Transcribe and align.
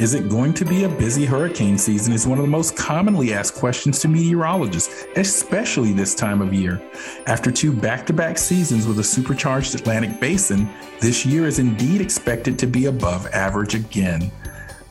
Is 0.00 0.14
it 0.14 0.28
going 0.28 0.52
to 0.54 0.64
be 0.64 0.82
a 0.82 0.88
busy 0.88 1.24
hurricane 1.24 1.78
season? 1.78 2.12
Is 2.12 2.26
one 2.26 2.38
of 2.38 2.44
the 2.44 2.50
most 2.50 2.76
commonly 2.76 3.32
asked 3.32 3.54
questions 3.54 4.00
to 4.00 4.08
meteorologists, 4.08 5.06
especially 5.14 5.92
this 5.92 6.16
time 6.16 6.42
of 6.42 6.52
year. 6.52 6.82
After 7.28 7.52
two 7.52 7.72
back 7.72 8.04
to 8.06 8.12
back 8.12 8.36
seasons 8.36 8.88
with 8.88 8.98
a 8.98 9.04
supercharged 9.04 9.76
Atlantic 9.76 10.18
basin, 10.18 10.68
this 11.00 11.24
year 11.24 11.46
is 11.46 11.60
indeed 11.60 12.00
expected 12.00 12.58
to 12.58 12.66
be 12.66 12.86
above 12.86 13.28
average 13.28 13.76
again. 13.76 14.32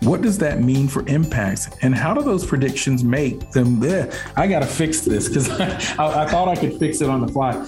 What 0.04 0.22
does 0.22 0.38
that 0.40 0.62
mean 0.62 0.90
for 0.90 1.08
impacts, 1.08 1.70
and 1.82 1.96
how 1.96 2.14
do 2.14 2.22
those 2.22 2.46
predictions 2.46 3.06
make 3.06 3.52
them? 3.52 3.78
Bleh, 3.78 4.14
I 4.36 4.48
got 4.48 4.60
to 4.60 4.66
fix 4.66 5.00
this 5.02 5.30
because 5.30 5.50
I, 5.98 6.24
I, 6.24 6.28
thought 6.28 6.50
I 6.50 6.56
could 6.56 6.78
fix 6.78 7.00
it 7.00 7.10
on 7.10 7.26
the 7.26 7.32
fly. 7.32 7.66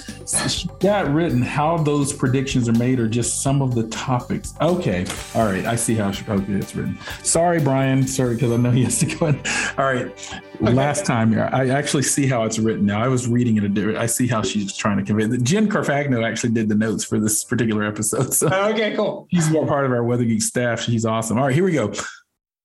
She 0.50 0.68
got 0.82 1.14
written 1.14 1.42
how 1.42 1.78
those 1.78 2.12
predictions 2.12 2.68
are 2.68 2.74
made, 2.74 3.00
are 3.00 3.08
just 3.08 3.42
some 3.42 3.62
of 3.62 3.74
the 3.74 3.88
topics. 3.88 4.54
Okay, 4.60 5.06
all 5.34 5.46
right, 5.46 5.66
I 5.66 5.78
see 5.78 5.96
how 5.96 6.12
she, 6.12 6.26
okay, 6.30 6.54
it's 6.54 6.76
written. 6.76 6.98
Sorry, 7.24 7.62
Brian. 7.62 8.06
Sorry, 8.06 8.36
because 8.36 8.52
I 8.52 8.58
know 8.58 8.72
he 8.72 8.84
has 8.84 9.00
to 9.00 9.06
go 9.06 9.28
in. 9.28 9.36
All 9.78 9.86
right, 9.86 10.08
okay. 10.08 10.74
last 10.74 11.06
time 11.06 11.32
here, 11.32 11.50
I 11.54 11.70
actually 11.70 12.04
see 12.04 12.28
how 12.28 12.44
it's 12.44 12.60
written 12.60 12.86
now. 12.86 13.02
I 13.02 13.08
was 13.08 13.28
reading 13.30 13.58
it. 13.58 13.64
a 13.64 13.70
different. 13.70 13.98
I 13.98 14.08
see 14.08 14.28
how 14.28 14.42
she's 14.42 14.76
trying 14.76 14.98
to 14.98 15.04
convey. 15.04 15.34
it. 15.34 15.44
Jen 15.44 15.70
Carfagno 15.70 16.26
actually 16.26 16.52
did 16.52 16.68
the 16.68 16.76
notes 16.76 17.06
for 17.06 17.20
this 17.20 17.44
particular 17.44 17.84
episode. 17.84 18.26
So 18.36 18.48
okay, 18.48 18.96
cool. 18.96 19.28
She's 19.34 19.50
more 19.50 19.66
part 19.66 19.86
of 19.86 19.92
our 19.92 20.04
Weather 20.04 20.26
Geek 20.26 20.42
staff. 20.42 20.82
She's 20.82 21.06
awesome. 21.06 21.38
All 21.38 21.46
right, 21.46 21.54
here 21.54 21.64
we 21.64 21.72
go 21.72 21.94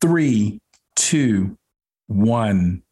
three, 0.01 0.61
two, 0.97 1.57
one. 2.07 2.83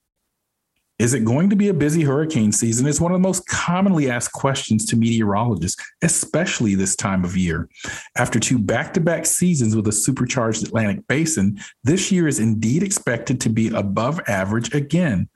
Is 0.98 1.14
it 1.14 1.25
going 1.25 1.48
to 1.51 1.56
be 1.56 1.69
a 1.69 1.75
busy 1.75 2.03
hurricane 2.03 2.51
season? 2.51 2.87
Is 2.87 3.01
one 3.01 3.12
of 3.12 3.17
the 3.17 3.27
most 3.27 3.47
commonly 3.47 4.11
asked 4.11 4.33
questions 4.33 4.84
to 4.87 4.97
meteorologists, 4.97 5.81
especially 6.03 6.75
this 6.75 6.97
time 6.97 7.25
of 7.25 7.36
year. 7.36 7.69
After 8.17 8.41
two 8.41 8.59
back 8.59 8.95
to 8.95 9.01
back 9.01 9.25
seasons 9.25 9.77
with 9.77 9.86
a 9.86 9.92
supercharged 9.92 10.67
Atlantic 10.67 11.06
basin, 11.06 11.61
this 11.84 12.11
year 12.11 12.27
is 12.27 12.41
indeed 12.41 12.83
expected 12.83 13.41
to 13.42 13.48
be 13.48 13.69
above 13.69 14.20
average 14.27 14.75
again. 14.75 15.29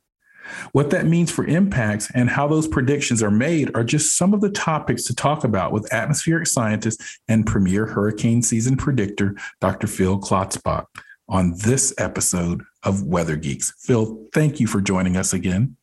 What 0.72 0.90
that 0.90 1.06
means 1.06 1.30
for 1.30 1.46
impacts 1.46 2.10
and 2.12 2.28
how 2.28 2.48
those 2.48 2.66
predictions 2.66 3.22
are 3.22 3.30
made 3.30 3.70
are 3.76 3.84
just 3.84 4.18
some 4.18 4.34
of 4.34 4.40
the 4.40 4.50
topics 4.50 5.04
to 5.04 5.14
talk 5.14 5.44
about 5.44 5.70
with 5.70 5.92
atmospheric 5.94 6.48
scientist 6.48 7.00
and 7.28 7.46
premier 7.46 7.86
hurricane 7.86 8.42
season 8.42 8.76
predictor, 8.76 9.36
Dr. 9.60 9.86
Phil 9.86 10.18
Klotzbach 10.18 10.86
on 11.32 11.54
this 11.64 11.94
episode 11.96 12.62
of 12.82 13.04
Weather 13.04 13.36
Geeks. 13.36 13.72
Phil, 13.78 14.22
thank 14.34 14.60
you 14.60 14.66
for 14.66 14.82
joining 14.82 15.16
us 15.16 15.32
again. 15.32 15.76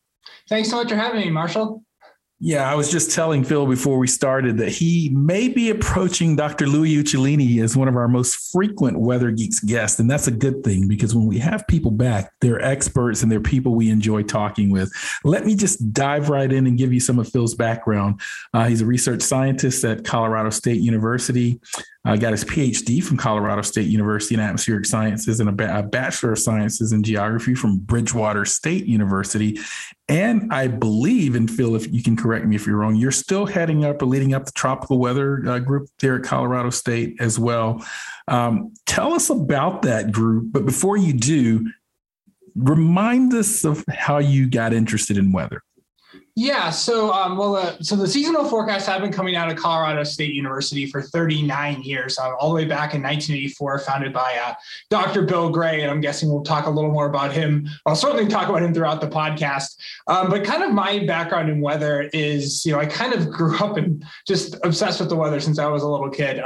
Thanks 0.48 0.70
so 0.70 0.76
much 0.76 0.90
for 0.90 0.94
having 0.94 1.20
me, 1.20 1.30
Marshall. 1.30 1.82
Yeah, 2.42 2.70
I 2.70 2.74
was 2.74 2.90
just 2.90 3.10
telling 3.10 3.44
Phil 3.44 3.66
before 3.66 3.98
we 3.98 4.06
started 4.06 4.56
that 4.58 4.70
he 4.70 5.10
may 5.12 5.48
be 5.48 5.68
approaching 5.68 6.36
Dr. 6.36 6.66
Louis 6.66 6.96
Uccellini 6.96 7.62
as 7.62 7.76
one 7.76 7.86
of 7.86 7.96
our 7.96 8.08
most 8.08 8.50
frequent 8.50 8.98
Weather 8.98 9.30
Geeks 9.30 9.60
guests. 9.60 10.00
And 10.00 10.10
that's 10.10 10.26
a 10.26 10.30
good 10.30 10.64
thing 10.64 10.88
because 10.88 11.14
when 11.14 11.26
we 11.26 11.38
have 11.38 11.66
people 11.68 11.90
back, 11.90 12.32
they're 12.40 12.62
experts 12.64 13.22
and 13.22 13.30
they're 13.30 13.40
people 13.40 13.74
we 13.74 13.90
enjoy 13.90 14.22
talking 14.22 14.70
with. 14.70 14.90
Let 15.22 15.44
me 15.44 15.54
just 15.54 15.92
dive 15.92 16.30
right 16.30 16.50
in 16.50 16.66
and 16.66 16.78
give 16.78 16.94
you 16.94 17.00
some 17.00 17.18
of 17.18 17.28
Phil's 17.28 17.54
background. 17.54 18.22
Uh, 18.54 18.68
he's 18.68 18.80
a 18.80 18.86
research 18.86 19.20
scientist 19.20 19.84
at 19.84 20.06
Colorado 20.06 20.48
State 20.48 20.80
University. 20.80 21.60
Uh, 22.02 22.16
got 22.16 22.32
his 22.32 22.44
PhD 22.44 23.04
from 23.04 23.18
Colorado 23.18 23.60
State 23.60 23.86
University 23.86 24.34
in 24.34 24.40
Atmospheric 24.40 24.86
Sciences 24.86 25.38
and 25.38 25.50
a, 25.50 25.52
ba- 25.52 25.78
a, 25.78 25.82
Bachelor 25.82 26.32
of 26.32 26.38
Sciences 26.38 26.92
in 26.92 27.02
Geography 27.02 27.54
from 27.54 27.76
Bridgewater 27.78 28.46
State 28.46 28.86
University. 28.86 29.60
And 30.08 30.50
I 30.50 30.66
believe, 30.66 31.34
and 31.34 31.50
Phil, 31.50 31.76
if 31.76 31.92
you 31.92 32.02
can 32.02 32.16
correct 32.16 32.46
me 32.46 32.56
if 32.56 32.66
you're 32.66 32.78
wrong, 32.78 32.96
you're 32.96 33.10
still 33.10 33.44
heading 33.44 33.84
up 33.84 34.00
or 34.00 34.06
leading 34.06 34.32
up 34.32 34.46
the 34.46 34.52
tropical 34.52 34.98
weather 34.98 35.46
uh, 35.46 35.58
group 35.58 35.88
there 35.98 36.16
at 36.16 36.22
Colorado 36.22 36.70
State 36.70 37.16
as 37.20 37.38
well. 37.38 37.84
Um, 38.28 38.72
tell 38.86 39.12
us 39.12 39.28
about 39.28 39.82
that 39.82 40.10
group. 40.10 40.52
But 40.52 40.64
before 40.64 40.96
you 40.96 41.12
do, 41.12 41.70
remind 42.54 43.34
us 43.34 43.64
of 43.64 43.84
how 43.90 44.18
you 44.18 44.48
got 44.48 44.72
interested 44.72 45.18
in 45.18 45.32
weather. 45.32 45.62
Yeah, 46.36 46.70
so 46.70 47.12
um, 47.12 47.36
well, 47.36 47.56
uh, 47.56 47.76
so 47.80 47.96
the 47.96 48.06
seasonal 48.06 48.44
forecasts 48.44 48.86
have 48.86 49.02
been 49.02 49.12
coming 49.12 49.36
out 49.36 49.50
of 49.50 49.56
Colorado 49.56 50.04
State 50.04 50.32
University 50.32 50.86
for 50.86 51.02
39 51.02 51.82
years, 51.82 52.18
uh, 52.18 52.34
all 52.36 52.50
the 52.50 52.54
way 52.54 52.64
back 52.64 52.94
in 52.94 53.02
1984, 53.02 53.80
founded 53.80 54.12
by 54.12 54.38
uh, 54.42 54.54
Dr. 54.90 55.22
Bill 55.22 55.50
Gray, 55.50 55.82
and 55.82 55.90
I'm 55.90 56.00
guessing 56.00 56.30
we'll 56.30 56.42
talk 56.42 56.66
a 56.66 56.70
little 56.70 56.92
more 56.92 57.06
about 57.06 57.32
him. 57.32 57.68
I'll 57.84 57.96
certainly 57.96 58.28
talk 58.28 58.48
about 58.48 58.62
him 58.62 58.72
throughout 58.72 59.00
the 59.00 59.08
podcast. 59.08 59.76
Um, 60.06 60.30
but 60.30 60.44
kind 60.44 60.62
of 60.62 60.72
my 60.72 61.04
background 61.04 61.50
in 61.50 61.60
weather 61.60 62.08
is, 62.12 62.64
you 62.64 62.72
know, 62.72 62.78
I 62.78 62.86
kind 62.86 63.12
of 63.12 63.30
grew 63.30 63.58
up 63.58 63.76
and 63.76 64.04
just 64.26 64.56
obsessed 64.64 65.00
with 65.00 65.08
the 65.08 65.16
weather 65.16 65.40
since 65.40 65.58
I 65.58 65.66
was 65.66 65.82
a 65.82 65.88
little 65.88 66.10
kid. 66.10 66.38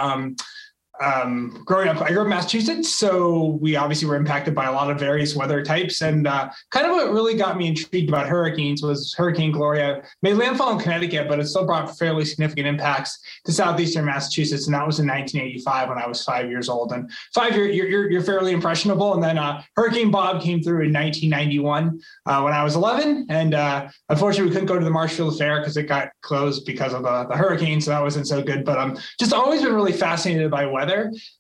Um, 1.03 1.63
growing 1.65 1.89
up, 1.89 2.01
I 2.01 2.11
grew 2.11 2.21
up 2.21 2.27
in 2.27 2.31
Massachusetts, 2.31 2.95
so 2.95 3.59
we 3.61 3.75
obviously 3.75 4.07
were 4.07 4.15
impacted 4.15 4.55
by 4.55 4.67
a 4.67 4.73
lot 4.73 4.91
of 4.91 4.99
various 4.99 5.35
weather 5.35 5.65
types. 5.65 6.03
And 6.03 6.27
uh, 6.27 6.51
kind 6.71 6.87
of 6.87 6.93
what 6.93 7.11
really 7.11 7.35
got 7.35 7.57
me 7.57 7.67
intrigued 7.67 8.09
about 8.09 8.29
hurricanes 8.29 8.81
was 8.81 9.13
Hurricane 9.15 9.51
Gloria 9.51 10.03
made 10.23 10.35
landfall 10.35 10.73
in 10.73 10.79
Connecticut, 10.79 11.29
but 11.29 11.41
it 11.41 11.47
still 11.47 11.67
brought 11.67 11.99
fairly 11.99 12.25
significant 12.25 12.69
impacts 12.69 13.19
to 13.45 13.53
southeastern 13.53 14.05
Massachusetts. 14.05 14.67
And 14.67 14.75
that 14.75 14.87
was 14.87 15.01
in 15.01 15.09
1985 15.09 15.89
when 15.89 15.99
I 15.99 16.07
was 16.07 16.23
five 16.23 16.49
years 16.49 16.69
old. 16.69 16.93
And 16.93 17.11
five, 17.35 17.57
you're 17.57 17.67
you're, 17.67 18.11
you're 18.11 18.23
fairly 18.23 18.53
impressionable. 18.53 19.15
And 19.15 19.23
then 19.23 19.37
uh, 19.37 19.63
Hurricane 19.75 20.13
Bob 20.13 20.43
came 20.43 20.63
through 20.63 20.85
in 20.85 20.93
1991 20.93 22.01
uh, 22.27 22.41
when 22.43 22.53
I 22.53 22.63
was 22.63 22.77
11, 22.77 23.27
and 23.31 23.55
uh, 23.55 23.89
unfortunately 24.11 24.51
we 24.51 24.53
couldn't 24.53 24.69
go 24.69 24.79
to 24.79 24.85
the 24.85 24.91
Marshfield 24.91 25.37
Fair 25.37 25.59
because 25.59 25.77
it 25.77 25.85
got 25.85 26.11
closed 26.23 26.65
because 26.65 26.95
of 26.95 27.03
the, 27.03 27.25
the 27.25 27.37
hurricane, 27.37 27.81
so 27.81 27.91
that 27.91 28.01
wasn't 28.01 28.29
so 28.29 28.43
good. 28.43 28.65
But 28.65 28.79
I'm 28.79 28.93
um, 28.93 28.99
just 29.19 29.33
always 29.33 29.63
been 29.63 29.75
really 29.75 29.93
fascinated 29.93 30.51
by 30.51 30.67
weather 30.67 30.84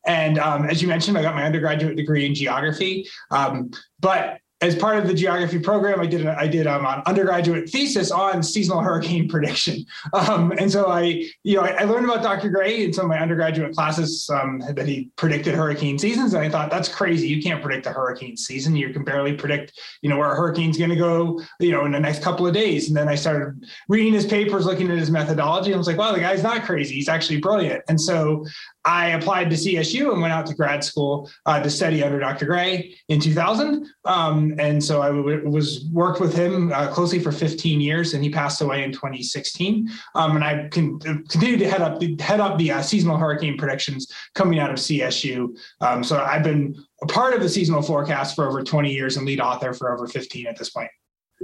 And 0.07 0.39
um, 0.39 0.65
as 0.67 0.83
you 0.83 0.89
mentioned, 0.89 1.19
I 1.19 1.23
got 1.23 1.35
my 1.35 1.45
undergraduate 1.45 1.97
degree 1.97 2.27
in 2.27 2.35
geography. 2.35 3.09
Um, 3.31 3.71
but 4.01 4.39
as 4.65 4.75
part 4.75 4.97
of 4.97 5.07
the 5.07 5.13
geography 5.13 5.59
program, 5.59 6.01
I 6.01 6.07
did 6.07 6.27
I 6.27 6.47
did 6.47 6.67
um, 6.67 6.87
an 6.87 7.03
undergraduate 7.05 7.69
thesis 7.69 8.11
on 8.11 8.43
seasonal 8.43 8.81
hurricane 8.81 9.29
prediction, 9.29 9.85
um, 10.13 10.53
and 10.53 10.73
so 10.73 10.87
I 10.87 11.29
you 11.43 11.57
know 11.57 11.63
I, 11.63 11.83
I, 11.83 11.85
learned 11.85 12.07
about 12.07 12.23
Dr. 12.23 12.49
Gray 12.49 12.85
in 12.85 12.93
some 12.93 13.07
of 13.07 13.09
my 13.11 13.19
undergraduate 13.19 13.75
classes 13.75 14.29
um, 14.33 14.63
that 14.75 14.87
he 14.87 15.11
predicted 15.17 15.55
hurricane 15.55 15.99
seasons, 15.99 16.33
and 16.33 16.43
I 16.43 16.49
thought 16.49 16.71
that's 16.71 16.89
crazy. 16.89 17.29
You 17.29 17.43
can't 17.43 17.63
predict 17.63 17.87
a 17.87 17.91
hurricane 17.91 18.37
season. 18.37 18.75
You 18.75 18.91
can 18.91 19.05
barely 19.05 19.35
predict 19.35 19.79
you 20.01 20.09
know 20.09 20.17
where 20.17 20.33
a 20.33 20.37
hurricane's 20.37 20.79
going 20.79 20.91
to 20.91 20.97
go 20.97 21.43
you 21.61 21.73
know 21.73 21.85
in 21.85 21.93
the 21.93 22.01
next 22.01 22.23
couple 22.23 22.47
of 22.47 22.55
days. 22.55 22.89
And 22.89 22.97
then 22.97 23.09
I 23.09 23.17
started 23.17 23.67
reading 23.89 24.15
his 24.15 24.25
papers, 24.25 24.65
looking 24.65 24.91
at 24.91 24.97
his 24.97 25.11
methodology, 25.11 25.73
and 25.73 25.75
I 25.75 25.79
was 25.79 25.87
like, 25.87 25.99
wow, 25.99 26.13
the 26.13 26.21
guy's 26.21 26.43
not 26.43 26.65
crazy. 26.65 26.95
He's 26.95 27.09
actually 27.09 27.39
brilliant. 27.39 27.83
And 27.89 28.01
so 28.01 28.47
I 28.85 29.11
applied 29.11 29.51
to 29.51 29.57
CSU 29.57 30.13
and 30.13 30.21
went 30.21 30.33
out 30.33 30.47
to 30.47 30.55
grad 30.55 30.85
school 30.85 31.31
uh, 31.47 31.63
to 31.63 31.71
study 31.71 32.03
under 32.03 32.19
Dr. 32.19 32.47
Gray 32.47 32.95
in 33.09 33.21
2000. 33.21 33.87
Um, 34.05 34.55
and 34.59 34.83
so 34.83 35.01
I 35.01 35.09
w- 35.09 35.49
was 35.49 35.87
worked 35.93 36.21
with 36.21 36.35
him 36.35 36.73
uh, 36.73 36.89
closely 36.89 37.19
for 37.19 37.33
15 37.33 37.81
years, 37.81 38.15
and 38.15 38.23
he 38.23 38.31
passed 38.31 38.61
away 38.61 38.85
in 38.85 38.93
2016. 38.93 39.89
Um, 40.15 40.37
and 40.37 40.45
I 40.45 40.69
can 40.69 40.99
continue 40.99 41.57
to 41.57 41.69
head 41.69 41.81
up 41.81 41.99
the, 41.99 42.17
head 42.21 42.41
up 42.41 42.59
the 42.59 42.73
uh, 42.73 42.83
seasonal 42.83 43.17
hurricane 43.17 43.57
predictions 43.57 44.13
coming 44.35 44.59
out 44.59 44.71
of 44.71 44.77
CSU. 44.77 45.57
Um, 45.81 46.05
so 46.05 46.21
I've 46.21 46.45
been 46.45 46.77
a 47.03 47.07
part 47.07 47.35
of 47.35 47.41
the 47.41 47.49
seasonal 47.49 47.83
forecast 47.83 48.37
for 48.37 48.47
over 48.47 48.63
20 48.63 48.93
years 48.93 49.17
and 49.17 49.27
lead 49.27 49.41
author 49.41 49.73
for 49.73 49.93
over 49.93 50.07
15 50.07 50.47
at 50.47 50.59
this 50.59 50.71
point. 50.71 50.91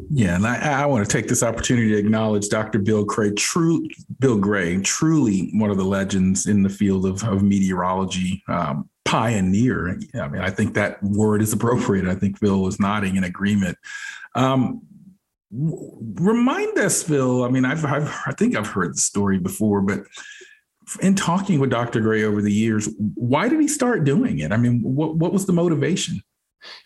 Yeah, 0.08 0.36
and 0.36 0.46
I, 0.46 0.82
I, 0.82 0.86
want 0.86 1.08
to 1.08 1.10
take 1.10 1.28
this 1.28 1.42
opportunity 1.42 1.90
to 1.90 1.96
acknowledge 1.96 2.48
Dr. 2.48 2.78
Bill 2.78 3.04
Gray, 3.04 3.32
true 3.32 3.86
Bill 4.18 4.38
Gray, 4.38 4.80
truly 4.82 5.50
one 5.52 5.70
of 5.70 5.76
the 5.76 5.84
legends 5.84 6.46
in 6.46 6.62
the 6.62 6.68
field 6.68 7.06
of, 7.06 7.22
of 7.24 7.42
meteorology, 7.42 8.42
um, 8.48 8.88
pioneer. 9.04 9.98
I 10.14 10.28
mean, 10.28 10.40
I 10.40 10.50
think 10.50 10.74
that 10.74 11.02
word 11.02 11.42
is 11.42 11.52
appropriate. 11.52 12.06
I 12.06 12.14
think 12.14 12.40
Bill 12.40 12.62
was 12.62 12.78
nodding 12.78 13.16
in 13.16 13.24
agreement. 13.24 13.76
Um, 14.34 14.82
remind 15.50 16.78
us, 16.78 17.02
Phil. 17.02 17.44
I 17.44 17.48
mean, 17.48 17.64
I've, 17.64 17.84
I've 17.84 18.14
I 18.26 18.32
think 18.32 18.56
I've 18.56 18.68
heard 18.68 18.94
the 18.94 19.00
story 19.00 19.38
before, 19.38 19.80
but 19.80 20.04
in 21.02 21.14
talking 21.14 21.60
with 21.60 21.70
Dr. 21.70 22.00
Gray 22.00 22.24
over 22.24 22.42
the 22.42 22.52
years, 22.52 22.88
why 23.14 23.48
did 23.48 23.60
he 23.60 23.68
start 23.68 24.04
doing 24.04 24.38
it? 24.38 24.52
I 24.52 24.56
mean, 24.56 24.80
what 24.82 25.16
what 25.16 25.32
was 25.32 25.46
the 25.46 25.52
motivation? 25.52 26.22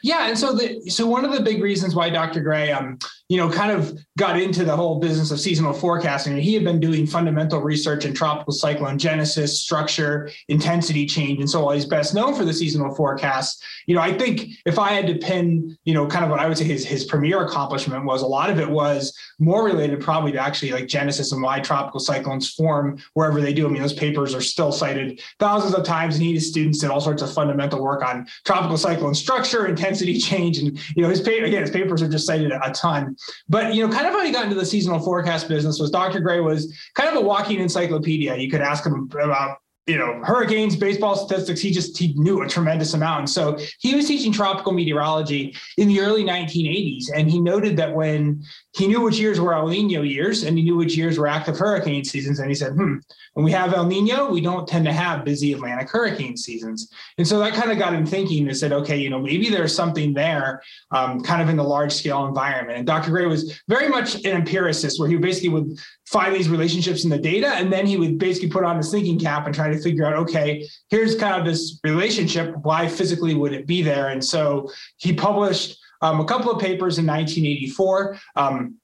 Yeah, 0.03 0.29
and 0.29 0.39
so 0.39 0.53
the 0.53 0.89
so 0.91 1.07
one 1.07 1.25
of 1.25 1.33
the 1.33 1.41
big 1.41 1.63
reasons 1.63 1.95
why 1.95 2.11
Dr. 2.11 2.41
Gray 2.41 2.73
um, 2.73 2.99
you 3.29 3.39
know, 3.39 3.51
kind 3.51 3.73
of 3.73 3.99
got 4.19 4.39
into 4.39 4.65
the 4.65 4.77
whole 4.77 5.01
business 5.01 5.31
of 5.31 5.41
seasonal 5.41 5.73
forecasting. 5.73 6.37
He 6.37 6.53
had 6.53 6.63
been 6.63 6.79
doing 6.79 7.07
fundamental 7.07 7.61
research 7.61 8.05
in 8.05 8.13
tropical 8.13 8.53
cyclone 8.53 8.99
genesis, 8.99 9.61
structure, 9.61 10.31
intensity 10.49 11.07
change. 11.07 11.41
And 11.41 11.49
so 11.49 11.65
while 11.65 11.75
he's 11.75 11.87
best 11.87 12.15
known 12.15 12.35
for 12.35 12.45
the 12.45 12.53
seasonal 12.53 12.95
forecasts, 12.95 13.63
you 13.87 13.95
know, 13.95 14.03
I 14.03 14.17
think 14.17 14.51
if 14.67 14.79
I 14.79 14.93
had 14.93 15.07
to 15.07 15.15
pin, 15.15 15.77
you 15.85 15.95
know, 15.95 16.07
kind 16.07 16.25
of 16.25 16.31
what 16.31 16.39
I 16.39 16.47
would 16.47 16.59
say 16.59 16.65
his, 16.65 16.85
his 16.85 17.05
premier 17.05 17.45
accomplishment 17.45 18.05
was, 18.05 18.21
a 18.21 18.27
lot 18.27 18.51
of 18.51 18.59
it 18.59 18.69
was 18.69 19.17
more 19.39 19.65
related 19.65 20.03
probably 20.03 20.33
to 20.33 20.39
actually 20.39 20.73
like 20.73 20.87
genesis 20.87 21.33
and 21.33 21.41
why 21.43 21.61
tropical 21.61 22.01
cyclones 22.01 22.53
form 22.53 22.99
wherever 23.15 23.41
they 23.41 23.55
do. 23.55 23.67
I 23.67 23.71
mean, 23.71 23.81
those 23.81 23.95
papers 23.95 24.35
are 24.35 24.43
still 24.43 24.71
cited 24.71 25.23
thousands 25.39 25.75
of 25.75 25.85
times, 25.85 26.17
and 26.17 26.23
he 26.23 26.31
and 26.31 26.37
his 26.37 26.51
students 26.51 26.79
did 26.79 26.91
all 26.91 27.01
sorts 27.01 27.23
of 27.23 27.33
fundamental 27.33 27.83
work 27.83 28.05
on 28.05 28.27
tropical 28.45 28.77
cyclone 28.77 29.15
structure, 29.15 29.67
intensity 29.67 30.19
change. 30.19 30.59
And, 30.59 30.79
you 30.95 31.03
know, 31.03 31.09
his 31.09 31.23
paper, 31.23 31.47
again, 31.47 31.63
his 31.63 31.71
papers 31.71 32.03
are 32.03 32.09
just 32.09 32.27
cited 32.27 32.53
a 32.53 32.71
ton. 32.73 33.14
But 33.49 33.75
you 33.75 33.87
know, 33.87 33.93
kind 33.93 34.07
of 34.07 34.13
how 34.13 34.25
he 34.25 34.33
got 34.33 34.45
into 34.45 34.57
the 34.57 34.67
seasonal 34.67 35.01
forecast 35.01 35.49
business 35.49 35.79
was 35.79 35.91
Dr. 35.91 36.21
Gray 36.21 36.41
was 36.41 36.77
kind 36.95 37.09
of 37.09 37.17
a 37.17 37.27
walking 37.27 37.61
encyclopedia. 37.61 38.37
You 38.37 38.51
could 38.51 38.61
ask 38.61 38.85
him 38.85 39.09
about 39.13 39.59
you 39.87 39.99
know 39.99 40.21
hurricanes 40.25 40.77
baseball 40.77 41.15
statistics 41.15 41.61
he 41.61 41.71
just 41.71 41.99
he 41.99 42.15
knew 42.15 42.41
a 42.43 42.49
tremendous 42.49 42.95
amount 42.95 43.19
and 43.19 43.31
so 43.31 43.59
he 43.81 43.95
was 43.95 44.07
teaching 44.07 44.33
tropical 44.33 44.73
meteorology 44.73 45.55
in 45.77 45.89
the 45.89 46.01
early 46.01 46.25
1980s 46.25 47.05
and 47.15 47.31
he 47.31 47.39
noted 47.39 47.77
that 47.77 47.95
when 47.95 48.43
he 48.75 48.87
knew 48.87 49.01
which 49.01 49.19
years 49.19 49.41
were 49.41 49.55
el 49.55 49.69
nino 49.69 50.03
years 50.03 50.43
and 50.45 50.59
he 50.59 50.65
knew 50.65 50.77
which 50.77 50.97
years 50.97 51.19
were 51.19 51.27
active 51.27 51.59
hurricane 51.59 52.05
seasons 52.05 52.39
and 52.39 52.49
he 52.49 52.55
said 52.55 52.73
hmm 52.73 52.97
when 53.35 53.45
we 53.45 53.51
have 53.51 53.75
El 53.75 53.87
Nino, 53.87 54.31
we 54.31 54.41
don't 54.41 54.67
tend 54.67 54.85
to 54.87 54.93
have 54.93 55.25
busy 55.25 55.53
Atlantic 55.53 55.91
hurricane 55.91 56.37
seasons. 56.37 56.91
And 57.19 57.27
so 57.27 57.41
that 57.41 57.53
kind 57.53 57.71
of 57.71 57.79
got 57.79 57.93
him 57.93 58.07
thinking 58.07 58.47
and 58.47 58.57
said, 58.57 58.73
okay, 58.73 58.97
you 58.97 59.11
know, 59.11 59.19
maybe 59.19 59.51
there's 59.51 59.75
something 59.75 60.15
there 60.15 60.63
um, 60.93 61.21
kind 61.21 61.43
of 61.43 61.49
in 61.49 61.57
the 61.57 61.65
large 61.65 61.93
scale 61.93 62.27
environment. 62.27 62.79
And 62.79 62.87
Dr. 62.87 63.11
Gray 63.11 63.27
was 63.27 63.61
very 63.69 63.89
much 63.89 64.15
an 64.25 64.37
empiricist 64.37 65.01
where 65.01 65.09
he 65.09 65.17
basically 65.17 65.49
would 65.49 65.79
find 66.07 66.35
these 66.35 66.49
relationships 66.49 67.03
in 67.03 67.11
the 67.11 67.19
data 67.19 67.49
and 67.49 67.73
then 67.73 67.87
he 67.87 67.97
would 67.97 68.19
basically 68.19 68.49
put 68.49 68.63
on 68.63 68.77
his 68.77 68.91
thinking 68.91 69.19
cap 69.19 69.47
and 69.47 69.55
try 69.55 69.69
to 69.69 69.81
figure 69.81 70.07
out, 70.07 70.15
okay, 70.15 70.65
here's 70.91 71.17
kind 71.17 71.35
of 71.35 71.45
this 71.45 71.81
relationship. 71.83 72.55
Why 72.63 72.87
physically 72.87 73.35
would 73.35 73.53
it 73.53 73.67
be 73.67 73.83
there? 73.83 74.09
And 74.09 74.25
so 74.25 74.71
he 74.99 75.13
published 75.13 75.77
um, 76.05 76.21
a 76.21 76.25
couple 76.25 76.51
of 76.51 76.61
papers 76.61 76.99
in 76.99 77.07
1984. 77.07 78.19
Um, 78.37 78.77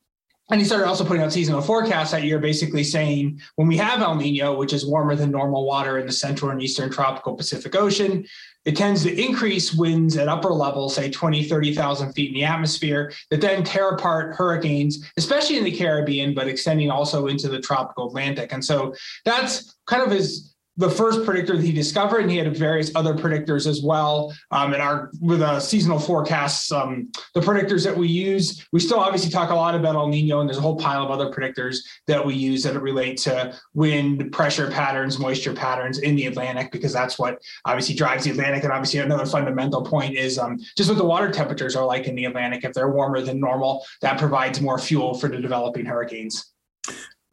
and 0.51 0.61
he 0.61 0.67
started 0.67 0.89
also 0.89 1.05
putting 1.05 1.23
out 1.23 1.33
seasonal 1.33 1.61
forecasts 1.61 2.11
that 2.11 2.25
year, 2.25 2.41
basically 2.41 2.83
saying 2.83 3.41
when 3.55 3.69
we 3.69 3.77
have 3.77 4.01
El 4.01 4.17
Nino, 4.17 4.57
which 4.57 4.73
is 4.73 4.85
warmer 4.85 5.15
than 5.15 5.31
normal 5.31 5.65
water 5.65 5.99
in 5.99 6.07
the 6.07 6.13
central 6.13 6.51
and 6.51 6.61
eastern 6.61 6.91
tropical 6.91 7.37
Pacific 7.37 7.77
Ocean, 7.77 8.27
it 8.65 8.77
tends 8.77 9.05
to 9.05 9.23
increase 9.23 9.73
winds 9.73 10.17
at 10.17 10.27
upper 10.27 10.51
levels, 10.51 10.97
say 10.97 11.09
20, 11.09 11.45
30,000 11.45 12.13
feet 12.15 12.29
in 12.29 12.35
the 12.35 12.45
atmosphere, 12.45 13.13
that 13.31 13.41
then 13.41 13.63
tear 13.63 13.91
apart 13.91 14.35
hurricanes, 14.35 15.09
especially 15.17 15.57
in 15.57 15.65
the 15.65 15.77
Caribbean, 15.77 16.35
but 16.35 16.49
extending 16.49 16.91
also 16.91 17.29
into 17.29 17.49
the 17.49 17.61
tropical 17.61 18.09
Atlantic. 18.09 18.53
And 18.53 18.65
so 18.65 18.93
that's 19.25 19.77
kind 19.87 20.03
of 20.03 20.11
his 20.11 20.57
the 20.77 20.91
first 20.91 21.25
predictor 21.25 21.57
that 21.57 21.65
he 21.65 21.73
discovered, 21.73 22.23
and 22.23 22.31
he 22.31 22.39
had 22.39 22.57
various 22.57 22.91
other 22.95 23.15
predictors 23.15 23.67
as 23.67 23.83
well. 23.83 24.33
Um, 24.51 24.73
and 24.73 24.83
our 24.83 25.11
with 25.21 25.43
uh, 25.43 25.61
seasonal 25.61 25.99
forecasts, 25.99 26.73
um, 26.73 27.11
the 27.35 27.41
predictors 27.41 27.85
that 27.85 27.97
we 27.97 28.09
use, 28.09 28.67
we 28.73 28.81
still 28.81 28.99
obviously 29.01 29.31
talk 29.31 29.51
a 29.51 29.55
lot 29.55 29.75
about 29.75 29.95
El 29.95 30.09
Nino, 30.09 30.41
and 30.41 30.49
there's 30.49 30.59
a 30.59 30.63
whole 30.63 30.77
pile 30.77 31.03
of 31.03 31.11
other 31.11 31.31
predictors 31.31 31.79
that 32.07 32.25
we 32.25 32.35
use 32.35 32.63
that 32.63 32.81
relate 32.81 33.19
to 33.19 33.55
wind, 33.75 34.33
pressure 34.33 34.71
patterns, 34.71 35.19
moisture 35.19 35.53
patterns 35.53 35.99
in 35.99 36.17
the 36.17 36.27
Atlantic, 36.27 36.73
because 36.73 36.93
that's 36.93 37.19
what 37.19 37.43
obviously 37.67 37.95
drives 37.95 38.25
the 38.25 38.31
Atlantic. 38.31 38.65
And 38.65 38.73
obviously, 38.73 39.01
another 39.01 39.27
fundamental 39.27 39.83
point 39.83 40.17
is 40.17 40.39
um, 40.39 40.59
just 40.77 40.89
what 40.89 40.99
the 40.99 41.05
water 41.05 41.31
temperatures 41.31 41.77
are 41.77 41.85
like 41.85 42.07
in 42.07 42.15
the 42.15 42.25
Atlantic. 42.25 42.65
If 42.65 42.73
they're 42.73 42.91
warmer 42.91 43.21
than 43.21 43.39
normal, 43.39 43.85
that 44.01 44.19
provides 44.19 44.61
more 44.61 44.79
fuel 44.79 45.15
for 45.15 45.29
the 45.29 45.39
developing 45.39 45.85
hurricanes. 45.85 46.53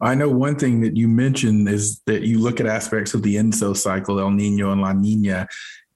I 0.00 0.14
know 0.14 0.28
one 0.28 0.56
thing 0.56 0.80
that 0.82 0.96
you 0.96 1.08
mentioned 1.08 1.68
is 1.68 2.00
that 2.06 2.22
you 2.22 2.38
look 2.38 2.60
at 2.60 2.66
aspects 2.66 3.14
of 3.14 3.22
the 3.22 3.36
ENSO 3.36 3.76
cycle, 3.76 4.20
El 4.20 4.30
Nino 4.30 4.70
and 4.70 4.80
La 4.80 4.92
Nina. 4.92 5.48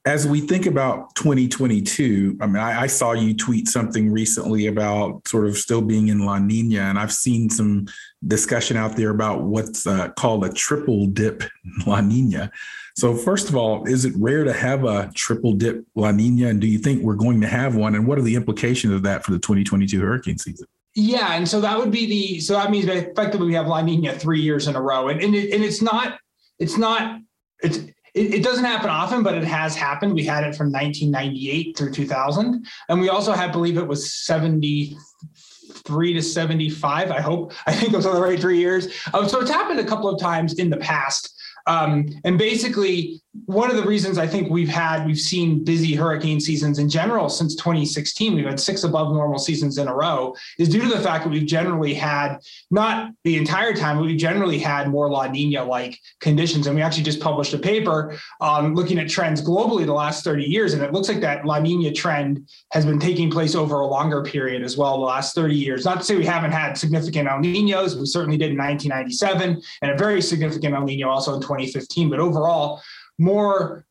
As 0.05 0.27
we 0.27 0.41
think 0.41 0.67
about 0.67 1.15
2022, 1.15 2.39
I 2.41 2.47
mean, 2.47 2.57
I, 2.57 2.83
I, 2.83 2.87
saw 2.89 3.13
you 3.13 3.37
tweet 3.37 3.69
something 3.69 4.11
recently 4.11 4.67
about 4.67 5.29
sort 5.29 5.47
of 5.47 5.57
still 5.57 5.81
being 5.81 6.09
in 6.09 6.27
La 6.27 6.41
Nina, 6.41 6.81
and 6.81 6.99
I've 6.99 7.13
seen 7.13 7.49
some 7.49 7.87
discussion 8.27 8.77
out 8.77 8.97
there 8.97 9.11
about 9.11 9.43
what's 9.43 9.87
uh, 9.87 10.09
called 10.09 10.45
a 10.45 10.53
triple 10.53 11.07
dip 11.07 11.45
La 11.87 12.01
Nina. 12.01 12.51
So, 12.97 13.15
first 13.15 13.49
of 13.49 13.55
all, 13.55 13.85
is 13.85 14.05
it 14.05 14.13
rare 14.17 14.43
to 14.43 14.53
have 14.53 14.85
a 14.85 15.13
triple 15.15 15.53
dip 15.53 15.85
La 15.95 16.11
Nina? 16.11 16.49
And 16.49 16.61
do 16.61 16.67
you 16.67 16.79
think 16.79 17.03
we're 17.03 17.15
going 17.15 17.41
to 17.41 17.47
have 17.47 17.77
one? 17.77 17.95
And 17.95 18.05
what 18.05 18.19
are 18.19 18.23
the 18.23 18.35
implications 18.35 18.93
of 18.93 19.05
that 19.05 19.25
for 19.25 19.31
the 19.31 19.39
2022 19.39 20.01
hurricane 20.01 20.39
season? 20.39 20.67
Yeah, 20.95 21.35
and 21.35 21.49
so 21.49 21.61
that 21.61 21.79
would 21.79 21.91
be 21.91 22.07
the 22.07 22.41
so 22.41 22.55
that 22.55 22.71
means 22.71 22.87
effectively 22.87 23.47
we 23.47 23.55
have 23.55 23.67
La 23.67 23.81
Nina 23.81 24.13
three 24.13 24.41
years 24.41 24.69
in 24.69 24.77
a 24.77 24.83
row, 24.83 25.09
and 25.09 25.23
and, 25.23 25.35
it, 25.35 25.55
and 25.55 25.65
it's 25.65 25.81
not 25.81 26.19
it's 26.59 26.77
not 26.77 27.21
it's 27.63 27.79
it, 27.79 28.35
it, 28.35 28.45
doesn't 28.45 28.65
happen 28.65 28.91
often, 28.91 29.23
but 29.23 29.35
it 29.35 29.45
has 29.45 29.75
happened. 29.75 30.13
We 30.13 30.25
had 30.25 30.45
it 30.45 30.55
from 30.55 30.71
1998 30.71 31.79
through 31.79 31.93
2000, 31.93 32.67
and 32.91 33.01
we 33.01 33.09
also 33.09 33.33
had 33.33 33.53
believe 33.53 33.79
it 33.79 33.87
was 33.87 34.13
73 34.13 36.13
to 36.13 36.23
75. 36.23 37.11
I 37.11 37.21
hope 37.23 37.55
I 37.67 37.73
think 37.73 37.93
those 37.93 38.05
are 38.05 38.15
the 38.15 38.21
right 38.21 38.39
three 38.39 38.59
years. 38.59 38.89
Um, 39.15 39.27
so 39.29 39.41
it's 39.41 39.51
happened 39.51 39.81
a 39.81 39.85
couple 39.85 40.11
of 40.11 40.21
times 40.21 40.55
in 40.55 40.69
the 40.69 40.77
past. 40.77 41.33
Um, 41.67 42.09
and 42.25 42.39
basically, 42.39 43.21
one 43.47 43.71
of 43.71 43.77
the 43.77 43.83
reasons 43.83 44.19
I 44.19 44.27
think 44.27 44.51
we've 44.51 44.69
had 44.69 45.07
we've 45.07 45.19
seen 45.19 45.65
busy 45.65 45.95
hurricane 45.95 46.39
seasons 46.39 46.79
in 46.79 46.91
general 46.91 47.31
since 47.31 47.55
2016 47.57 48.35
we've 48.35 48.45
had 48.45 48.61
six 48.61 48.85
above 48.85 49.11
normal 49.15 49.39
seasons 49.39 49.79
in 49.79 49.89
a 49.89 49.95
row 49.95 50.35
is 50.59 50.69
due 50.69 50.83
to 50.83 50.89
the 50.89 51.01
fact 51.01 51.25
that 51.25 51.31
we've 51.31 51.47
generally 51.47 51.95
had 51.95 52.37
not 52.71 53.11
the 53.25 53.39
entire 53.39 53.73
time 53.73 53.97
but 53.97 54.05
we've 54.05 54.19
generally 54.19 54.59
had 54.59 54.91
more 54.91 55.11
La 55.11 55.27
Nina 55.29 55.65
like 55.65 55.99
conditions. 56.21 56.67
And 56.67 56.77
we 56.77 56.83
actually 56.83 57.05
just 57.05 57.21
published 57.21 57.55
a 57.55 57.59
paper 57.59 58.19
um, 58.43 58.75
looking 58.75 58.99
at 58.99 59.09
trends 59.09 59.41
globally 59.41 59.87
the 59.87 59.95
last 59.95 60.25
30 60.25 60.45
years 60.45 60.75
and 60.75 60.83
it 60.83 60.93
looks 60.93 61.09
like 61.09 61.21
that 61.21 61.47
La 61.47 61.59
Nina 61.59 61.91
trend 61.91 62.47
has 62.73 62.85
been 62.85 62.99
taking 62.99 63.31
place 63.31 63.55
over 63.55 63.81
a 63.81 63.87
longer 63.87 64.23
period 64.23 64.63
as 64.63 64.77
well 64.77 64.99
the 64.99 65.07
last 65.07 65.35
30 65.35 65.55
years. 65.55 65.87
Not 65.87 66.01
to 66.01 66.05
say 66.05 66.17
we 66.17 66.27
haven't 66.27 66.53
had 66.53 66.77
significant 66.77 67.29
El 67.29 67.41
Ninos 67.41 67.97
we 67.97 68.05
certainly 68.05 68.37
did 68.37 68.51
in 68.51 68.59
1997 68.59 69.63
and 69.81 69.91
a 69.91 69.97
very 69.97 70.21
significant 70.21 70.75
El 70.75 70.85
Nino 70.85 71.09
also 71.09 71.35
in 71.35 71.41
2015 71.41 72.11
but 72.11 72.21
overall 72.21 72.83
more 73.19 73.85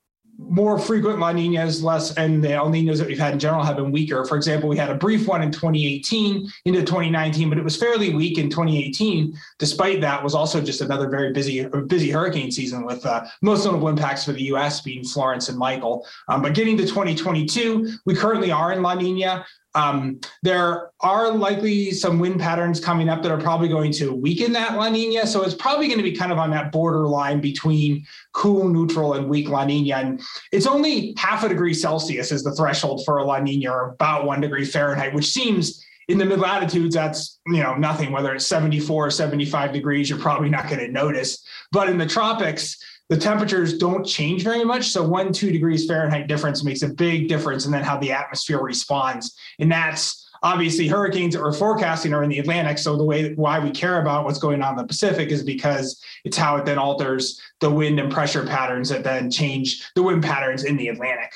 more 0.49 0.79
frequent 0.79 1.19
La 1.19 1.31
Ninas, 1.31 1.83
less, 1.83 2.13
and 2.15 2.43
the 2.43 2.51
El 2.51 2.69
Ninos 2.69 2.99
that 2.99 3.07
we've 3.07 3.19
had 3.19 3.33
in 3.33 3.39
general 3.39 3.63
have 3.63 3.75
been 3.75 3.91
weaker. 3.91 4.25
For 4.25 4.35
example, 4.35 4.69
we 4.69 4.77
had 4.77 4.89
a 4.89 4.95
brief 4.95 5.27
one 5.27 5.41
in 5.41 5.51
2018 5.51 6.49
into 6.65 6.81
2019, 6.81 7.49
but 7.49 7.57
it 7.57 7.63
was 7.63 7.77
fairly 7.77 8.13
weak 8.13 8.37
in 8.37 8.49
2018. 8.49 9.37
Despite 9.59 10.01
that, 10.01 10.23
was 10.23 10.35
also 10.35 10.61
just 10.61 10.81
another 10.81 11.09
very 11.09 11.31
busy 11.31 11.65
busy 11.87 12.09
hurricane 12.09 12.51
season 12.51 12.85
with 12.85 13.05
uh, 13.05 13.25
most 13.41 13.65
notable 13.65 13.87
impacts 13.87 14.25
for 14.25 14.31
the 14.31 14.43
U.S. 14.43 14.81
being 14.81 15.03
Florence 15.03 15.49
and 15.49 15.57
Michael. 15.57 16.05
Um, 16.27 16.41
but 16.41 16.53
getting 16.53 16.77
to 16.77 16.83
2022, 16.83 17.97
we 18.05 18.15
currently 18.15 18.51
are 18.51 18.71
in 18.71 18.81
La 18.81 18.95
Nina. 18.95 19.45
Um, 19.73 20.19
there 20.43 20.91
are 20.99 21.31
likely 21.31 21.91
some 21.91 22.19
wind 22.19 22.39
patterns 22.39 22.79
coming 22.79 23.09
up 23.09 23.21
that 23.23 23.31
are 23.31 23.39
probably 23.39 23.69
going 23.69 23.91
to 23.93 24.13
weaken 24.13 24.51
that 24.53 24.75
La 24.75 24.89
Nina. 24.89 25.25
So 25.25 25.43
it's 25.43 25.55
probably 25.55 25.87
going 25.87 25.99
to 25.99 26.03
be 26.03 26.11
kind 26.11 26.31
of 26.31 26.37
on 26.37 26.51
that 26.51 26.71
borderline 26.71 27.39
between 27.39 28.05
cool, 28.33 28.67
neutral, 28.67 29.13
and 29.13 29.29
weak 29.29 29.49
La 29.49 29.65
Nina. 29.65 29.95
And 29.95 30.21
it's 30.51 30.67
only 30.67 31.13
half 31.17 31.43
a 31.43 31.49
degree 31.49 31.73
Celsius 31.73 32.31
is 32.31 32.43
the 32.43 32.53
threshold 32.53 33.05
for 33.05 33.17
a 33.17 33.23
La 33.23 33.39
Nina, 33.39 33.71
or 33.71 33.89
about 33.91 34.25
one 34.25 34.41
degree 34.41 34.65
Fahrenheit, 34.65 35.13
which 35.13 35.27
seems 35.27 35.85
in 36.07 36.17
the 36.17 36.25
mid 36.25 36.39
latitudes, 36.39 36.95
that's 36.95 37.39
you 37.47 37.63
know 37.63 37.75
nothing. 37.75 38.11
Whether 38.11 38.33
it's 38.35 38.45
74 38.47 39.07
or 39.07 39.11
75 39.11 39.71
degrees, 39.71 40.09
you're 40.09 40.19
probably 40.19 40.49
not 40.49 40.67
going 40.67 40.79
to 40.79 40.89
notice. 40.89 41.43
But 41.71 41.89
in 41.89 41.97
the 41.97 42.05
tropics, 42.05 42.77
the 43.11 43.17
temperatures 43.17 43.77
don't 43.77 44.05
change 44.05 44.41
very 44.41 44.63
much. 44.63 44.87
So 44.87 45.05
one, 45.05 45.33
two 45.33 45.51
degrees 45.51 45.85
Fahrenheit 45.85 46.27
difference 46.27 46.63
makes 46.63 46.81
a 46.81 46.87
big 46.87 47.27
difference 47.27 47.65
in 47.65 47.71
then 47.73 47.83
how 47.83 47.97
the 47.97 48.13
atmosphere 48.13 48.61
responds. 48.61 49.37
And 49.59 49.69
that's 49.69 50.29
obviously 50.43 50.87
hurricanes 50.87 51.33
that 51.33 51.41
we're 51.41 51.51
forecasting 51.51 52.13
are 52.13 52.23
in 52.23 52.29
the 52.29 52.39
Atlantic. 52.39 52.77
So 52.77 52.95
the 52.95 53.03
way 53.03 53.33
why 53.33 53.59
we 53.59 53.69
care 53.69 54.01
about 54.01 54.23
what's 54.23 54.39
going 54.39 54.61
on 54.61 54.71
in 54.71 54.77
the 54.77 54.87
Pacific 54.87 55.27
is 55.27 55.43
because 55.43 56.01
it's 56.23 56.37
how 56.37 56.55
it 56.55 56.65
then 56.65 56.77
alters 56.77 57.37
the 57.59 57.69
wind 57.69 57.99
and 57.99 58.09
pressure 58.09 58.45
patterns 58.45 58.87
that 58.87 59.03
then 59.03 59.29
change 59.29 59.85
the 59.93 60.03
wind 60.03 60.23
patterns 60.23 60.63
in 60.63 60.77
the 60.77 60.87
Atlantic. 60.87 61.33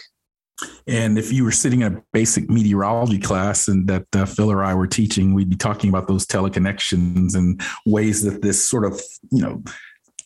And 0.88 1.18
if 1.20 1.34
you 1.34 1.44
were 1.44 1.52
sitting 1.52 1.82
in 1.82 1.98
a 1.98 2.02
basic 2.14 2.50
meteorology 2.50 3.20
class 3.20 3.68
and 3.68 3.86
that 3.90 4.06
uh, 4.16 4.26
Phil 4.26 4.50
or 4.50 4.64
I 4.64 4.74
were 4.74 4.88
teaching, 4.88 5.34
we'd 5.34 5.50
be 5.50 5.58
talking 5.58 5.90
about 5.90 6.08
those 6.08 6.26
teleconnections 6.26 7.36
and 7.36 7.60
ways 7.86 8.24
that 8.24 8.42
this 8.42 8.66
sort 8.66 8.86
of, 8.86 9.02
you 9.30 9.42
know, 9.42 9.62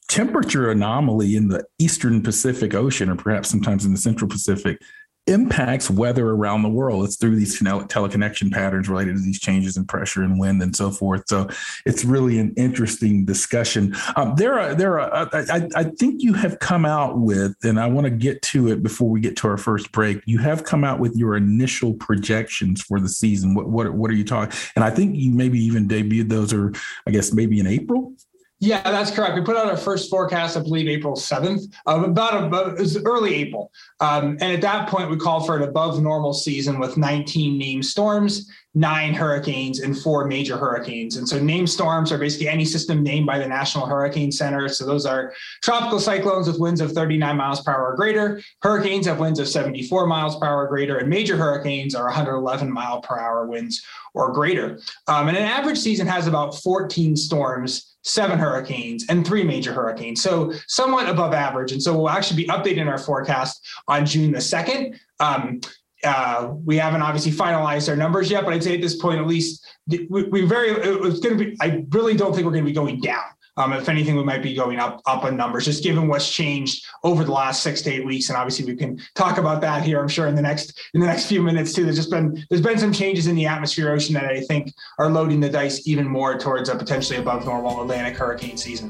temperature 0.10 0.72
anomaly 0.72 1.36
in 1.36 1.48
the 1.48 1.64
eastern 1.78 2.22
Pacific 2.22 2.74
Ocean, 2.74 3.10
or 3.10 3.16
perhaps 3.16 3.50
sometimes 3.50 3.86
in 3.86 3.94
the 3.94 3.98
central 3.98 4.30
Pacific, 4.30 4.82
impacts 5.28 5.92
weather 5.92 6.30
around 6.32 6.64
the 6.64 6.70
world. 6.70 7.06
It's 7.06 7.16
through 7.16 7.36
these 7.36 7.60
tele- 7.60 7.86
teleconnection 7.86 8.52
patterns 8.52 8.90
related 8.90 9.16
to 9.18 9.22
these 9.22 9.40
changes 9.40 9.78
in 9.78 9.86
pressure 9.86 10.24
and 10.24 10.40
wind 10.40 10.62
and 10.64 10.76
so 10.76 10.90
forth. 10.90 11.24
So 11.28 11.48
it's 11.86 12.04
really 12.04 12.40
an 12.40 12.54
interesting 12.58 13.26
discussion. 13.26 13.96
Um, 14.16 14.34
there 14.36 14.60
are 14.60 14.74
there 14.74 15.00
are 15.00 15.30
I, 15.32 15.68
I 15.76 15.84
think 15.84 16.24
you 16.24 16.34
have 16.34 16.60
come 16.60 16.86
out 16.86 17.20
with, 17.20 17.56
and 17.64 17.80
I 17.80 17.88
want 17.88 18.06
to 18.06 18.12
get 18.12 18.42
to 18.44 18.70
it 18.70 18.82
before 18.82 19.10
we 19.10 19.20
get 19.20 19.38
to 19.38 19.48
our 19.48 19.58
first 19.58 19.92
break. 19.92 20.22
You 20.26 20.40
have 20.40 20.64
come 20.64 20.84
out 20.84 21.00
with 21.00 21.16
your 21.16 21.36
initial 21.36 21.94
projections 21.94 22.82
for 22.82 23.00
the 23.00 23.10
season. 23.10 23.54
What 23.54 23.70
what 23.70 23.94
what 23.94 24.10
are 24.10 24.16
you 24.16 24.26
talking? 24.26 24.58
And 24.76 24.84
I 24.84 24.90
think 24.90 25.16
you 25.16 25.32
maybe 25.32 25.60
even 25.60 25.88
debuted 25.88 26.30
those, 26.30 26.54
or 26.54 26.74
I 27.06 27.12
guess 27.12 27.32
maybe 27.32 27.60
in 27.60 27.68
April. 27.68 28.14
Yeah, 28.62 28.82
that's 28.84 29.10
correct. 29.10 29.36
We 29.36 29.42
put 29.42 29.56
out 29.56 29.68
our 29.68 29.78
first 29.78 30.10
forecast, 30.10 30.58
I 30.58 30.60
believe, 30.60 30.90
April 30.90 31.16
7th, 31.16 31.74
uh, 31.88 32.04
about, 32.04 32.44
about 32.44 32.74
it 32.74 32.80
was 32.80 33.02
early 33.06 33.36
April. 33.36 33.72
Um, 34.02 34.38
and 34.42 34.52
at 34.52 34.60
that 34.62 34.90
point, 34.90 35.10
we 35.10 35.16
called 35.16 35.46
for 35.46 35.56
an 35.56 35.64
above 35.64 36.02
normal 36.02 36.34
season 36.34 36.78
with 36.78 36.98
19 36.98 37.58
named 37.58 37.86
storms 37.86 38.50
nine 38.76 39.14
hurricanes 39.14 39.80
and 39.80 39.98
four 39.98 40.26
major 40.26 40.56
hurricanes. 40.56 41.18
And 41.18 41.28
so 41.28 41.40
named 41.40 41.70
storms 41.70 42.12
are 42.12 42.20
basically 42.20 42.48
any 42.48 42.66
system 42.66 43.02
named 43.02 43.26
by 43.26 43.40
the 43.40 43.48
National 43.48 43.88
Hurricane 43.88 44.32
Center. 44.32 44.70
So 44.70 44.86
those 44.86 45.08
are 45.08 45.34
tropical 45.64 46.00
cyclones 46.00 46.48
with 46.48 46.60
winds 46.60 46.80
of 46.80 46.92
39 46.92 47.36
miles 47.36 47.62
per 47.62 47.72
hour 47.72 47.94
or 47.94 47.96
greater. 47.96 48.42
Hurricanes 48.62 49.08
have 49.08 49.20
winds 49.20 49.40
of 49.40 49.48
74 49.48 50.06
miles 50.06 50.38
per 50.38 50.46
hour 50.46 50.66
or 50.66 50.68
greater. 50.68 51.00
And 51.00 51.10
major 51.10 51.36
hurricanes 51.36 51.96
are 51.96 52.06
111 52.06 52.72
mile 52.72 53.02
per 53.02 53.18
hour 53.18 53.48
winds 53.48 53.84
or 54.14 54.32
greater. 54.32 54.80
Um, 55.08 55.30
and 55.30 55.38
an 55.38 55.44
average 55.44 55.80
season 55.80 56.06
has 56.06 56.28
about 56.28 56.56
14 56.56 57.16
storms, 57.16 57.98
seven 58.04 58.38
hurricanes, 58.38 59.06
and 59.10 59.26
three 59.26 59.44
major 59.44 59.74
hurricanes. 59.74 60.22
So 60.22 60.54
somewhat 60.68 61.10
above 61.10 61.34
average. 61.34 61.72
And 61.72 61.82
so 61.82 61.96
we'll 61.96 62.10
actually 62.10 62.44
be 62.44 62.50
updating 62.50 62.88
our 62.88 63.00
forecast 63.00 63.68
on 63.88 64.06
June 64.06 64.32
the 64.32 64.40
2nd. 64.40 65.00
Um, 65.20 65.60
uh, 66.04 66.54
we 66.66 66.78
haven't 66.78 67.02
obviously 67.02 67.32
finalized 67.32 67.90
our 67.90 67.96
numbers 67.96 68.32
yet, 68.32 68.46
but 68.46 68.54
I'd 68.54 68.64
say 68.64 68.76
at 68.76 68.82
this 68.82 68.96
point, 68.96 69.20
at 69.20 69.28
least 69.28 69.66
we, 69.88 70.24
we 70.24 70.42
very 70.42 70.70
it's 70.70 71.20
going 71.20 71.38
to 71.38 71.46
be. 71.46 71.58
I 71.62 71.86
really 71.90 72.16
don't 72.16 72.34
think 72.34 72.46
we're 72.46 72.54
going 72.54 72.64
to 72.64 72.70
be 72.70 72.74
going 72.74 73.02
down. 73.02 73.24
Um, 73.58 73.74
if 73.74 73.90
anything, 73.90 74.16
we 74.16 74.24
might 74.24 74.42
be 74.42 74.54
going 74.54 74.80
up 74.80 75.02
up 75.06 75.26
on 75.26 75.36
numbers, 75.36 75.66
just 75.66 75.84
given 75.84 76.08
what's 76.08 76.32
changed 76.32 76.86
over 77.04 77.26
the 77.26 77.32
last 77.32 77.62
six 77.62 77.82
to 77.82 77.92
eight 77.92 78.06
weeks. 78.06 78.30
And 78.30 78.38
obviously, 78.38 78.66
we 78.66 78.78
can 78.78 79.02
talk 79.16 79.38
about 79.38 79.60
that 79.62 79.84
here. 79.84 80.00
I'm 80.00 80.08
sure 80.08 80.28
in 80.28 80.36
the 80.36 80.42
next 80.42 80.80
in 80.94 81.02
the 81.02 81.08
next 81.08 81.26
few 81.26 81.42
minutes 81.42 81.74
too. 81.74 81.84
There's 81.84 81.98
just 81.98 82.12
been 82.12 82.46
there's 82.50 82.62
been 82.62 82.80
some 82.80 82.94
changes 82.94 83.28
in 83.28 83.36
the 83.36 83.46
atmosphere 83.48 83.92
ocean 83.92 84.14
that 84.14 84.26
I 84.26 84.40
think 84.42 84.74
are 84.98 85.10
loading 85.10 85.42
the 85.42 85.50
dice 85.50 85.86
even 85.86 86.08
more 86.08 86.38
towards 86.38 86.70
a 86.70 86.76
potentially 86.76 87.20
above 87.20 87.44
normal 87.44 87.82
Atlantic 87.82 88.16
hurricane 88.16 88.56
season. 88.56 88.90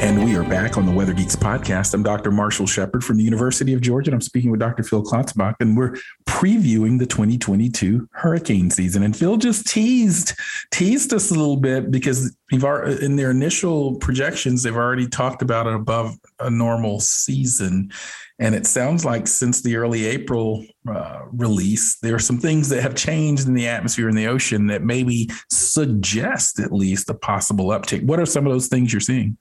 And 0.00 0.24
we 0.24 0.36
are 0.36 0.44
back 0.44 0.78
on 0.78 0.86
the 0.86 0.92
Weather 0.92 1.12
Geeks 1.12 1.34
podcast. 1.34 1.92
I'm 1.92 2.04
Dr. 2.04 2.30
Marshall 2.30 2.68
Shepherd 2.68 3.02
from 3.02 3.16
the 3.16 3.24
University 3.24 3.74
of 3.74 3.80
Georgia, 3.80 4.10
and 4.10 4.14
I'm 4.14 4.20
speaking 4.20 4.52
with 4.52 4.60
Dr. 4.60 4.84
Phil 4.84 5.02
Klotzbach, 5.02 5.56
and 5.58 5.76
we're 5.76 5.96
previewing 6.24 7.00
the 7.00 7.06
2022 7.06 8.08
hurricane 8.12 8.70
season. 8.70 9.02
And 9.02 9.16
Phil 9.16 9.36
just 9.38 9.66
teased 9.66 10.34
teased 10.70 11.12
us 11.12 11.32
a 11.32 11.34
little 11.34 11.56
bit 11.56 11.90
because 11.90 12.36
in 12.52 13.16
their 13.16 13.32
initial 13.32 13.96
projections, 13.96 14.62
they've 14.62 14.76
already 14.76 15.08
talked 15.08 15.42
about 15.42 15.66
an 15.66 15.74
above 15.74 16.14
a 16.38 16.48
normal 16.48 17.00
season. 17.00 17.90
And 18.38 18.54
it 18.54 18.68
sounds 18.68 19.04
like 19.04 19.26
since 19.26 19.62
the 19.62 19.74
early 19.74 20.06
April 20.06 20.64
uh, 20.88 21.22
release, 21.32 21.98
there 22.02 22.14
are 22.14 22.20
some 22.20 22.38
things 22.38 22.68
that 22.68 22.82
have 22.82 22.94
changed 22.94 23.48
in 23.48 23.54
the 23.54 23.66
atmosphere 23.66 24.08
and 24.08 24.16
the 24.16 24.28
ocean 24.28 24.68
that 24.68 24.84
maybe 24.84 25.28
suggest 25.50 26.60
at 26.60 26.70
least 26.70 27.10
a 27.10 27.14
possible 27.14 27.70
uptick. 27.70 28.04
What 28.04 28.20
are 28.20 28.26
some 28.26 28.46
of 28.46 28.52
those 28.52 28.68
things 28.68 28.92
you're 28.92 29.00
seeing? 29.00 29.36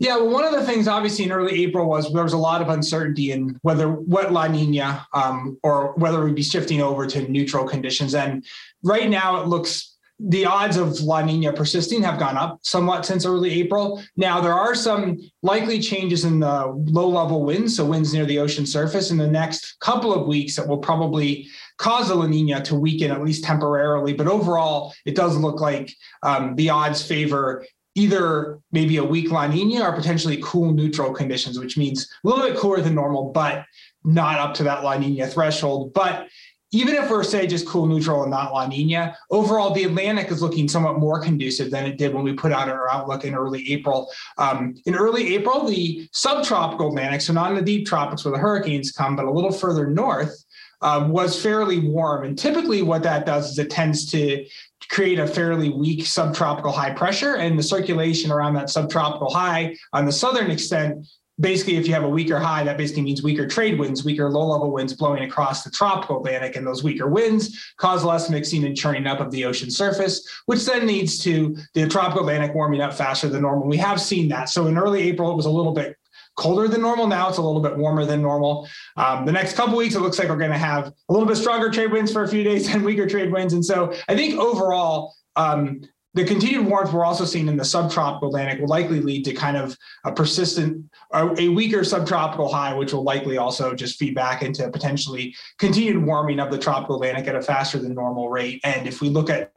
Yeah, 0.00 0.16
well, 0.16 0.30
one 0.30 0.44
of 0.44 0.52
the 0.52 0.64
things 0.64 0.86
obviously 0.86 1.24
in 1.24 1.32
early 1.32 1.64
April 1.64 1.88
was 1.88 2.12
there 2.12 2.22
was 2.22 2.32
a 2.32 2.38
lot 2.38 2.62
of 2.62 2.68
uncertainty 2.68 3.32
in 3.32 3.58
whether 3.62 3.88
what 3.88 4.32
La 4.32 4.46
Nina 4.46 5.06
um, 5.12 5.58
or 5.64 5.94
whether 5.94 6.24
we'd 6.24 6.36
be 6.36 6.42
shifting 6.42 6.80
over 6.80 7.06
to 7.06 7.28
neutral 7.28 7.66
conditions. 7.66 8.14
And 8.14 8.44
right 8.84 9.10
now 9.10 9.40
it 9.40 9.48
looks 9.48 9.96
the 10.20 10.44
odds 10.44 10.76
of 10.76 11.00
La 11.00 11.22
Nina 11.22 11.52
persisting 11.52 12.02
have 12.02 12.18
gone 12.18 12.36
up 12.36 12.58
somewhat 12.62 13.06
since 13.06 13.24
early 13.24 13.60
April. 13.60 14.02
Now, 14.16 14.40
there 14.40 14.52
are 14.52 14.74
some 14.74 15.18
likely 15.42 15.80
changes 15.80 16.24
in 16.24 16.40
the 16.40 16.66
low 16.86 17.08
level 17.08 17.44
winds, 17.44 17.76
so 17.76 17.84
winds 17.84 18.12
near 18.12 18.26
the 18.26 18.40
ocean 18.40 18.66
surface 18.66 19.12
in 19.12 19.16
the 19.16 19.28
next 19.28 19.78
couple 19.80 20.12
of 20.12 20.26
weeks 20.26 20.56
that 20.56 20.66
will 20.66 20.78
probably 20.78 21.46
cause 21.78 22.08
the 22.08 22.16
La 22.16 22.26
Nina 22.26 22.60
to 22.64 22.74
weaken 22.74 23.12
at 23.12 23.22
least 23.22 23.44
temporarily. 23.44 24.12
But 24.12 24.26
overall, 24.26 24.92
it 25.06 25.14
does 25.14 25.36
look 25.36 25.60
like 25.60 25.94
um, 26.24 26.56
the 26.56 26.70
odds 26.70 27.00
favor 27.00 27.64
either 27.94 28.60
maybe 28.70 28.96
a 28.98 29.04
weak 29.04 29.30
La 29.30 29.46
Nina 29.46 29.82
or 29.82 29.92
potentially 29.92 30.38
cool 30.42 30.72
neutral 30.72 31.12
conditions, 31.12 31.58
which 31.58 31.76
means 31.76 32.08
a 32.24 32.28
little 32.28 32.44
bit 32.44 32.56
cooler 32.56 32.80
than 32.80 32.94
normal, 32.94 33.32
but 33.32 33.64
not 34.04 34.38
up 34.38 34.54
to 34.54 34.62
that 34.64 34.84
La 34.84 34.96
Nina 34.96 35.26
threshold. 35.26 35.92
But 35.92 36.28
even 36.70 36.94
if 36.94 37.10
we're 37.10 37.24
say 37.24 37.46
just 37.46 37.66
cool 37.66 37.86
neutral 37.86 38.22
and 38.22 38.30
not 38.30 38.52
La 38.52 38.66
Nina, 38.66 39.16
overall 39.30 39.72
the 39.72 39.84
Atlantic 39.84 40.30
is 40.30 40.42
looking 40.42 40.68
somewhat 40.68 40.98
more 40.98 41.20
conducive 41.20 41.70
than 41.70 41.86
it 41.86 41.96
did 41.96 42.12
when 42.12 42.24
we 42.24 42.34
put 42.34 42.52
out 42.52 42.68
our 42.68 42.90
outlook 42.90 43.24
in 43.24 43.34
early 43.34 43.70
April. 43.72 44.10
Um, 44.36 44.74
in 44.84 44.94
early 44.94 45.34
April, 45.34 45.66
the 45.66 46.08
subtropical 46.12 46.88
Atlantic, 46.88 47.22
so 47.22 47.32
not 47.32 47.50
in 47.50 47.56
the 47.56 47.62
deep 47.62 47.86
tropics 47.86 48.24
where 48.24 48.32
the 48.32 48.38
hurricanes 48.38 48.92
come, 48.92 49.16
but 49.16 49.24
a 49.24 49.30
little 49.30 49.52
further 49.52 49.86
north, 49.86 50.44
uh, 50.80 51.06
was 51.10 51.40
fairly 51.40 51.80
warm. 51.80 52.24
And 52.24 52.38
typically, 52.38 52.82
what 52.82 53.02
that 53.02 53.26
does 53.26 53.50
is 53.50 53.58
it 53.58 53.70
tends 53.70 54.06
to 54.12 54.44
create 54.90 55.18
a 55.18 55.26
fairly 55.26 55.70
weak 55.70 56.06
subtropical 56.06 56.72
high 56.72 56.92
pressure 56.92 57.36
and 57.36 57.58
the 57.58 57.62
circulation 57.62 58.30
around 58.30 58.54
that 58.54 58.70
subtropical 58.70 59.30
high 59.30 59.76
on 59.92 60.06
the 60.06 60.12
southern 60.12 60.50
extent 60.50 61.06
basically 61.40 61.76
if 61.76 61.86
you 61.86 61.94
have 61.94 62.04
a 62.04 62.08
weaker 62.08 62.38
high 62.38 62.64
that 62.64 62.76
basically 62.76 63.02
means 63.02 63.22
weaker 63.22 63.46
trade 63.46 63.78
winds 63.78 64.04
weaker 64.04 64.30
low 64.30 64.46
level 64.46 64.72
winds 64.72 64.94
blowing 64.94 65.24
across 65.24 65.62
the 65.62 65.70
tropical 65.70 66.18
atlantic 66.18 66.56
and 66.56 66.66
those 66.66 66.82
weaker 66.82 67.08
winds 67.08 67.72
cause 67.76 68.04
less 68.04 68.28
mixing 68.30 68.64
and 68.64 68.76
churning 68.76 69.06
up 69.06 69.20
of 69.20 69.30
the 69.30 69.44
ocean 69.44 69.70
surface 69.70 70.26
which 70.46 70.64
then 70.64 70.86
leads 70.86 71.18
to 71.18 71.56
the 71.74 71.86
tropical 71.88 72.20
atlantic 72.20 72.54
warming 72.54 72.80
up 72.80 72.94
faster 72.94 73.28
than 73.28 73.42
normal. 73.42 73.68
We 73.68 73.76
have 73.76 74.00
seen 74.00 74.28
that. 74.28 74.48
So 74.48 74.66
in 74.66 74.78
early 74.78 75.02
april 75.02 75.30
it 75.30 75.36
was 75.36 75.46
a 75.46 75.50
little 75.50 75.72
bit 75.72 75.96
colder 76.38 76.68
than 76.68 76.80
normal. 76.80 77.06
Now 77.06 77.28
it's 77.28 77.38
a 77.38 77.42
little 77.42 77.60
bit 77.60 77.76
warmer 77.76 78.06
than 78.06 78.22
normal. 78.22 78.66
Um, 78.96 79.26
the 79.26 79.32
next 79.32 79.56
couple 79.56 79.76
weeks, 79.76 79.94
it 79.94 80.00
looks 80.00 80.18
like 80.18 80.28
we're 80.28 80.36
going 80.36 80.52
to 80.52 80.56
have 80.56 80.86
a 80.86 81.12
little 81.12 81.28
bit 81.28 81.36
stronger 81.36 81.68
trade 81.68 81.92
winds 81.92 82.12
for 82.12 82.22
a 82.22 82.28
few 82.28 82.44
days 82.44 82.68
and 82.74 82.84
weaker 82.84 83.06
trade 83.06 83.30
winds. 83.30 83.52
And 83.52 83.64
so 83.64 83.92
I 84.08 84.16
think 84.16 84.38
overall, 84.38 85.14
um, 85.36 85.82
the 86.14 86.24
continued 86.24 86.66
warmth 86.66 86.92
we're 86.92 87.04
also 87.04 87.24
seeing 87.24 87.48
in 87.48 87.56
the 87.56 87.64
subtropical 87.64 88.28
Atlantic 88.28 88.60
will 88.60 88.68
likely 88.68 89.00
lead 89.00 89.24
to 89.26 89.34
kind 89.34 89.56
of 89.56 89.76
a 90.04 90.10
persistent, 90.10 90.84
a 91.12 91.48
weaker 91.48 91.84
subtropical 91.84 92.48
high, 92.48 92.74
which 92.74 92.92
will 92.92 93.04
likely 93.04 93.36
also 93.36 93.74
just 93.74 93.98
feed 93.98 94.14
back 94.14 94.42
into 94.42 94.68
potentially 94.70 95.34
continued 95.58 96.02
warming 96.02 96.40
of 96.40 96.50
the 96.50 96.58
tropical 96.58 96.96
Atlantic 96.96 97.28
at 97.28 97.36
a 97.36 97.42
faster 97.42 97.78
than 97.78 97.94
normal 97.94 98.30
rate. 98.30 98.60
And 98.64 98.88
if 98.88 99.00
we 99.00 99.10
look 99.10 99.28
at, 99.28 99.52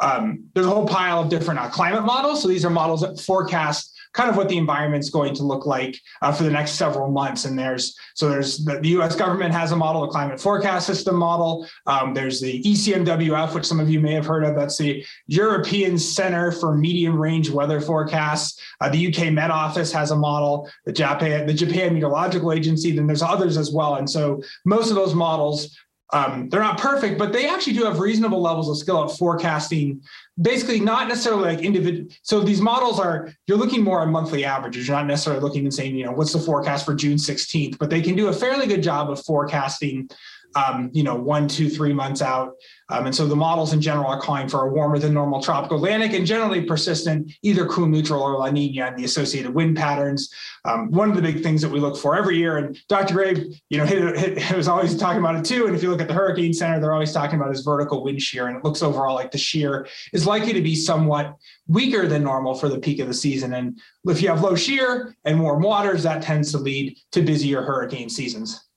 um, 0.00 0.44
there's 0.54 0.66
a 0.66 0.70
whole 0.70 0.86
pile 0.86 1.20
of 1.20 1.28
different 1.28 1.60
uh, 1.60 1.68
climate 1.68 2.04
models. 2.04 2.42
So 2.42 2.48
these 2.48 2.64
are 2.64 2.70
models 2.70 3.00
that 3.00 3.20
forecast 3.20 3.97
kind 4.12 4.30
of 4.30 4.36
what 4.36 4.48
the 4.48 4.56
environment's 4.56 5.10
going 5.10 5.34
to 5.34 5.42
look 5.42 5.66
like 5.66 5.98
uh, 6.22 6.32
for 6.32 6.44
the 6.44 6.50
next 6.50 6.72
several 6.72 7.10
months. 7.10 7.44
And 7.44 7.58
there's 7.58 7.96
so 8.14 8.28
there's 8.28 8.64
the, 8.64 8.80
the, 8.80 8.88
U.S. 8.90 9.14
government 9.14 9.52
has 9.52 9.72
a 9.72 9.76
model, 9.76 10.04
a 10.04 10.08
climate 10.08 10.40
forecast 10.40 10.86
system 10.86 11.16
model. 11.16 11.66
Um, 11.86 12.14
there's 12.14 12.40
the 12.40 12.62
ECMWF, 12.62 13.54
which 13.54 13.64
some 13.64 13.80
of 13.80 13.90
you 13.90 14.00
may 14.00 14.12
have 14.12 14.26
heard 14.26 14.44
of. 14.44 14.54
That's 14.54 14.78
the 14.78 15.04
European 15.26 15.98
Center 15.98 16.52
for 16.52 16.76
Medium 16.76 17.18
Range 17.18 17.48
Weather 17.50 17.80
Forecasts. 17.80 18.60
Uh, 18.80 18.88
the 18.88 19.08
UK 19.08 19.32
Met 19.32 19.50
Office 19.50 19.92
has 19.92 20.10
a 20.10 20.16
model. 20.16 20.68
The 20.84 20.92
Japan, 20.92 21.46
the 21.46 21.54
Japan 21.54 21.94
Meteorological 21.94 22.52
Agency. 22.52 22.92
Then 22.92 23.06
there's 23.06 23.22
others 23.22 23.56
as 23.56 23.70
well. 23.72 23.96
And 23.96 24.08
so 24.08 24.42
most 24.64 24.90
of 24.90 24.96
those 24.96 25.14
models 25.14 25.76
um, 26.10 26.48
they're 26.48 26.60
not 26.60 26.78
perfect, 26.78 27.18
but 27.18 27.32
they 27.32 27.48
actually 27.48 27.74
do 27.74 27.84
have 27.84 27.98
reasonable 27.98 28.40
levels 28.40 28.68
of 28.70 28.78
skill 28.78 29.04
at 29.04 29.16
forecasting. 29.16 30.02
Basically, 30.40 30.80
not 30.80 31.08
necessarily 31.08 31.54
like 31.54 31.64
individual. 31.64 32.08
So 32.22 32.40
these 32.40 32.60
models 32.60 32.98
are 32.98 33.32
you're 33.46 33.58
looking 33.58 33.82
more 33.82 34.00
on 34.00 34.10
monthly 34.10 34.44
averages. 34.44 34.88
You're 34.88 34.96
not 34.96 35.06
necessarily 35.06 35.42
looking 35.42 35.64
and 35.64 35.74
saying, 35.74 35.96
you 35.96 36.06
know, 36.06 36.12
what's 36.12 36.32
the 36.32 36.38
forecast 36.38 36.86
for 36.86 36.94
June 36.94 37.16
16th, 37.16 37.78
but 37.78 37.90
they 37.90 38.00
can 38.00 38.14
do 38.16 38.28
a 38.28 38.32
fairly 38.32 38.66
good 38.66 38.82
job 38.82 39.10
of 39.10 39.22
forecasting 39.24 40.08
um, 40.54 40.90
you 40.92 41.02
know, 41.02 41.14
one, 41.14 41.46
two, 41.46 41.68
three 41.68 41.92
months 41.92 42.22
out. 42.22 42.54
Um, 42.90 43.06
and 43.06 43.14
so 43.14 43.26
the 43.26 43.36
models 43.36 43.72
in 43.72 43.80
general 43.80 44.06
are 44.06 44.20
calling 44.20 44.48
for 44.48 44.66
a 44.66 44.72
warmer 44.72 44.98
than 44.98 45.12
normal 45.12 45.42
tropical 45.42 45.76
Atlantic 45.76 46.14
and 46.14 46.26
generally 46.26 46.62
persistent, 46.62 47.30
either 47.42 47.66
cool 47.66 47.86
neutral 47.86 48.22
or 48.22 48.38
La 48.38 48.50
Nina 48.50 48.86
and 48.86 48.96
the 48.96 49.04
associated 49.04 49.54
wind 49.54 49.76
patterns. 49.76 50.32
Um, 50.64 50.90
one 50.90 51.10
of 51.10 51.16
the 51.16 51.22
big 51.22 51.42
things 51.42 51.60
that 51.62 51.70
we 51.70 51.80
look 51.80 51.96
for 51.96 52.16
every 52.16 52.38
year, 52.38 52.56
and 52.56 52.78
Dr. 52.88 53.14
Gray, 53.14 53.52
you 53.68 53.78
know, 53.78 53.84
hit, 53.84 54.38
hit, 54.38 54.52
was 54.56 54.68
always 54.68 54.96
talking 54.96 55.20
about 55.20 55.36
it 55.36 55.44
too. 55.44 55.66
And 55.66 55.76
if 55.76 55.82
you 55.82 55.90
look 55.90 56.00
at 56.00 56.08
the 56.08 56.14
Hurricane 56.14 56.54
Center, 56.54 56.80
they're 56.80 56.94
always 56.94 57.12
talking 57.12 57.38
about 57.38 57.50
his 57.50 57.60
vertical 57.60 58.02
wind 58.02 58.22
shear, 58.22 58.46
and 58.46 58.56
it 58.56 58.64
looks 58.64 58.82
overall 58.82 59.14
like 59.14 59.30
the 59.30 59.38
shear 59.38 59.86
is 60.12 60.26
likely 60.26 60.54
to 60.54 60.62
be 60.62 60.74
somewhat 60.74 61.36
weaker 61.66 62.06
than 62.06 62.22
normal 62.22 62.54
for 62.54 62.68
the 62.68 62.78
peak 62.78 63.00
of 63.00 63.06
the 63.06 63.14
season. 63.14 63.52
And 63.52 63.78
if 64.06 64.22
you 64.22 64.28
have 64.28 64.42
low 64.42 64.54
shear 64.54 65.14
and 65.24 65.40
warm 65.40 65.62
waters, 65.62 66.02
that 66.04 66.22
tends 66.22 66.52
to 66.52 66.58
lead 66.58 66.96
to 67.12 67.20
busier 67.20 67.62
hurricane 67.62 68.08
seasons. 68.08 68.67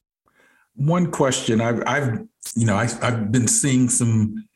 One 0.75 1.12
question. 1.12 1.62
I've, 1.62 1.84
I've 1.86 2.28
you 2.56 2.66
know, 2.66 2.75
I, 2.75 2.90
I've 3.01 3.32
been 3.32 3.48
seeing 3.48 3.90
some 3.90 4.48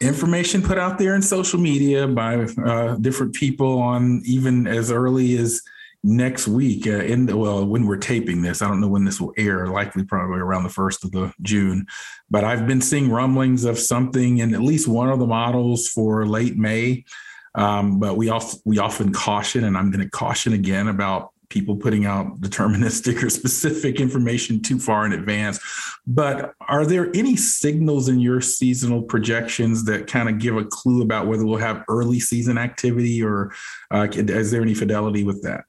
information 0.00 0.62
put 0.62 0.78
out 0.78 0.98
there 0.98 1.14
in 1.14 1.22
social 1.22 1.60
media 1.60 2.06
by 2.06 2.36
uh, 2.64 2.96
different 2.96 3.34
people 3.34 3.78
on 3.78 4.20
even 4.24 4.66
as 4.66 4.90
early 4.90 5.36
as 5.36 5.62
next 6.04 6.48
week 6.48 6.86
uh, 6.86 6.90
in 6.90 7.26
the, 7.26 7.36
well 7.36 7.64
when 7.64 7.86
we're 7.86 7.96
taping 7.96 8.42
this. 8.42 8.60
I 8.60 8.68
don't 8.68 8.80
know 8.80 8.88
when 8.88 9.04
this 9.04 9.20
will 9.20 9.32
air 9.36 9.68
likely 9.68 10.04
probably 10.04 10.40
around 10.40 10.64
the 10.64 10.68
first 10.68 11.04
of 11.04 11.12
the 11.12 11.32
june. 11.42 11.86
But 12.30 12.44
i've 12.44 12.66
been 12.66 12.80
seeing 12.80 13.10
rumblings 13.10 13.64
of 13.64 13.78
something 13.78 14.38
in 14.38 14.54
at 14.54 14.62
least 14.62 14.88
one 14.88 15.08
of 15.08 15.20
the 15.20 15.26
models 15.26 15.88
for 15.88 16.26
late 16.26 16.56
may. 16.56 17.04
Um, 17.54 18.00
but 18.00 18.16
we, 18.16 18.30
off, 18.30 18.54
we 18.64 18.78
often 18.78 19.12
caution 19.12 19.64
and 19.64 19.76
i'm 19.76 19.90
going 19.90 20.04
to 20.04 20.10
caution 20.10 20.54
again 20.54 20.88
about 20.88 21.31
people 21.52 21.76
putting 21.76 22.06
out 22.06 22.40
deterministic 22.40 23.22
or 23.22 23.30
specific 23.30 24.00
information 24.00 24.60
too 24.60 24.78
far 24.78 25.04
in 25.04 25.12
advance. 25.12 25.60
But 26.06 26.54
are 26.68 26.86
there 26.86 27.10
any 27.14 27.36
signals 27.36 28.08
in 28.08 28.18
your 28.18 28.40
seasonal 28.40 29.02
projections 29.02 29.84
that 29.84 30.06
kind 30.06 30.28
of 30.28 30.38
give 30.38 30.56
a 30.56 30.64
clue 30.64 31.02
about 31.02 31.26
whether 31.26 31.44
we'll 31.44 31.58
have 31.58 31.84
early 31.88 32.18
season 32.18 32.56
activity 32.56 33.22
or 33.22 33.52
uh, 33.90 34.08
is 34.10 34.50
there 34.50 34.62
any 34.62 34.74
fidelity 34.74 35.24
with 35.24 35.42
that? 35.42 35.64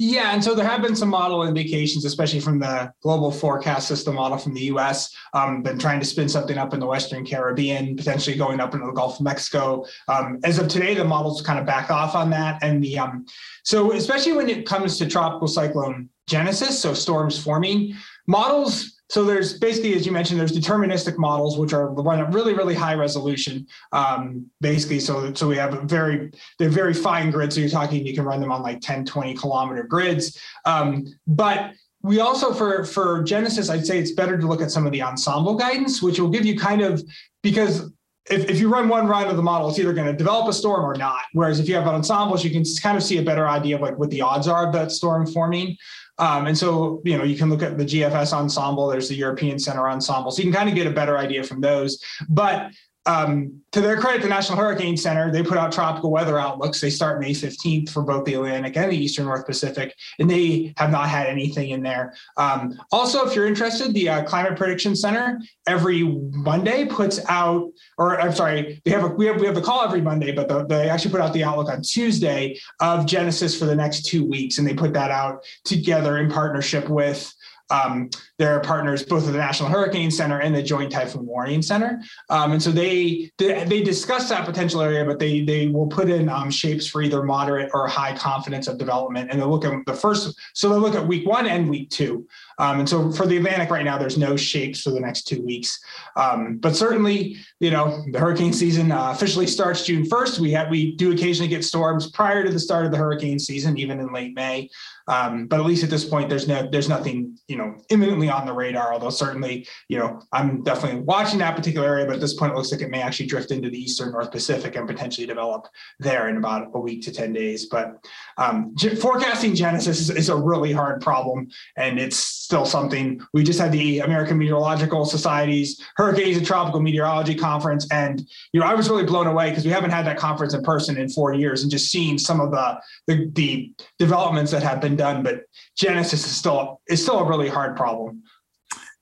Yeah, 0.00 0.32
and 0.34 0.42
so 0.42 0.56
there 0.56 0.66
have 0.66 0.82
been 0.82 0.96
some 0.96 1.08
model 1.08 1.46
indications, 1.46 2.04
especially 2.04 2.40
from 2.40 2.58
the 2.58 2.92
global 3.00 3.30
forecast 3.30 3.86
system 3.86 4.16
model 4.16 4.36
from 4.36 4.52
the 4.52 4.62
U.S. 4.62 5.14
Um, 5.34 5.62
been 5.62 5.78
trying 5.78 6.00
to 6.00 6.06
spin 6.06 6.28
something 6.28 6.58
up 6.58 6.74
in 6.74 6.80
the 6.80 6.86
Western 6.86 7.24
Caribbean, 7.24 7.96
potentially 7.96 8.36
going 8.36 8.58
up 8.58 8.74
into 8.74 8.86
the 8.86 8.92
Gulf 8.92 9.20
of 9.20 9.24
Mexico. 9.24 9.84
Um, 10.08 10.40
as 10.42 10.58
of 10.58 10.66
today, 10.66 10.94
the 10.94 11.04
models 11.04 11.42
kind 11.42 11.60
of 11.60 11.66
back 11.66 11.92
off 11.92 12.16
on 12.16 12.28
that, 12.30 12.60
and 12.60 12.82
the 12.82 12.98
um, 12.98 13.24
so 13.62 13.92
especially 13.92 14.32
when 14.32 14.48
it 14.48 14.66
comes 14.66 14.98
to 14.98 15.06
tropical 15.06 15.46
cyclone 15.46 16.08
genesis, 16.26 16.76
so 16.80 16.92
storms 16.92 17.38
forming, 17.38 17.94
models 18.26 18.93
so 19.14 19.22
there's 19.22 19.56
basically, 19.56 19.94
as 19.94 20.04
you 20.04 20.10
mentioned, 20.10 20.40
there's 20.40 20.50
deterministic 20.50 21.16
models, 21.18 21.56
which 21.56 21.72
are 21.72 21.86
run 21.90 22.18
at 22.18 22.32
really, 22.32 22.52
really 22.52 22.74
high 22.74 22.94
resolution. 22.94 23.64
Um, 23.92 24.50
basically, 24.60 24.98
so 24.98 25.32
so 25.34 25.46
we 25.46 25.56
have 25.56 25.72
a 25.72 25.82
very 25.82 26.32
they're 26.58 26.68
very 26.68 26.92
fine 26.92 27.30
grids. 27.30 27.54
So 27.54 27.60
you're 27.60 27.70
talking 27.70 28.04
you 28.04 28.12
can 28.12 28.24
run 28.24 28.40
them 28.40 28.50
on 28.50 28.60
like 28.60 28.80
10, 28.80 29.04
20 29.04 29.34
kilometer 29.34 29.84
grids. 29.84 30.36
Um, 30.64 31.06
but 31.28 31.74
we 32.02 32.18
also 32.18 32.52
for 32.52 32.84
for 32.84 33.22
Genesis, 33.22 33.70
I'd 33.70 33.86
say 33.86 34.00
it's 34.00 34.10
better 34.10 34.36
to 34.36 34.48
look 34.48 34.60
at 34.60 34.72
some 34.72 34.84
of 34.84 34.90
the 34.90 35.02
ensemble 35.02 35.54
guidance, 35.54 36.02
which 36.02 36.18
will 36.18 36.30
give 36.30 36.44
you 36.44 36.58
kind 36.58 36.82
of 36.82 37.00
because 37.40 37.92
if, 38.28 38.50
if 38.50 38.58
you 38.58 38.68
run 38.68 38.88
one 38.88 39.06
run 39.06 39.28
of 39.28 39.36
the 39.36 39.42
model, 39.44 39.68
it's 39.68 39.78
either 39.78 39.92
going 39.92 40.08
to 40.08 40.12
develop 40.12 40.48
a 40.48 40.52
storm 40.52 40.84
or 40.84 40.96
not. 40.96 41.22
Whereas 41.34 41.60
if 41.60 41.68
you 41.68 41.76
have 41.76 41.86
ensembles, 41.86 42.42
you 42.42 42.50
can 42.50 42.64
kind 42.82 42.96
of 42.96 43.04
see 43.04 43.18
a 43.18 43.22
better 43.22 43.46
idea 43.46 43.76
of 43.76 43.80
like 43.80 43.96
what 43.96 44.10
the 44.10 44.22
odds 44.22 44.48
are 44.48 44.66
of 44.66 44.72
that 44.72 44.90
storm 44.90 45.24
forming. 45.24 45.76
Um, 46.18 46.46
and 46.46 46.56
so, 46.56 47.02
you 47.04 47.18
know, 47.18 47.24
you 47.24 47.36
can 47.36 47.50
look 47.50 47.62
at 47.62 47.76
the 47.76 47.84
GFS 47.84 48.32
ensemble, 48.32 48.88
there's 48.88 49.08
the 49.08 49.16
European 49.16 49.58
Center 49.58 49.88
ensemble. 49.88 50.30
So 50.30 50.42
you 50.42 50.44
can 50.44 50.54
kind 50.54 50.68
of 50.68 50.74
get 50.74 50.86
a 50.86 50.90
better 50.90 51.18
idea 51.18 51.42
from 51.42 51.60
those. 51.60 52.02
But 52.28 52.70
um, 53.06 53.60
to 53.72 53.80
their 53.80 53.96
credit, 53.96 54.22
the 54.22 54.28
National 54.28 54.56
Hurricane 54.56 54.96
Center, 54.96 55.30
they 55.30 55.42
put 55.42 55.58
out 55.58 55.72
tropical 55.72 56.10
weather 56.10 56.38
outlooks. 56.38 56.80
They 56.80 56.90
start 56.90 57.20
May 57.20 57.32
15th 57.32 57.90
for 57.90 58.02
both 58.02 58.24
the 58.24 58.34
Atlantic 58.34 58.76
and 58.76 58.90
the 58.90 58.96
Eastern 58.96 59.26
North 59.26 59.44
Pacific, 59.46 59.94
and 60.18 60.30
they 60.30 60.72
have 60.76 60.90
not 60.90 61.08
had 61.08 61.26
anything 61.26 61.70
in 61.70 61.82
there. 61.82 62.14
Um, 62.36 62.78
also, 62.92 63.26
if 63.26 63.34
you're 63.34 63.46
interested, 63.46 63.92
the 63.92 64.08
uh, 64.08 64.24
Climate 64.24 64.56
Prediction 64.56 64.96
Center 64.96 65.40
every 65.66 66.02
Monday 66.04 66.86
puts 66.86 67.20
out, 67.28 67.70
or 67.98 68.20
I'm 68.20 68.32
sorry, 68.32 68.80
they 68.84 68.90
have 68.92 69.04
a, 69.04 69.08
we 69.08 69.26
have 69.26 69.40
we 69.40 69.46
have 69.46 69.56
the 69.56 69.62
call 69.62 69.82
every 69.82 70.00
Monday, 70.00 70.32
but 70.32 70.48
the, 70.48 70.64
they 70.64 70.88
actually 70.88 71.10
put 71.10 71.20
out 71.20 71.32
the 71.32 71.44
outlook 71.44 71.68
on 71.68 71.82
Tuesday 71.82 72.58
of 72.80 73.06
Genesis 73.06 73.58
for 73.58 73.66
the 73.66 73.76
next 73.76 74.06
two 74.06 74.24
weeks, 74.24 74.58
and 74.58 74.66
they 74.66 74.74
put 74.74 74.94
that 74.94 75.10
out 75.10 75.44
together 75.64 76.18
in 76.18 76.30
partnership 76.30 76.88
with 76.88 77.34
um, 77.70 78.10
their 78.38 78.60
partners, 78.60 79.02
both 79.02 79.26
of 79.26 79.32
the 79.32 79.38
National 79.38 79.68
Hurricane 79.68 80.10
Center 80.10 80.40
and 80.40 80.54
the 80.54 80.62
Joint 80.62 80.92
Typhoon 80.92 81.24
Warning 81.24 81.62
Center. 81.62 82.02
Um, 82.28 82.52
and 82.52 82.62
so 82.62 82.70
they, 82.70 83.30
they, 83.38 83.64
they 83.64 83.82
discuss 83.82 84.28
that 84.28 84.44
potential 84.44 84.80
area, 84.80 85.04
but 85.04 85.18
they 85.18 85.42
they 85.42 85.68
will 85.68 85.86
put 85.86 86.08
in 86.10 86.28
um, 86.28 86.50
shapes 86.50 86.86
for 86.86 87.02
either 87.02 87.22
moderate 87.22 87.70
or 87.72 87.86
high 87.86 88.16
confidence 88.16 88.68
of 88.68 88.78
development. 88.78 89.30
And 89.30 89.40
they'll 89.40 89.50
look 89.50 89.64
at 89.64 89.72
the 89.86 89.94
first, 89.94 90.38
so 90.52 90.68
they'll 90.68 90.78
look 90.78 90.94
at 90.94 91.06
week 91.06 91.26
one 91.26 91.46
and 91.46 91.68
week 91.68 91.90
two. 91.90 92.26
Um, 92.58 92.80
and 92.80 92.88
so 92.88 93.10
for 93.10 93.26
the 93.26 93.36
Atlantic 93.36 93.70
right 93.70 93.84
now, 93.84 93.98
there's 93.98 94.18
no 94.18 94.36
shapes 94.36 94.82
for 94.82 94.90
the 94.90 95.00
next 95.00 95.22
two 95.22 95.42
weeks. 95.42 95.78
Um, 96.16 96.58
but 96.58 96.76
certainly, 96.76 97.36
you 97.60 97.70
know, 97.70 98.04
the 98.10 98.18
hurricane 98.18 98.52
season 98.52 98.92
uh, 98.92 99.10
officially 99.10 99.46
starts 99.46 99.84
June 99.84 100.04
1st. 100.04 100.38
We 100.38 100.52
have 100.52 100.70
we 100.70 100.94
do 100.96 101.12
occasionally 101.12 101.48
get 101.48 101.64
storms 101.64 102.10
prior 102.10 102.44
to 102.44 102.50
the 102.50 102.60
start 102.60 102.86
of 102.86 102.92
the 102.92 102.98
hurricane 102.98 103.38
season, 103.38 103.78
even 103.78 104.00
in 104.00 104.12
late 104.12 104.34
May. 104.34 104.70
Um, 105.06 105.46
but 105.46 105.60
at 105.60 105.66
least 105.66 105.84
at 105.84 105.90
this 105.90 106.04
point, 106.04 106.30
there's 106.30 106.48
no 106.48 106.66
there's 106.70 106.88
nothing 106.88 107.36
you 107.46 107.56
know 107.56 107.76
imminently 107.90 108.30
on 108.30 108.46
the 108.46 108.52
radar. 108.52 108.92
Although 108.92 109.10
certainly, 109.10 109.66
you 109.88 109.98
know, 109.98 110.22
I'm 110.32 110.62
definitely 110.62 111.00
watching 111.00 111.38
that 111.40 111.56
particular 111.56 111.86
area. 111.86 112.06
But 112.06 112.14
at 112.14 112.20
this 112.20 112.34
point, 112.34 112.52
it 112.52 112.56
looks 112.56 112.72
like 112.72 112.80
it 112.80 112.90
may 112.90 113.02
actually 113.02 113.26
drift 113.26 113.50
into 113.50 113.68
the 113.68 113.78
eastern 113.78 114.12
North 114.12 114.30
Pacific 114.30 114.76
and 114.76 114.88
potentially 114.88 115.26
develop 115.26 115.66
there 115.98 116.28
in 116.28 116.38
about 116.38 116.70
a 116.72 116.80
week 116.80 117.02
to 117.02 117.12
ten 117.12 117.32
days. 117.32 117.66
But 117.66 118.04
um, 118.38 118.74
forecasting 119.00 119.54
Genesis 119.54 120.00
is, 120.00 120.10
is 120.10 120.28
a 120.30 120.36
really 120.36 120.72
hard 120.72 121.02
problem, 121.02 121.48
and 121.76 121.98
it's 121.98 122.43
still 122.44 122.66
something. 122.66 123.20
We 123.32 123.42
just 123.42 123.58
had 123.58 123.72
the 123.72 124.00
American 124.00 124.36
Meteorological 124.36 125.06
Society's 125.06 125.80
Hurricanes 125.96 126.36
and 126.36 126.46
Tropical 126.46 126.80
Meteorology 126.80 127.34
Conference, 127.34 127.88
and 127.90 128.22
you 128.52 128.60
know 128.60 128.66
I 128.66 128.74
was 128.74 128.90
really 128.90 129.04
blown 129.04 129.26
away 129.26 129.48
because 129.48 129.64
we 129.64 129.70
haven't 129.70 129.90
had 129.90 130.06
that 130.06 130.18
conference 130.18 130.52
in 130.52 130.62
person 130.62 130.98
in 130.98 131.08
four 131.08 131.32
years, 131.32 131.62
and 131.62 131.70
just 131.70 131.90
seeing 131.90 132.18
some 132.18 132.40
of 132.40 132.50
the, 132.50 132.80
the 133.06 133.30
the, 133.32 133.72
developments 133.98 134.50
that 134.50 134.62
have 134.62 134.80
been 134.80 134.96
done. 134.96 135.22
But 135.22 135.44
Genesis 135.76 136.26
is 136.26 136.36
still 136.36 136.80
is 136.86 137.02
still 137.02 137.18
a 137.18 137.24
really 137.24 137.48
hard 137.48 137.76
problem. 137.76 138.22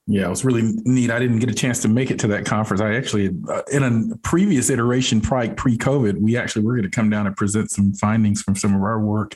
Yeah, 0.07 0.25
it 0.25 0.29
was 0.29 0.43
really 0.43 0.63
neat. 0.83 1.11
I 1.11 1.19
didn't 1.19 1.39
get 1.39 1.49
a 1.49 1.53
chance 1.53 1.81
to 1.83 1.87
make 1.87 2.11
it 2.11 2.19
to 2.19 2.27
that 2.27 2.45
conference. 2.45 2.81
I 2.81 2.95
actually, 2.95 3.29
uh, 3.47 3.61
in 3.71 3.83
a 3.83 4.17
previous 4.17 4.69
iteration, 4.69 5.21
prior 5.21 5.53
pre 5.53 5.77
COVID, 5.77 6.19
we 6.19 6.37
actually 6.37 6.63
were 6.63 6.73
going 6.73 6.83
to 6.83 6.89
come 6.89 7.09
down 7.09 7.27
and 7.27 7.35
present 7.35 7.71
some 7.71 7.93
findings 7.93 8.41
from 8.41 8.55
some 8.55 8.75
of 8.75 8.81
our 8.81 8.99
work 8.99 9.35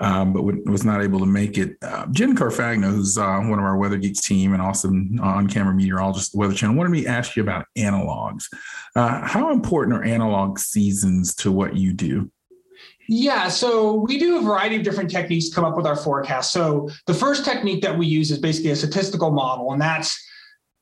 um, 0.00 0.32
but 0.32 0.42
was 0.42 0.84
not 0.84 1.02
able 1.02 1.18
to 1.20 1.26
make 1.26 1.58
it. 1.58 1.76
Uh, 1.82 2.06
Jen 2.06 2.36
Carfagno, 2.36 2.90
who's 2.90 3.16
uh, 3.16 3.38
one 3.40 3.58
of 3.58 3.64
our 3.64 3.76
Weather 3.76 3.96
Geeks 3.96 4.20
team 4.20 4.52
and 4.52 4.62
also 4.62 4.88
on-camera 4.88 5.74
meteorologist 5.74 6.30
at 6.30 6.32
the 6.32 6.38
Weather 6.38 6.54
Channel, 6.54 6.76
wanted 6.76 6.90
me 6.90 7.02
to 7.02 7.08
ask 7.08 7.36
you 7.36 7.42
about 7.42 7.66
analogs. 7.76 8.44
Uh, 8.96 9.26
how 9.26 9.52
important 9.52 9.96
are 9.96 10.04
analog 10.04 10.58
seasons 10.58 11.34
to 11.36 11.52
what 11.52 11.76
you 11.76 11.92
do? 11.92 12.30
Yeah, 13.06 13.48
so 13.48 13.94
we 13.94 14.18
do 14.18 14.38
a 14.38 14.42
variety 14.42 14.76
of 14.76 14.82
different 14.82 15.10
techniques 15.10 15.48
to 15.50 15.54
come 15.54 15.64
up 15.64 15.76
with 15.76 15.86
our 15.86 15.96
forecast. 15.96 16.52
So 16.52 16.88
the 17.06 17.14
first 17.14 17.44
technique 17.44 17.82
that 17.82 17.96
we 17.96 18.06
use 18.06 18.30
is 18.30 18.38
basically 18.38 18.70
a 18.70 18.76
statistical 18.76 19.30
model, 19.30 19.72
and 19.72 19.80
that's 19.80 20.18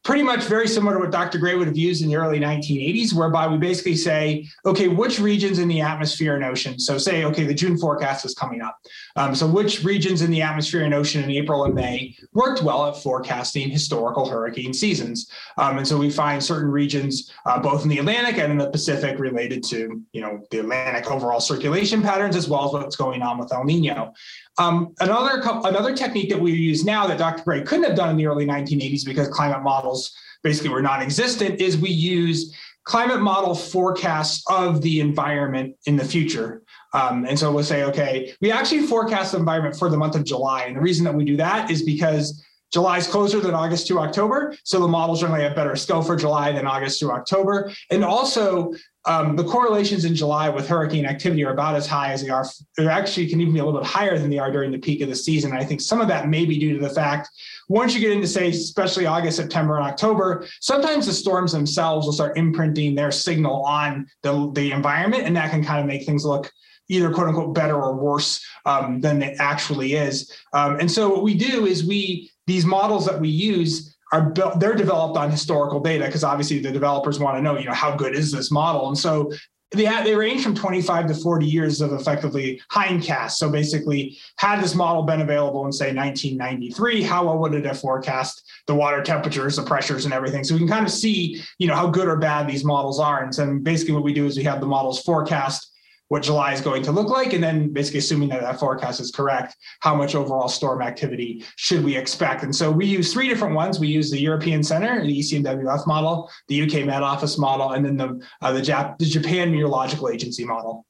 pretty 0.04 0.22
much 0.22 0.44
very 0.44 0.66
similar 0.66 0.94
to 0.94 0.98
what 0.98 1.12
Dr. 1.12 1.38
Gray 1.38 1.54
would 1.54 1.68
have 1.68 1.76
used 1.76 2.02
in 2.02 2.08
the 2.08 2.16
early 2.16 2.40
1980s, 2.40 3.14
whereby 3.14 3.46
we 3.46 3.56
basically 3.56 3.94
say, 3.94 4.48
okay, 4.66 4.88
which 4.88 5.20
regions 5.20 5.60
in 5.60 5.68
the 5.68 5.80
atmosphere 5.80 6.34
and 6.34 6.44
ocean? 6.44 6.78
So 6.78 6.98
say, 6.98 7.24
okay, 7.24 7.44
the 7.44 7.54
June 7.54 7.78
forecast 7.78 8.24
is 8.24 8.34
coming 8.34 8.62
up. 8.62 8.78
Um, 9.14 9.34
so 9.34 9.46
which 9.46 9.84
regions 9.84 10.22
in 10.22 10.30
the 10.30 10.42
atmosphere 10.42 10.82
and 10.82 10.92
ocean 10.92 11.22
in 11.22 11.30
April 11.30 11.64
and 11.64 11.74
May 11.74 12.16
worked 12.32 12.62
well 12.62 12.86
at 12.86 12.96
forecasting 12.96 13.70
historical 13.70 14.28
hurricane 14.28 14.74
seasons? 14.74 15.30
Um, 15.56 15.78
and 15.78 15.86
so 15.86 15.96
we 15.96 16.10
find 16.10 16.42
certain 16.42 16.70
regions, 16.70 17.32
uh, 17.46 17.60
both 17.60 17.84
in 17.84 17.88
the 17.88 17.98
Atlantic 17.98 18.38
and 18.38 18.50
in 18.50 18.58
the 18.58 18.70
Pacific, 18.70 19.18
related 19.20 19.62
to, 19.64 20.02
you 20.12 20.20
know, 20.20 20.44
the 20.50 20.60
Atlantic 20.60 21.10
overall 21.10 21.40
circulation 21.40 22.02
patterns, 22.02 22.34
as 22.34 22.48
well 22.48 22.66
as 22.66 22.72
what's 22.72 22.96
going 22.96 23.22
on 23.22 23.38
with 23.38 23.52
El 23.52 23.64
Nino. 23.64 24.12
Um, 24.58 24.94
another 25.00 25.40
another 25.64 25.96
technique 25.96 26.28
that 26.28 26.40
we 26.40 26.52
use 26.52 26.84
now 26.84 27.06
that 27.06 27.18
Dr. 27.18 27.42
Gray 27.42 27.62
couldn't 27.62 27.84
have 27.84 27.96
done 27.96 28.10
in 28.10 28.16
the 28.16 28.26
early 28.26 28.44
1980s 28.44 29.04
because 29.04 29.28
climate 29.28 29.62
models 29.62 30.14
basically 30.42 30.70
were 30.70 30.82
non-existent 30.82 31.60
is 31.60 31.78
we 31.78 31.90
use 31.90 32.54
climate 32.84 33.20
model 33.20 33.54
forecasts 33.54 34.42
of 34.50 34.82
the 34.82 35.00
environment 35.00 35.76
in 35.86 35.96
the 35.96 36.04
future. 36.04 36.62
Um, 36.94 37.24
and 37.24 37.38
so 37.38 37.52
we'll 37.52 37.64
say, 37.64 37.84
okay, 37.84 38.34
we 38.40 38.50
actually 38.50 38.82
forecast 38.82 39.32
the 39.32 39.38
environment 39.38 39.76
for 39.76 39.88
the 39.88 39.96
month 39.96 40.16
of 40.16 40.24
July. 40.24 40.64
And 40.64 40.76
the 40.76 40.80
reason 40.80 41.04
that 41.04 41.14
we 41.14 41.24
do 41.24 41.36
that 41.36 41.70
is 41.70 41.82
because 41.82 42.44
July 42.72 42.98
is 42.98 43.06
closer 43.06 43.38
than 43.38 43.54
August 43.54 43.86
to 43.86 43.98
October. 43.98 44.56
So 44.64 44.80
the 44.80 44.88
models 44.88 45.20
generally 45.20 45.44
have 45.44 45.54
better 45.54 45.76
skill 45.76 46.02
for 46.02 46.16
July 46.16 46.52
than 46.52 46.66
August 46.66 47.00
to 47.00 47.12
October. 47.12 47.70
And 47.90 48.02
also, 48.02 48.72
um, 49.04 49.34
the 49.34 49.44
correlations 49.44 50.04
in 50.04 50.14
July 50.14 50.48
with 50.48 50.68
hurricane 50.68 51.06
activity 51.06 51.44
are 51.44 51.52
about 51.52 51.74
as 51.74 51.86
high 51.86 52.12
as 52.12 52.22
they 52.22 52.28
are. 52.28 52.46
They 52.76 52.86
actually 52.86 53.28
can 53.28 53.40
even 53.40 53.52
be 53.52 53.58
a 53.58 53.64
little 53.64 53.80
bit 53.80 53.88
higher 53.88 54.16
than 54.16 54.30
they 54.30 54.38
are 54.38 54.52
during 54.52 54.70
the 54.70 54.78
peak 54.78 55.00
of 55.00 55.08
the 55.08 55.16
season. 55.16 55.52
I 55.52 55.64
think 55.64 55.80
some 55.80 56.00
of 56.00 56.08
that 56.08 56.28
may 56.28 56.44
be 56.44 56.58
due 56.58 56.78
to 56.78 56.86
the 56.86 56.94
fact 56.94 57.28
once 57.68 57.94
you 57.94 58.00
get 58.00 58.12
into 58.12 58.28
say, 58.28 58.50
especially 58.50 59.06
August, 59.06 59.38
September, 59.38 59.76
and 59.76 59.84
October, 59.84 60.46
sometimes 60.60 61.06
the 61.06 61.12
storms 61.12 61.52
themselves 61.52 62.06
will 62.06 62.12
start 62.12 62.36
imprinting 62.36 62.94
their 62.94 63.10
signal 63.10 63.64
on 63.64 64.06
the, 64.22 64.52
the 64.54 64.70
environment, 64.72 65.24
and 65.24 65.36
that 65.36 65.50
can 65.50 65.64
kind 65.64 65.80
of 65.80 65.86
make 65.86 66.04
things 66.04 66.24
look 66.24 66.52
either 66.88 67.12
quote 67.12 67.28
unquote 67.28 67.54
better 67.54 67.80
or 67.80 67.96
worse 67.96 68.44
um, 68.66 69.00
than 69.00 69.22
it 69.22 69.36
actually 69.40 69.94
is. 69.94 70.30
Um, 70.52 70.78
and 70.78 70.90
so 70.90 71.08
what 71.08 71.22
we 71.22 71.34
do 71.34 71.66
is 71.66 71.84
we 71.84 72.30
these 72.46 72.66
models 72.66 73.06
that 73.06 73.20
we 73.20 73.28
use 73.28 73.91
are 74.12 74.30
built 74.30 74.60
they're 74.60 74.74
developed 74.74 75.16
on 75.16 75.30
historical 75.30 75.80
data 75.80 76.04
because 76.06 76.22
obviously 76.22 76.58
the 76.58 76.70
developers 76.70 77.18
want 77.18 77.36
to 77.36 77.42
know 77.42 77.58
you 77.58 77.64
know 77.64 77.72
how 77.72 77.96
good 77.96 78.14
is 78.14 78.30
this 78.30 78.50
model 78.50 78.88
and 78.88 78.98
so 78.98 79.32
they, 79.72 79.84
had, 79.84 80.04
they 80.04 80.14
range 80.14 80.42
from 80.42 80.54
25 80.54 81.08
to 81.08 81.14
40 81.14 81.46
years 81.46 81.80
of 81.80 81.92
effectively 81.92 82.60
hindcast. 82.70 83.32
So 83.32 83.50
basically, 83.50 84.18
had 84.36 84.62
this 84.62 84.74
model 84.74 85.02
been 85.02 85.22
available 85.22 85.64
in 85.66 85.72
say 85.72 85.94
1993, 85.94 87.02
how 87.02 87.26
well 87.26 87.38
would 87.38 87.54
it 87.54 87.64
have 87.64 87.80
forecast 87.80 88.42
the 88.66 88.74
water 88.74 89.02
temperatures, 89.02 89.56
the 89.56 89.62
pressures, 89.62 90.04
and 90.04 90.12
everything? 90.12 90.44
So 90.44 90.54
we 90.54 90.60
can 90.60 90.68
kind 90.68 90.84
of 90.84 90.92
see, 90.92 91.42
you 91.58 91.66
know, 91.66 91.74
how 91.74 91.88
good 91.88 92.06
or 92.06 92.16
bad 92.16 92.46
these 92.46 92.64
models 92.64 93.00
are. 93.00 93.22
And 93.22 93.34
so 93.34 93.58
basically, 93.58 93.94
what 93.94 94.04
we 94.04 94.12
do 94.12 94.26
is 94.26 94.36
we 94.36 94.44
have 94.44 94.60
the 94.60 94.66
models 94.66 95.02
forecast 95.02 95.71
what 96.12 96.22
July 96.22 96.52
is 96.52 96.60
going 96.60 96.82
to 96.82 96.92
look 96.92 97.08
like, 97.08 97.32
and 97.32 97.42
then 97.42 97.72
basically 97.72 97.98
assuming 98.00 98.28
that 98.28 98.42
that 98.42 98.60
forecast 98.60 99.00
is 99.00 99.10
correct, 99.10 99.56
how 99.80 99.94
much 99.94 100.14
overall 100.14 100.46
storm 100.46 100.82
activity 100.82 101.42
should 101.56 101.82
we 101.82 101.96
expect? 101.96 102.42
And 102.42 102.54
so 102.54 102.70
we 102.70 102.84
use 102.84 103.14
three 103.14 103.28
different 103.28 103.54
ones. 103.54 103.80
We 103.80 103.88
use 103.88 104.10
the 104.10 104.20
European 104.20 104.62
Center, 104.62 105.00
the 105.00 105.20
ECMWF 105.20 105.86
model, 105.86 106.30
the 106.48 106.64
UK 106.64 106.84
Met 106.84 107.02
Office 107.02 107.38
model, 107.38 107.72
and 107.72 107.82
then 107.82 107.96
the 107.96 108.20
uh, 108.42 108.52
the, 108.52 108.60
Jap- 108.60 108.98
the 108.98 109.06
Japan 109.06 109.52
Meteorological 109.52 110.10
Agency 110.10 110.44
model. 110.44 110.84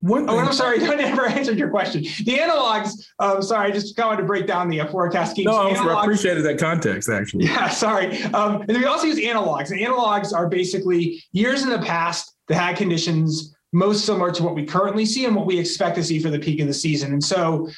One 0.00 0.30
oh, 0.30 0.38
I'm 0.38 0.50
sorry, 0.54 0.82
I 0.82 0.94
never 0.94 1.26
answered 1.26 1.58
your 1.58 1.68
question. 1.68 2.00
The 2.00 2.38
analogs, 2.38 2.92
um, 3.18 3.42
sorry, 3.42 3.68
I 3.68 3.70
just 3.70 3.98
wanted 3.98 4.22
to 4.22 4.26
break 4.26 4.46
down 4.46 4.70
the 4.70 4.80
uh, 4.80 4.86
forecast 4.86 5.32
schemes. 5.32 5.48
No, 5.48 5.58
I 5.58 6.02
appreciated 6.02 6.42
that 6.46 6.58
context, 6.58 7.10
actually. 7.10 7.44
Yeah, 7.44 7.68
sorry. 7.68 8.22
Um, 8.32 8.62
and 8.62 8.78
we 8.78 8.86
also 8.86 9.08
use 9.08 9.18
analogs. 9.18 9.72
And 9.72 9.78
analogs 9.78 10.32
are 10.32 10.48
basically 10.48 11.22
years 11.32 11.62
in 11.62 11.68
the 11.68 11.80
past 11.80 12.32
that 12.48 12.54
had 12.54 12.76
conditions 12.78 13.55
most 13.76 14.06
similar 14.06 14.32
to 14.32 14.42
what 14.42 14.54
we 14.54 14.64
currently 14.64 15.04
see 15.04 15.26
and 15.26 15.36
what 15.36 15.44
we 15.44 15.58
expect 15.58 15.96
to 15.96 16.02
see 16.02 16.18
for 16.18 16.30
the 16.30 16.38
peak 16.38 16.60
of 16.60 16.66
the 16.66 16.74
season. 16.74 17.12
And 17.12 17.22
so, 17.22 17.68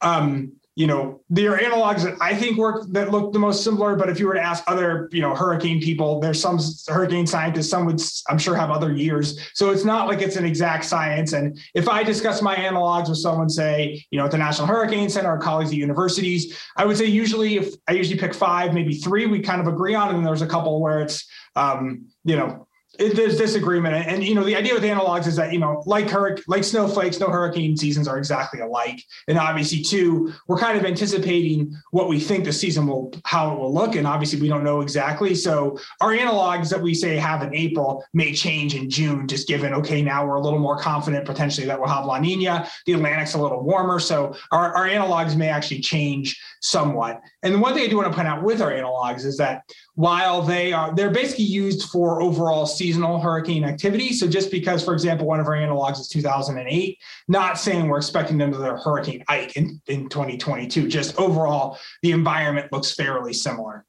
um, 0.00 0.52
you 0.76 0.86
know, 0.88 1.20
there 1.30 1.54
are 1.54 1.58
analogs 1.58 2.02
that 2.02 2.16
I 2.20 2.34
think 2.34 2.56
work 2.56 2.86
that 2.90 3.10
look 3.10 3.32
the 3.32 3.38
most 3.38 3.62
similar. 3.62 3.94
But 3.96 4.08
if 4.08 4.18
you 4.18 4.26
were 4.26 4.34
to 4.34 4.40
ask 4.40 4.64
other, 4.66 5.08
you 5.12 5.22
know, 5.22 5.34
hurricane 5.34 5.80
people, 5.80 6.20
there's 6.20 6.40
some 6.40 6.58
hurricane 6.88 7.26
scientists, 7.26 7.68
some 7.68 7.84
would, 7.86 8.00
I'm 8.28 8.38
sure, 8.38 8.56
have 8.56 8.70
other 8.70 8.92
years. 8.92 9.38
So 9.54 9.70
it's 9.70 9.84
not 9.84 10.08
like 10.08 10.20
it's 10.20 10.36
an 10.36 10.44
exact 10.44 10.84
science. 10.84 11.32
And 11.32 11.58
if 11.74 11.88
I 11.88 12.02
discuss 12.02 12.42
my 12.42 12.56
analogs 12.56 13.08
with 13.08 13.18
someone, 13.18 13.48
say, 13.48 14.04
you 14.10 14.18
know, 14.18 14.24
at 14.24 14.32
the 14.32 14.38
National 14.38 14.66
Hurricane 14.66 15.08
Center 15.08 15.32
or 15.32 15.38
colleagues 15.38 15.70
at 15.70 15.76
universities, 15.76 16.58
I 16.76 16.84
would 16.84 16.96
say 16.96 17.06
usually 17.06 17.56
if 17.56 17.74
I 17.88 17.92
usually 17.92 18.18
pick 18.18 18.34
five, 18.34 18.74
maybe 18.74 18.94
three, 18.94 19.26
we 19.26 19.40
kind 19.40 19.60
of 19.60 19.68
agree 19.68 19.94
on. 19.94 20.14
And 20.14 20.26
there's 20.26 20.42
a 20.42 20.46
couple 20.46 20.80
where 20.80 21.00
it's, 21.00 21.24
um, 21.54 22.06
you 22.24 22.36
know, 22.36 22.66
it, 22.98 23.16
there's 23.16 23.36
disagreement, 23.36 23.94
and, 23.94 24.22
you 24.22 24.34
know 24.34 24.44
the 24.44 24.56
idea 24.56 24.74
with 24.74 24.82
analogs 24.82 25.26
is 25.26 25.36
that 25.36 25.52
you 25.52 25.58
know 25.58 25.82
like 25.86 26.10
like 26.46 26.64
snowflakes, 26.64 27.18
no 27.18 27.28
hurricane 27.28 27.76
seasons 27.76 28.06
are 28.06 28.18
exactly 28.18 28.60
alike, 28.60 29.02
and 29.28 29.38
obviously 29.38 29.82
too 29.82 30.32
we're 30.46 30.58
kind 30.58 30.78
of 30.78 30.84
anticipating 30.84 31.74
what 31.90 32.08
we 32.08 32.20
think 32.20 32.44
the 32.44 32.52
season 32.52 32.86
will 32.86 33.12
how 33.24 33.52
it 33.52 33.58
will 33.58 33.72
look, 33.72 33.96
and 33.96 34.06
obviously 34.06 34.40
we 34.40 34.48
don't 34.48 34.64
know 34.64 34.80
exactly. 34.80 35.34
So 35.34 35.78
our 36.00 36.12
analogs 36.12 36.70
that 36.70 36.80
we 36.80 36.94
say 36.94 37.16
have 37.16 37.42
in 37.42 37.54
April 37.54 38.04
may 38.12 38.32
change 38.32 38.74
in 38.74 38.88
June, 38.88 39.26
just 39.26 39.48
given 39.48 39.74
okay 39.74 40.02
now 40.02 40.26
we're 40.26 40.36
a 40.36 40.42
little 40.42 40.58
more 40.58 40.78
confident 40.78 41.24
potentially 41.24 41.66
that 41.66 41.78
we'll 41.78 41.88
have 41.88 42.06
La 42.06 42.18
Nina, 42.18 42.68
the 42.86 42.92
Atlantic's 42.92 43.34
a 43.34 43.38
little 43.38 43.62
warmer, 43.62 43.98
so 43.98 44.36
our, 44.52 44.74
our 44.74 44.86
analogs 44.86 45.36
may 45.36 45.48
actually 45.48 45.80
change 45.80 46.40
somewhat. 46.60 47.20
And 47.42 47.54
the 47.54 47.58
one 47.58 47.74
thing 47.74 47.84
I 47.84 47.88
do 47.88 47.96
want 47.96 48.10
to 48.10 48.14
point 48.14 48.28
out 48.28 48.42
with 48.42 48.62
our 48.62 48.70
analogs 48.70 49.24
is 49.24 49.36
that 49.38 49.62
while 49.94 50.42
they 50.42 50.72
are 50.72 50.94
they're 50.94 51.10
basically 51.10 51.44
used 51.44 51.88
for 51.90 52.20
overall 52.20 52.66
seasonal 52.66 53.20
hurricane 53.20 53.64
activity. 53.64 54.12
So 54.12 54.26
just 54.26 54.50
because, 54.50 54.84
for 54.84 54.92
example, 54.92 55.26
one 55.26 55.40
of 55.40 55.46
our 55.46 55.54
analogs 55.54 56.00
is 56.00 56.08
2008, 56.08 56.98
not 57.28 57.58
saying 57.58 57.88
we're 57.88 57.98
expecting 57.98 58.40
another 58.40 58.76
Hurricane 58.76 59.24
Ike 59.28 59.56
in, 59.56 59.80
in 59.86 60.08
2022. 60.08 60.88
Just 60.88 61.16
overall, 61.18 61.78
the 62.02 62.12
environment 62.12 62.72
looks 62.72 62.94
fairly 62.94 63.32
similar 63.32 63.84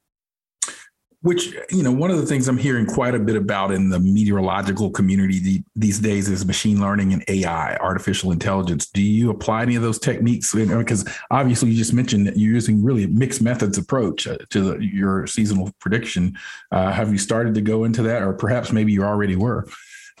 which 1.26 1.52
you 1.70 1.82
know 1.82 1.92
one 1.92 2.10
of 2.10 2.18
the 2.18 2.26
things 2.26 2.48
i'm 2.48 2.58
hearing 2.58 2.86
quite 2.86 3.14
a 3.14 3.18
bit 3.18 3.36
about 3.36 3.72
in 3.72 3.88
the 3.90 3.98
meteorological 3.98 4.90
community 4.90 5.38
the, 5.38 5.62
these 5.74 5.98
days 5.98 6.28
is 6.28 6.46
machine 6.46 6.80
learning 6.80 7.12
and 7.12 7.24
ai 7.28 7.76
artificial 7.76 8.32
intelligence. 8.32 8.86
Do 8.86 9.02
you 9.02 9.30
apply 9.30 9.62
any 9.62 9.76
of 9.76 9.82
those 9.82 9.98
techniques? 9.98 10.54
Because 10.54 11.08
obviously 11.30 11.70
you 11.70 11.76
just 11.76 11.92
mentioned 11.92 12.26
that 12.26 12.36
you're 12.36 12.52
using 12.52 12.82
really 12.82 13.04
a 13.04 13.08
mixed 13.08 13.42
methods 13.42 13.78
approach 13.78 14.26
uh, 14.26 14.38
to 14.50 14.60
the, 14.60 14.78
your 14.84 15.26
seasonal 15.26 15.72
prediction. 15.80 16.36
Uh, 16.70 16.92
have 16.92 17.12
you 17.12 17.18
started 17.18 17.54
to 17.54 17.60
go 17.60 17.84
into 17.84 18.02
that 18.02 18.22
or 18.22 18.32
perhaps 18.32 18.72
maybe 18.72 18.92
you 18.92 19.02
already 19.02 19.36
were? 19.36 19.66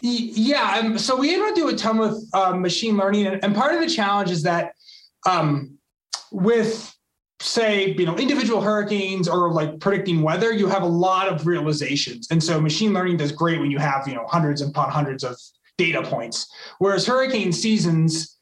Yeah 0.02 0.80
um, 0.80 0.98
so 0.98 1.16
we 1.16 1.32
don't 1.32 1.56
do 1.56 1.68
a 1.68 1.74
ton 1.74 1.98
with 1.98 2.28
um, 2.34 2.60
machine 2.60 2.96
learning 2.96 3.26
and, 3.26 3.42
and, 3.42 3.54
part 3.54 3.74
of 3.74 3.80
the 3.80 3.88
challenge 3.88 4.30
is 4.30 4.42
that 4.42 4.72
um, 5.26 5.78
with 6.30 6.94
say 7.40 7.94
you 7.98 8.06
know 8.06 8.16
individual 8.16 8.60
hurricanes 8.60 9.28
or 9.28 9.52
like 9.52 9.78
predicting 9.78 10.22
weather 10.22 10.52
you 10.52 10.66
have 10.68 10.82
a 10.82 10.86
lot 10.86 11.28
of 11.28 11.46
realizations. 11.46 12.28
And 12.30 12.42
so 12.42 12.60
machine 12.60 12.92
learning 12.92 13.18
does 13.18 13.32
great 13.32 13.60
when 13.60 13.70
you 13.70 13.78
have 13.78 14.08
you 14.08 14.14
know 14.14 14.26
hundreds 14.26 14.62
upon 14.62 14.90
hundreds 14.90 15.22
of 15.22 15.36
data 15.76 16.02
points. 16.02 16.50
Whereas 16.78 17.06
hurricane 17.06 17.52
seasons 17.52 18.38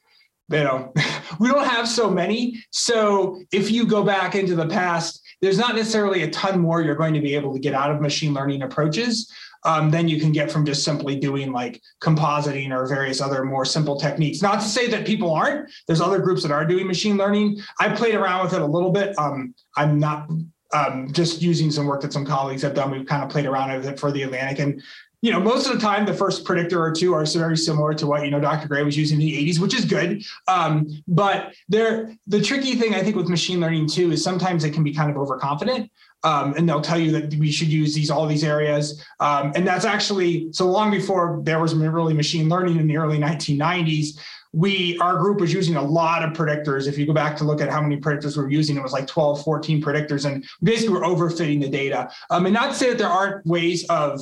you 0.51 0.63
know 0.63 0.93
we 1.39 1.49
don't 1.49 1.67
have 1.67 1.87
so 1.87 2.09
many. 2.09 2.63
So 2.71 3.41
if 3.51 3.69
you 3.69 3.85
go 3.85 4.03
back 4.03 4.35
into 4.35 4.55
the 4.55 4.67
past 4.67 5.21
there's 5.41 5.57
not 5.57 5.75
necessarily 5.75 6.23
a 6.23 6.29
ton 6.29 6.59
more 6.59 6.81
you're 6.81 6.95
going 6.95 7.13
to 7.13 7.21
be 7.21 7.35
able 7.35 7.53
to 7.53 7.59
get 7.59 7.73
out 7.73 7.91
of 7.91 8.01
machine 8.01 8.33
learning 8.33 8.61
approaches 8.61 9.31
um, 9.65 9.89
than 9.89 10.07
you 10.07 10.19
can 10.19 10.31
get 10.31 10.51
from 10.51 10.65
just 10.65 10.83
simply 10.83 11.15
doing 11.15 11.51
like 11.51 11.81
compositing 12.01 12.71
or 12.71 12.87
various 12.87 13.19
other 13.19 13.43
more 13.43 13.65
simple 13.65 13.99
techniques. 13.99 14.41
Not 14.41 14.61
to 14.61 14.67
say 14.67 14.87
that 14.87 15.05
people 15.05 15.33
aren't. 15.33 15.69
There's 15.87 16.01
other 16.01 16.19
groups 16.19 16.43
that 16.43 16.51
are 16.51 16.65
doing 16.65 16.87
machine 16.87 17.17
learning. 17.17 17.59
I 17.79 17.89
played 17.89 18.15
around 18.15 18.45
with 18.45 18.53
it 18.53 18.61
a 18.61 18.65
little 18.65 18.91
bit. 18.91 19.17
Um, 19.17 19.53
I'm 19.75 19.99
not 19.99 20.29
um, 20.73 21.11
just 21.11 21.41
using 21.41 21.71
some 21.71 21.87
work 21.87 22.01
that 22.01 22.13
some 22.13 22.25
colleagues 22.25 22.61
have 22.61 22.73
done. 22.73 22.91
We've 22.91 23.05
kind 23.05 23.23
of 23.23 23.29
played 23.29 23.45
around 23.45 23.75
with 23.75 23.87
it 23.87 23.99
for 23.99 24.11
the 24.11 24.23
Atlantic, 24.23 24.59
and 24.59 24.81
you 25.25 25.31
know, 25.31 25.39
most 25.39 25.65
of 25.65 25.73
the 25.73 25.79
time, 25.79 26.05
the 26.05 26.13
first 26.13 26.45
predictor 26.45 26.79
or 26.79 26.91
two 26.91 27.15
are 27.15 27.25
very 27.25 27.57
similar 27.57 27.95
to 27.95 28.05
what 28.05 28.23
you 28.23 28.29
know 28.29 28.39
Dr. 28.39 28.67
Gray 28.67 28.83
was 28.83 28.95
using 28.95 29.19
in 29.19 29.25
the 29.25 29.49
'80s, 29.49 29.57
which 29.57 29.73
is 29.73 29.83
good. 29.83 30.23
Um, 30.47 31.01
but 31.07 31.55
there, 31.67 32.15
the 32.27 32.39
tricky 32.39 32.75
thing 32.75 32.93
I 32.93 33.01
think 33.01 33.15
with 33.15 33.27
machine 33.27 33.59
learning 33.59 33.87
too 33.87 34.11
is 34.11 34.23
sometimes 34.23 34.63
it 34.63 34.71
can 34.71 34.83
be 34.83 34.93
kind 34.93 35.09
of 35.09 35.17
overconfident 35.17 35.89
um, 36.23 36.53
and 36.57 36.69
they'll 36.69 36.81
tell 36.81 36.99
you 36.99 37.11
that 37.11 37.33
we 37.35 37.51
should 37.51 37.69
use 37.69 37.95
these 37.95 38.11
all 38.11 38.27
these 38.27 38.43
areas. 38.43 39.03
Um, 39.19 39.51
and 39.55 39.65
that's 39.65 39.83
actually 39.83 40.53
so 40.53 40.67
long 40.67 40.91
before 40.91 41.39
there 41.43 41.59
was 41.59 41.73
really 41.73 42.13
machine 42.13 42.47
learning 42.47 42.77
in 42.77 42.85
the 42.85 42.97
early 42.97 43.17
1990s. 43.17 44.19
We 44.53 44.97
our 44.99 45.17
group 45.17 45.41
was 45.41 45.51
using 45.51 45.75
a 45.75 45.81
lot 45.81 46.23
of 46.23 46.33
predictors. 46.33 46.87
If 46.87 46.99
you 46.99 47.07
go 47.07 47.13
back 47.13 47.35
to 47.37 47.43
look 47.43 47.61
at 47.61 47.69
how 47.69 47.81
many 47.81 47.97
predictors 47.97 48.37
we 48.37 48.43
are 48.43 48.49
using, 48.49 48.77
it 48.77 48.83
was 48.83 48.93
like 48.93 49.07
12, 49.07 49.43
14 49.43 49.81
predictors, 49.81 50.25
and 50.25 50.45
basically 50.61 50.93
we're 50.93 51.01
overfitting 51.01 51.61
the 51.61 51.69
data. 51.69 52.11
Um, 52.29 52.45
and 52.45 52.53
not 52.53 52.69
to 52.71 52.75
say 52.75 52.89
that 52.89 52.99
there 52.99 53.07
aren't 53.07 53.45
ways 53.45 53.85
of 53.89 54.21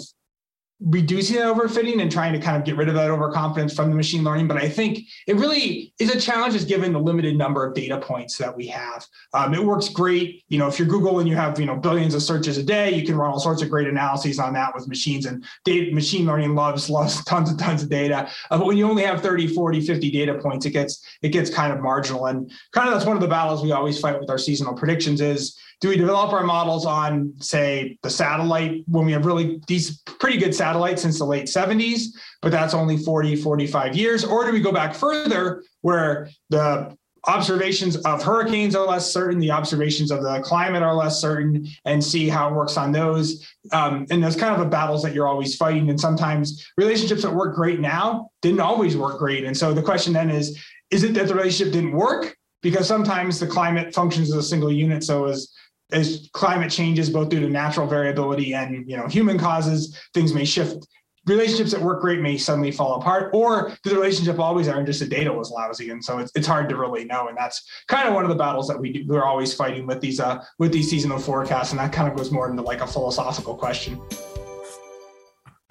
reducing 0.86 1.38
that 1.38 1.46
overfitting 1.46 2.02
and 2.02 2.12
trying 2.12 2.34
to 2.34 2.40
kind 2.40 2.58
of 2.58 2.66
get 2.66 2.76
rid 2.76 2.90
of 2.90 2.96
that 2.96 3.10
overconfidence 3.10 3.74
from 3.74 3.90
the 3.90 3.96
machine 3.96 4.24
learning. 4.24 4.48
But 4.48 4.58
I 4.58 4.68
think 4.68 5.00
it 5.28 5.36
really 5.36 5.94
is 5.98 6.14
a 6.14 6.20
challenge 6.20 6.54
just 6.54 6.68
given 6.68 6.92
the 6.92 7.00
limited 7.00 7.38
number 7.38 7.66
of 7.66 7.74
data 7.74 7.98
points 8.00 8.38
that 8.38 8.56
we 8.56 8.68
have. 8.68 9.06
Um, 9.34 9.54
it 9.54 9.64
works 9.64 9.88
great. 9.88 10.44
You 10.50 10.58
know, 10.58 10.68
if 10.68 10.78
you're 10.78 10.88
Google 10.88 11.20
and 11.20 11.30
you 11.30 11.36
have, 11.36 11.58
you 11.60 11.66
know, 11.66 11.78
billions 11.78 12.14
of 12.14 12.22
searches 12.22 12.58
a 12.58 12.64
day, 12.64 12.94
you 12.94 13.06
can 13.06 13.16
run 13.16 13.32
all 13.32 13.40
sorts 13.40 13.62
of 13.62 13.70
great 13.70 13.88
analyses 13.88 14.40
on 14.40 14.54
that 14.54 14.76
with 14.76 14.88
machines 14.88 15.26
and 15.26 15.46
data, 15.64 15.94
machine 15.94 16.26
learning 16.26 16.54
loves, 16.54 16.90
loves 16.90 17.24
tons 17.26 17.50
and 17.50 17.60
tons 17.60 17.84
of 17.84 17.90
data. 17.90 18.30
Uh, 18.52 18.58
but 18.58 18.68
when 18.68 18.76
you 18.76 18.90
only 18.90 19.04
have 19.04 19.22
30, 19.22 19.48
40, 19.48 19.82
50 19.82 20.12
data 20.12 20.34
points, 20.36 20.66
it 20.66 20.72
gets, 20.72 21.06
it 21.22 21.30
gets 21.30 21.50
kind 21.50 21.72
of 21.72 21.80
marginal. 21.80 22.26
And 22.26 22.52
kind 22.72 22.90
of 22.90 22.94
that's 22.94 23.06
one 23.06 23.16
of 23.16 23.22
the 23.22 23.28
battles 23.28 23.64
we 23.64 23.72
always 23.72 24.00
fight 24.00 24.20
with 24.20 24.30
our 24.30 24.38
seasonal 24.38 24.74
predictions 24.74 25.22
is 25.22 25.58
do 25.84 25.90
we 25.90 25.98
develop 25.98 26.32
our 26.32 26.46
models 26.46 26.86
on 26.86 27.34
say 27.42 27.98
the 28.04 28.10
satellite? 28.10 28.86
When 28.88 29.06
we 29.06 29.12
have 29.12 29.26
really 29.26 29.60
these 29.68 30.00
pretty 30.00 30.38
good 30.38 30.56
satellites 30.56 31.02
since 31.02 31.20
the 31.20 31.26
late 31.26 31.48
70s 31.48 32.06
but 32.42 32.54
that's 32.54 32.74
only 32.74 32.96
40 32.96 33.36
45 33.36 33.96
years. 33.96 34.24
Or 34.24 34.46
do 34.46 34.54
we 34.54 34.62
go 34.62 34.72
back 34.72 34.96
further 34.96 35.62
where 35.82 36.30
the 36.50 36.96
observations 37.26 37.98
of 37.98 38.24
hurricanes 38.24 38.76
are 38.78 38.86
less 38.86 39.12
certain 39.12 39.40
the 39.40 39.52
observations 39.52 40.10
of 40.10 40.24
the 40.24 40.42
climate 40.42 40.84
are 40.84 40.94
less 40.94 41.20
certain 41.20 41.68
and 41.84 42.02
see 42.02 42.30
how 42.30 42.48
it 42.48 42.54
works 42.54 42.78
on 42.78 42.94
those? 42.94 43.46
Um, 43.74 44.06
and 44.10 44.24
those 44.24 44.38
kind 44.38 44.56
of 44.56 44.66
a 44.66 44.70
battles 44.70 45.04
that 45.04 45.14
you're 45.14 45.28
always 45.28 45.58
fighting. 45.58 45.90
And 45.90 46.00
sometimes 46.00 46.66
relationships 46.78 47.24
that 47.24 47.34
work 47.34 47.56
great 47.56 47.82
now 47.82 48.30
didn't 48.42 48.62
always 48.62 48.96
work 48.96 49.20
great. 49.20 49.44
And 49.44 49.58
so 49.58 49.74
the 49.74 49.84
question 49.84 50.14
then 50.14 50.30
is 50.30 50.62
is 50.92 51.04
it 51.04 51.14
that 51.16 51.28
the 51.28 51.36
relationship 51.36 51.74
didn't 51.74 51.94
work? 51.94 52.38
Because 52.62 52.88
sometimes 52.88 53.40
the 53.40 53.48
climate 53.48 53.94
functions 53.94 54.30
as 54.30 54.38
a 54.38 54.44
single 54.44 54.72
unit 54.72 55.04
so 55.04 55.26
as 55.26 55.50
as 55.92 56.30
climate 56.34 56.72
changes 56.72 57.10
both 57.10 57.30
due 57.30 57.40
to 57.40 57.50
natural 57.50 57.86
variability 57.86 58.54
and 58.54 58.90
you 58.90 58.98
know 58.98 59.08
human 59.08 59.38
causes 59.38 60.00
things 60.14 60.34
may 60.34 60.46
shift 60.46 60.88
relationships 61.26 61.72
that 61.72 61.82
work 61.82 62.02
great 62.02 62.20
may 62.20 62.38
suddenly 62.38 62.72
fall 62.72 63.00
apart, 63.00 63.32
or 63.34 63.72
the 63.84 63.94
relationship 63.94 64.40
always 64.40 64.68
are 64.68 64.78
and 64.78 64.86
just 64.86 65.00
the 65.00 65.08
data 65.08 65.32
was 65.32 65.52
lousy? 65.52 65.90
And 65.90 66.04
so 66.04 66.20
it's, 66.20 66.32
it's 66.36 66.48
hard 66.48 66.70
to 66.70 66.76
really 66.76 67.06
know. 67.06 67.28
And 67.28 67.38
that's 67.38 67.66
kind 67.88 68.08
of 68.08 68.14
one 68.14 68.24
of 68.24 68.30
the 68.30 68.36
battles 68.36 68.68
that 68.68 68.80
we 68.80 68.92
do, 68.92 69.06
we're 69.08 69.24
always 69.24 69.54
fighting 69.54 69.88
with 69.88 70.02
these 70.02 70.20
uh, 70.20 70.44
with 70.60 70.72
these 70.72 70.90
seasonal 70.90 71.20
forecasts. 71.20 71.72
And 71.72 71.80
that 71.80 71.94
kind 71.94 72.12
of 72.12 72.18
goes 72.18 72.32
more 72.32 72.50
into 72.50 72.62
like 72.62 72.82
a 72.82 72.88
philosophical 72.88 73.56
question. 73.56 74.02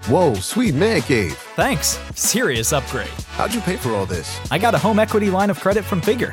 Whoa, 0.07 0.35
sweet 0.35 0.75
man 0.75 1.03
cave. 1.03 1.35
Thanks. 1.55 1.99
Serious 2.15 2.73
upgrade. 2.73 3.07
How'd 3.37 3.55
you 3.55 3.61
pay 3.61 3.77
for 3.77 3.91
all 3.91 4.07
this? 4.07 4.41
I 4.51 4.59
got 4.59 4.75
a 4.75 4.79
home 4.79 4.99
equity 4.99 5.31
line 5.31 5.51
of 5.51 5.61
credit 5.61 5.85
from 5.85 6.01
Figure. 6.01 6.33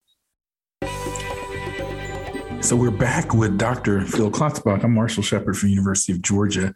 So 2.61 2.75
we're 2.75 2.91
back 2.91 3.33
with 3.33 3.57
Dr. 3.57 4.01
Phil 4.01 4.29
Klotzbach. 4.29 4.83
I'm 4.83 4.93
Marshall 4.93 5.23
Shepherd 5.23 5.57
from 5.57 5.69
University 5.69 6.13
of 6.13 6.21
Georgia. 6.21 6.75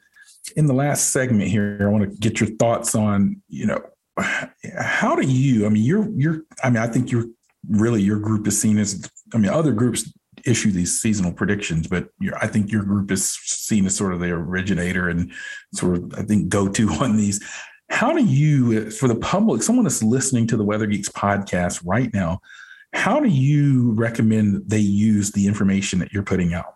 In 0.56 0.65
the 0.65 0.74
last 0.74 1.12
segment 1.12 1.48
here, 1.48 1.78
I 1.80 1.86
want 1.86 2.10
to 2.10 2.17
get 2.17 2.39
your 2.39 2.50
thoughts 2.58 2.95
on, 2.95 3.41
you 3.50 3.67
know, 3.67 3.82
how 4.17 5.15
do 5.15 5.21
you, 5.21 5.67
I 5.67 5.69
mean, 5.69 5.84
you're, 5.84 6.10
you're, 6.10 6.41
I 6.63 6.71
mean, 6.71 6.82
I 6.82 6.88
think 6.88 7.12
you're 7.12 7.28
really, 7.69 8.02
your 8.02 8.19
group 8.19 8.48
is 8.48 8.60
seen 8.60 8.80
as, 8.80 9.10
I 9.34 9.38
mean, 9.38 9.52
other 9.52 9.74
groups 9.74 10.12
issue 10.43 10.71
these 10.71 11.00
seasonal 11.00 11.32
predictions, 11.32 11.88
but 11.88 12.10
I 12.41 12.48
think 12.48 12.71
your 12.71 12.84
group 12.84 13.12
is 13.12 13.30
seen 13.30 13.86
as 13.86 13.95
sort 13.95 14.13
of 14.13 14.19
the 14.19 14.32
originator 14.32 15.08
and 15.08 15.32
sort 15.76 15.98
of, 15.98 16.13
I 16.17 16.24
think, 16.24 16.50
go 16.50 16.67
to 16.67 16.89
on 17.00 17.15
these. 17.15 17.43
How 17.91 18.12
do 18.12 18.26
you, 18.26 18.89
for 18.89 19.08
the 19.08 19.15
public, 19.15 19.62
someone 19.62 19.86
that's 19.86 20.02
listening 20.02 20.48
to 20.48 20.58
the 20.58 20.65
Weather 20.65 20.88
Geeks 20.88 21.10
podcast 21.10 21.84
right 21.86 22.12
now, 22.12 22.41
how 22.95 23.19
do 23.19 23.27
you 23.27 23.91
recommend 23.91 24.63
they 24.67 24.79
use 24.79 25.31
the 25.31 25.47
information 25.47 25.99
that 25.99 26.12
you're 26.12 26.23
putting 26.23 26.53
out? 26.53 26.75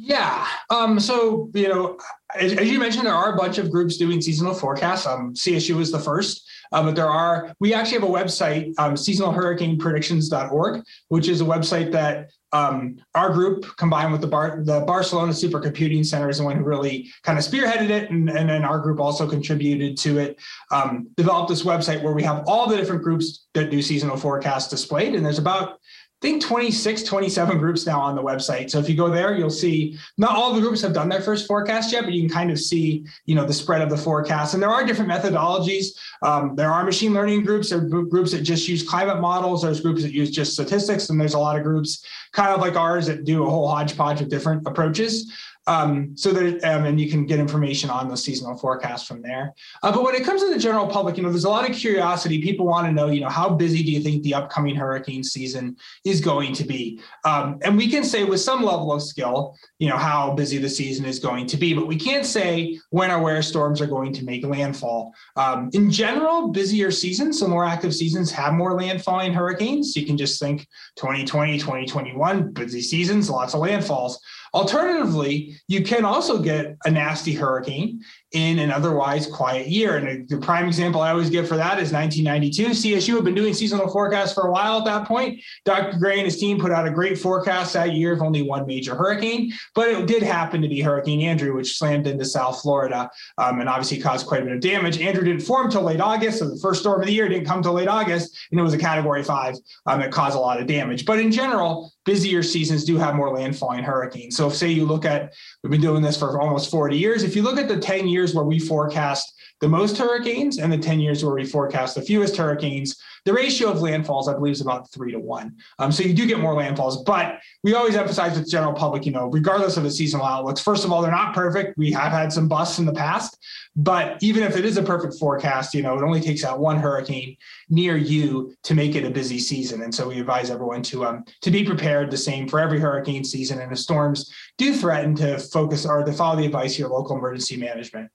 Yeah. 0.00 0.46
Um, 0.70 1.00
so, 1.00 1.50
you 1.54 1.68
know, 1.68 1.98
as, 2.38 2.52
as, 2.52 2.70
you 2.70 2.78
mentioned, 2.78 3.06
there 3.06 3.14
are 3.14 3.34
a 3.34 3.36
bunch 3.36 3.58
of 3.58 3.70
groups 3.70 3.96
doing 3.96 4.20
seasonal 4.20 4.54
forecasts. 4.54 5.06
Um, 5.06 5.34
CSU 5.34 5.80
is 5.80 5.90
the 5.90 5.98
first, 5.98 6.48
uh, 6.70 6.84
but 6.84 6.94
there 6.94 7.08
are, 7.08 7.52
we 7.58 7.74
actually 7.74 8.00
have 8.00 8.08
a 8.08 8.12
website, 8.12 8.74
um, 8.78 8.94
seasonalhurricanepredictions.org, 8.94 10.84
which 11.08 11.28
is 11.28 11.40
a 11.40 11.44
website 11.44 11.90
that 11.92 12.30
um, 12.52 12.96
our 13.14 13.32
group 13.32 13.66
combined 13.76 14.12
with 14.12 14.20
the 14.20 14.26
Bar- 14.26 14.62
the 14.64 14.80
Barcelona 14.80 15.32
Supercomputing 15.32 16.04
Center 16.06 16.28
is 16.28 16.38
the 16.38 16.44
one 16.44 16.56
who 16.56 16.64
really 16.64 17.10
kind 17.22 17.38
of 17.38 17.44
spearheaded 17.44 17.90
it, 17.90 18.10
and, 18.10 18.30
and 18.30 18.48
then 18.48 18.64
our 18.64 18.78
group 18.78 19.00
also 19.00 19.28
contributed 19.28 19.98
to 19.98 20.18
it. 20.18 20.38
Um, 20.70 21.08
developed 21.16 21.50
this 21.50 21.62
website 21.62 22.02
where 22.02 22.14
we 22.14 22.22
have 22.22 22.44
all 22.46 22.68
the 22.68 22.76
different 22.76 23.02
groups 23.02 23.48
that 23.52 23.70
do 23.70 23.82
seasonal 23.82 24.16
forecasts 24.16 24.70
displayed, 24.70 25.14
and 25.14 25.24
there's 25.24 25.38
about 25.38 25.78
I 26.20 26.26
think 26.26 26.42
26, 26.42 27.04
27 27.04 27.58
groups 27.58 27.86
now 27.86 28.00
on 28.00 28.16
the 28.16 28.22
website. 28.22 28.70
So 28.70 28.80
if 28.80 28.88
you 28.88 28.96
go 28.96 29.08
there, 29.08 29.36
you'll 29.36 29.50
see 29.50 29.96
not 30.16 30.32
all 30.32 30.52
the 30.52 30.60
groups 30.60 30.80
have 30.82 30.92
done 30.92 31.08
their 31.08 31.20
first 31.20 31.46
forecast 31.46 31.92
yet, 31.92 32.02
but 32.02 32.12
you 32.12 32.22
can 32.22 32.28
kind 32.28 32.50
of 32.50 32.58
see, 32.58 33.06
you 33.26 33.36
know, 33.36 33.44
the 33.44 33.54
spread 33.54 33.82
of 33.82 33.88
the 33.88 33.96
forecast. 33.96 34.52
And 34.52 34.60
there 34.60 34.68
are 34.68 34.84
different 34.84 35.12
methodologies. 35.12 35.96
Um, 36.22 36.56
there 36.56 36.72
are 36.72 36.82
machine 36.82 37.14
learning 37.14 37.44
groups. 37.44 37.70
There 37.70 37.78
are 37.78 38.02
groups 38.02 38.32
that 38.32 38.42
just 38.42 38.66
use 38.66 38.82
climate 38.82 39.20
models. 39.20 39.62
There's 39.62 39.80
groups 39.80 40.02
that 40.02 40.10
use 40.10 40.32
just 40.32 40.54
statistics. 40.54 41.08
And 41.08 41.20
there's 41.20 41.34
a 41.34 41.38
lot 41.38 41.56
of 41.56 41.62
groups 41.62 42.04
kind 42.32 42.50
of 42.50 42.60
like 42.60 42.74
ours 42.74 43.06
that 43.06 43.24
do 43.24 43.46
a 43.46 43.48
whole 43.48 43.68
hodgepodge 43.68 44.20
of 44.20 44.28
different 44.28 44.66
approaches. 44.66 45.32
Um, 45.68 46.16
so 46.16 46.32
that 46.32 46.64
um, 46.64 46.86
and 46.86 46.98
you 46.98 47.10
can 47.10 47.26
get 47.26 47.38
information 47.38 47.90
on 47.90 48.08
the 48.08 48.16
seasonal 48.16 48.56
forecast 48.56 49.06
from 49.06 49.20
there. 49.20 49.54
Uh, 49.82 49.92
but 49.92 50.02
when 50.02 50.14
it 50.14 50.24
comes 50.24 50.42
to 50.42 50.50
the 50.50 50.58
general 50.58 50.86
public, 50.86 51.18
you 51.18 51.22
know, 51.22 51.28
there's 51.28 51.44
a 51.44 51.50
lot 51.50 51.68
of 51.68 51.76
curiosity. 51.76 52.40
People 52.40 52.66
want 52.66 52.86
to 52.86 52.92
know, 52.92 53.08
you 53.08 53.20
know, 53.20 53.28
how 53.28 53.50
busy 53.50 53.82
do 53.82 53.92
you 53.92 54.00
think 54.00 54.22
the 54.22 54.32
upcoming 54.32 54.74
hurricane 54.74 55.22
season 55.22 55.76
is 56.04 56.22
going 56.22 56.54
to 56.54 56.64
be? 56.64 57.00
Um, 57.26 57.58
and 57.62 57.76
we 57.76 57.86
can 57.88 58.02
say 58.02 58.24
with 58.24 58.40
some 58.40 58.62
level 58.62 58.92
of 58.92 59.02
skill, 59.02 59.56
you 59.78 59.90
know, 59.90 59.98
how 59.98 60.32
busy 60.32 60.56
the 60.56 60.70
season 60.70 61.04
is 61.04 61.18
going 61.18 61.46
to 61.46 61.58
be, 61.58 61.74
but 61.74 61.86
we 61.86 61.96
can't 61.96 62.24
say 62.24 62.80
when 62.88 63.10
or 63.10 63.20
where 63.20 63.42
storms 63.42 63.82
are 63.82 63.86
going 63.86 64.14
to 64.14 64.24
make 64.24 64.46
landfall. 64.46 65.12
Um, 65.36 65.68
in 65.74 65.90
general, 65.90 66.48
busier 66.48 66.90
seasons, 66.90 67.38
so 67.38 67.46
more 67.46 67.66
active 67.66 67.94
seasons 67.94 68.30
have 68.32 68.54
more 68.54 68.78
landfalling 68.78 69.34
hurricanes. 69.34 69.94
You 69.94 70.06
can 70.06 70.16
just 70.16 70.40
think 70.40 70.66
2020, 70.96 71.58
2021, 71.58 72.52
busy 72.54 72.80
seasons, 72.80 73.28
lots 73.28 73.52
of 73.52 73.60
landfalls. 73.60 74.14
Alternatively, 74.54 75.57
you 75.66 75.82
can 75.82 76.04
also 76.04 76.38
get 76.38 76.76
a 76.84 76.90
nasty 76.90 77.32
hurricane 77.32 78.02
in 78.32 78.58
an 78.58 78.70
otherwise 78.70 79.26
quiet 79.26 79.68
year. 79.68 79.96
And 79.96 80.28
the 80.28 80.36
prime 80.36 80.66
example 80.66 81.00
I 81.00 81.10
always 81.10 81.30
give 81.30 81.48
for 81.48 81.56
that 81.56 81.80
is 81.80 81.92
1992. 81.92 82.68
CSU 82.70 83.14
had 83.14 83.24
been 83.24 83.34
doing 83.34 83.54
seasonal 83.54 83.88
forecasts 83.88 84.34
for 84.34 84.46
a 84.46 84.50
while 84.50 84.78
at 84.78 84.84
that 84.84 85.08
point. 85.08 85.40
Dr. 85.64 85.98
Gray 85.98 86.18
and 86.18 86.26
his 86.26 86.38
team 86.38 86.60
put 86.60 86.70
out 86.70 86.86
a 86.86 86.90
great 86.90 87.18
forecast 87.18 87.72
that 87.72 87.94
year 87.94 88.12
of 88.12 88.20
only 88.20 88.42
one 88.42 88.66
major 88.66 88.94
hurricane, 88.94 89.52
but 89.74 89.88
it 89.88 90.06
did 90.06 90.22
happen 90.22 90.60
to 90.60 90.68
be 90.68 90.80
Hurricane 90.80 91.22
Andrew, 91.22 91.54
which 91.54 91.78
slammed 91.78 92.06
into 92.06 92.24
South 92.24 92.60
Florida 92.60 93.10
um, 93.38 93.60
and 93.60 93.68
obviously 93.68 93.98
caused 93.98 94.26
quite 94.26 94.42
a 94.42 94.44
bit 94.44 94.54
of 94.54 94.60
damage. 94.60 95.00
Andrew 95.00 95.24
didn't 95.24 95.42
form 95.42 95.66
until 95.66 95.82
late 95.82 96.00
August, 96.00 96.40
so 96.40 96.50
the 96.50 96.60
first 96.60 96.80
storm 96.80 97.00
of 97.00 97.06
the 97.06 97.12
year 97.12 97.28
didn't 97.28 97.46
come 97.46 97.62
till 97.62 97.72
late 97.72 97.88
August, 97.88 98.36
and 98.50 98.60
it 98.60 98.62
was 98.62 98.74
a 98.74 98.78
Category 98.78 99.22
Five 99.22 99.56
um, 99.86 100.00
that 100.00 100.12
caused 100.12 100.36
a 100.36 100.40
lot 100.40 100.60
of 100.60 100.66
damage. 100.66 101.06
But 101.06 101.18
in 101.18 101.32
general, 101.32 101.92
busier 102.08 102.42
seasons 102.42 102.84
do 102.84 102.96
have 102.96 103.14
more 103.14 103.34
landfalling 103.36 103.84
hurricanes. 103.84 104.34
So 104.34 104.46
if 104.46 104.54
say 104.54 104.70
you 104.70 104.86
look 104.86 105.04
at, 105.04 105.34
we've 105.62 105.70
been 105.70 105.80
doing 105.80 106.02
this 106.02 106.18
for 106.18 106.40
almost 106.40 106.70
40 106.70 106.96
years. 106.96 107.22
If 107.22 107.36
you 107.36 107.42
look 107.42 107.58
at 107.58 107.68
the 107.68 107.78
10 107.78 108.08
years 108.18 108.34
where 108.34 108.44
we 108.44 108.58
forecast 108.58 109.32
the 109.60 109.68
most 109.68 109.98
hurricanes 109.98 110.58
and 110.58 110.72
the 110.72 110.78
10 110.78 111.00
years 111.00 111.24
where 111.24 111.34
we 111.34 111.44
forecast 111.44 111.94
the 111.94 112.02
fewest 112.02 112.36
hurricanes, 112.36 112.96
the 113.24 113.32
ratio 113.32 113.70
of 113.70 113.78
landfalls, 113.78 114.28
I 114.28 114.34
believe, 114.34 114.52
is 114.52 114.60
about 114.60 114.90
three 114.92 115.12
to 115.12 115.18
one. 115.18 115.56
Um, 115.78 115.90
so 115.90 116.02
you 116.02 116.14
do 116.14 116.26
get 116.26 116.38
more 116.38 116.54
landfalls, 116.54 117.04
but 117.04 117.40
we 117.64 117.74
always 117.74 117.96
emphasize 117.96 118.36
with 118.36 118.44
the 118.44 118.50
general 118.50 118.72
public, 118.72 119.04
you 119.04 119.12
know, 119.12 119.26
regardless 119.26 119.76
of 119.76 119.82
the 119.82 119.90
seasonal 119.90 120.24
outlooks, 120.24 120.60
first 120.60 120.84
of 120.84 120.92
all, 120.92 121.02
they're 121.02 121.10
not 121.10 121.34
perfect. 121.34 121.76
We 121.76 121.90
have 121.92 122.12
had 122.12 122.32
some 122.32 122.48
busts 122.48 122.78
in 122.78 122.86
the 122.86 122.92
past, 122.92 123.36
but 123.74 124.22
even 124.22 124.42
if 124.42 124.56
it 124.56 124.64
is 124.64 124.76
a 124.76 124.82
perfect 124.82 125.18
forecast, 125.18 125.74
you 125.74 125.82
know, 125.82 125.98
it 125.98 126.02
only 126.02 126.20
takes 126.20 126.44
out 126.44 126.60
one 126.60 126.78
hurricane 126.78 127.36
near 127.68 127.96
you 127.96 128.54
to 128.62 128.74
make 128.74 128.94
it 128.94 129.04
a 129.04 129.10
busy 129.10 129.38
season. 129.38 129.82
And 129.82 129.94
so 129.94 130.08
we 130.08 130.20
advise 130.20 130.50
everyone 130.50 130.82
to 130.84 131.04
um, 131.04 131.24
to 131.42 131.50
be 131.50 131.64
prepared 131.64 132.10
the 132.10 132.16
same 132.16 132.48
for 132.48 132.60
every 132.60 132.80
hurricane 132.80 133.24
season. 133.24 133.60
And 133.60 133.72
the 133.72 133.76
storms 133.76 134.32
do 134.56 134.72
threaten 134.72 135.14
to 135.16 135.38
focus 135.38 135.84
or 135.84 136.04
to 136.04 136.12
follow 136.12 136.36
the 136.36 136.46
advice 136.46 136.74
of 136.74 136.78
your 136.78 136.88
local 136.90 137.16
emergency 137.16 137.56
management. 137.56 138.10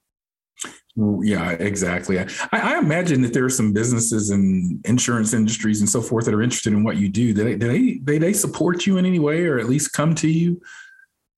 Yeah, 0.95 1.51
exactly. 1.51 2.19
I, 2.19 2.27
I, 2.51 2.77
imagine 2.77 3.23
that 3.23 3.33
there 3.33 3.43
are 3.43 3.49
some 3.49 3.73
businesses 3.73 4.29
and 4.29 4.85
insurance 4.85 5.33
industries 5.33 5.79
and 5.79 5.89
so 5.89 6.01
forth 6.01 6.25
that 6.25 6.35
are 6.35 6.43
interested 6.43 6.71
in 6.71 6.83
what 6.83 6.97
you 6.97 7.09
do. 7.09 7.33
Do 7.33 7.43
they, 7.43 7.55
do 7.55 7.67
they, 7.67 7.99
they, 8.03 8.17
they 8.19 8.33
support 8.33 8.85
you 8.85 8.97
in 8.97 9.05
any 9.05 9.17
way 9.17 9.45
or 9.45 9.57
at 9.57 9.67
least 9.67 9.93
come 9.93 10.13
to 10.15 10.29
you? 10.29 10.61